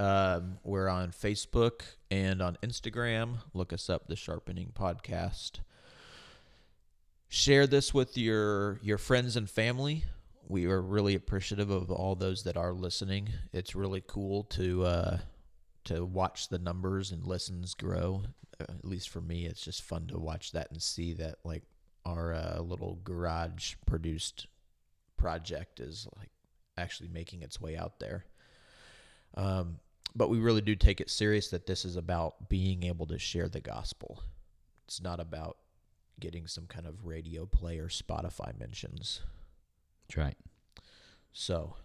um, 0.00 0.58
we're 0.64 0.88
on 0.88 1.10
Facebook 1.12 1.82
and 2.10 2.42
on 2.42 2.58
Instagram. 2.62 3.38
Look 3.54 3.72
us 3.72 3.88
up, 3.88 4.08
the 4.08 4.16
Sharpening 4.16 4.72
Podcast. 4.74 5.60
Share 7.28 7.66
this 7.66 7.94
with 7.94 8.18
your 8.18 8.78
your 8.82 8.98
friends 8.98 9.36
and 9.36 9.48
family. 9.48 10.04
We 10.48 10.66
are 10.66 10.82
really 10.82 11.14
appreciative 11.14 11.70
of 11.70 11.90
all 11.90 12.14
those 12.14 12.42
that 12.42 12.58
are 12.58 12.74
listening. 12.74 13.30
It's 13.52 13.74
really 13.74 14.02
cool 14.06 14.44
to 14.44 14.84
uh, 14.84 15.18
to 15.84 16.04
watch 16.04 16.48
the 16.48 16.58
numbers 16.58 17.10
and 17.10 17.26
listens 17.26 17.74
grow. 17.74 18.24
Uh, 18.60 18.64
at 18.68 18.84
least 18.84 19.08
for 19.08 19.22
me, 19.22 19.46
it's 19.46 19.64
just 19.64 19.80
fun 19.82 20.06
to 20.08 20.18
watch 20.18 20.52
that 20.52 20.70
and 20.70 20.82
see 20.82 21.14
that 21.14 21.36
like 21.44 21.62
our 22.04 22.34
uh, 22.34 22.60
little 22.60 22.98
garage 23.04 23.74
produced 23.86 24.46
project 25.22 25.78
is 25.78 26.08
like 26.18 26.30
actually 26.76 27.08
making 27.08 27.42
its 27.42 27.60
way 27.60 27.76
out 27.76 28.00
there. 28.00 28.24
Um, 29.36 29.78
but 30.16 30.28
we 30.28 30.40
really 30.40 30.60
do 30.60 30.74
take 30.74 31.00
it 31.00 31.08
serious 31.08 31.48
that 31.50 31.64
this 31.64 31.84
is 31.84 31.94
about 31.94 32.48
being 32.48 32.82
able 32.82 33.06
to 33.06 33.20
share 33.20 33.48
the 33.48 33.60
gospel. 33.60 34.20
It's 34.84 35.00
not 35.00 35.20
about 35.20 35.58
getting 36.18 36.48
some 36.48 36.66
kind 36.66 36.88
of 36.88 37.06
radio 37.06 37.46
play 37.46 37.78
or 37.78 37.86
Spotify 37.86 38.58
mentions. 38.58 39.20
That's 40.08 40.16
right. 40.16 40.36
So 41.32 41.76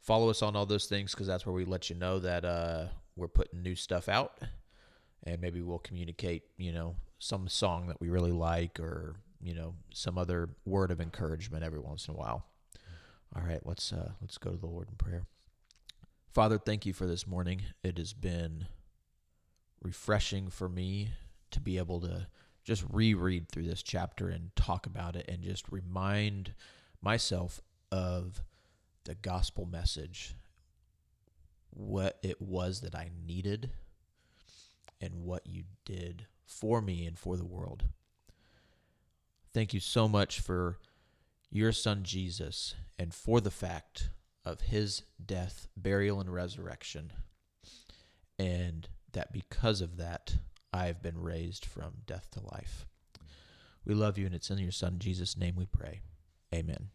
follow 0.00 0.30
us 0.30 0.40
on 0.40 0.54
all 0.54 0.64
those 0.64 0.86
things 0.86 1.10
because 1.10 1.26
that's 1.26 1.44
where 1.44 1.54
we 1.54 1.64
let 1.64 1.90
you 1.90 1.96
know 1.96 2.20
that 2.20 2.44
uh, 2.44 2.86
we're 3.16 3.26
putting 3.26 3.64
new 3.64 3.74
stuff 3.74 4.08
out. 4.08 4.38
And 5.24 5.40
maybe 5.40 5.60
we'll 5.60 5.80
communicate, 5.80 6.44
you 6.56 6.70
know, 6.70 6.94
some 7.18 7.48
song 7.48 7.88
that 7.88 8.00
we 8.00 8.10
really 8.10 8.30
like 8.30 8.78
or, 8.78 9.16
you 9.42 9.54
know, 9.54 9.74
some 9.92 10.18
other 10.18 10.50
word 10.64 10.92
of 10.92 11.00
encouragement 11.00 11.64
every 11.64 11.80
once 11.80 12.06
in 12.06 12.14
a 12.14 12.16
while. 12.16 12.46
All 13.34 13.42
right, 13.42 13.60
let's 13.64 13.92
uh, 13.92 14.12
let's 14.20 14.38
go 14.38 14.50
to 14.50 14.56
the 14.56 14.66
Lord 14.66 14.88
in 14.88 14.96
prayer. 14.96 15.24
Father, 16.32 16.58
thank 16.58 16.86
you 16.86 16.92
for 16.92 17.06
this 17.06 17.26
morning. 17.26 17.62
It 17.82 17.98
has 17.98 18.12
been 18.12 18.66
refreshing 19.82 20.48
for 20.48 20.68
me 20.68 21.10
to 21.50 21.60
be 21.60 21.78
able 21.78 22.00
to 22.00 22.26
just 22.64 22.84
reread 22.90 23.48
through 23.48 23.66
this 23.66 23.82
chapter 23.82 24.28
and 24.28 24.54
talk 24.56 24.86
about 24.86 25.16
it 25.16 25.24
and 25.28 25.42
just 25.42 25.70
remind 25.70 26.52
myself 27.00 27.60
of 27.92 28.42
the 29.04 29.14
gospel 29.14 29.64
message, 29.66 30.34
what 31.70 32.18
it 32.22 32.42
was 32.42 32.80
that 32.80 32.94
I 32.94 33.10
needed, 33.26 33.70
and 35.00 35.14
what 35.22 35.46
you 35.46 35.64
did 35.84 36.26
for 36.44 36.80
me 36.80 37.06
and 37.06 37.18
for 37.18 37.36
the 37.36 37.46
world. 37.46 37.84
Thank 39.54 39.72
you 39.72 39.80
so 39.80 40.08
much 40.08 40.40
for 40.40 40.78
your 41.56 41.72
son 41.72 42.02
Jesus 42.02 42.74
and 42.98 43.14
for 43.14 43.40
the 43.40 43.50
fact 43.50 44.10
of 44.44 44.60
his 44.60 45.02
death, 45.24 45.68
burial, 45.76 46.20
and 46.20 46.32
resurrection. 46.32 47.12
And 48.38 48.88
that 49.12 49.32
because 49.32 49.80
of 49.80 49.96
that, 49.96 50.36
I've 50.72 51.02
been 51.02 51.20
raised 51.20 51.64
from 51.64 52.02
death 52.06 52.28
to 52.32 52.40
life. 52.40 52.86
We 53.84 53.94
love 53.94 54.18
you, 54.18 54.26
and 54.26 54.34
it's 54.34 54.50
in 54.50 54.58
your 54.58 54.72
son 54.72 54.96
Jesus' 54.98 55.36
name 55.36 55.54
we 55.56 55.66
pray. 55.66 56.02
Amen. 56.54 56.88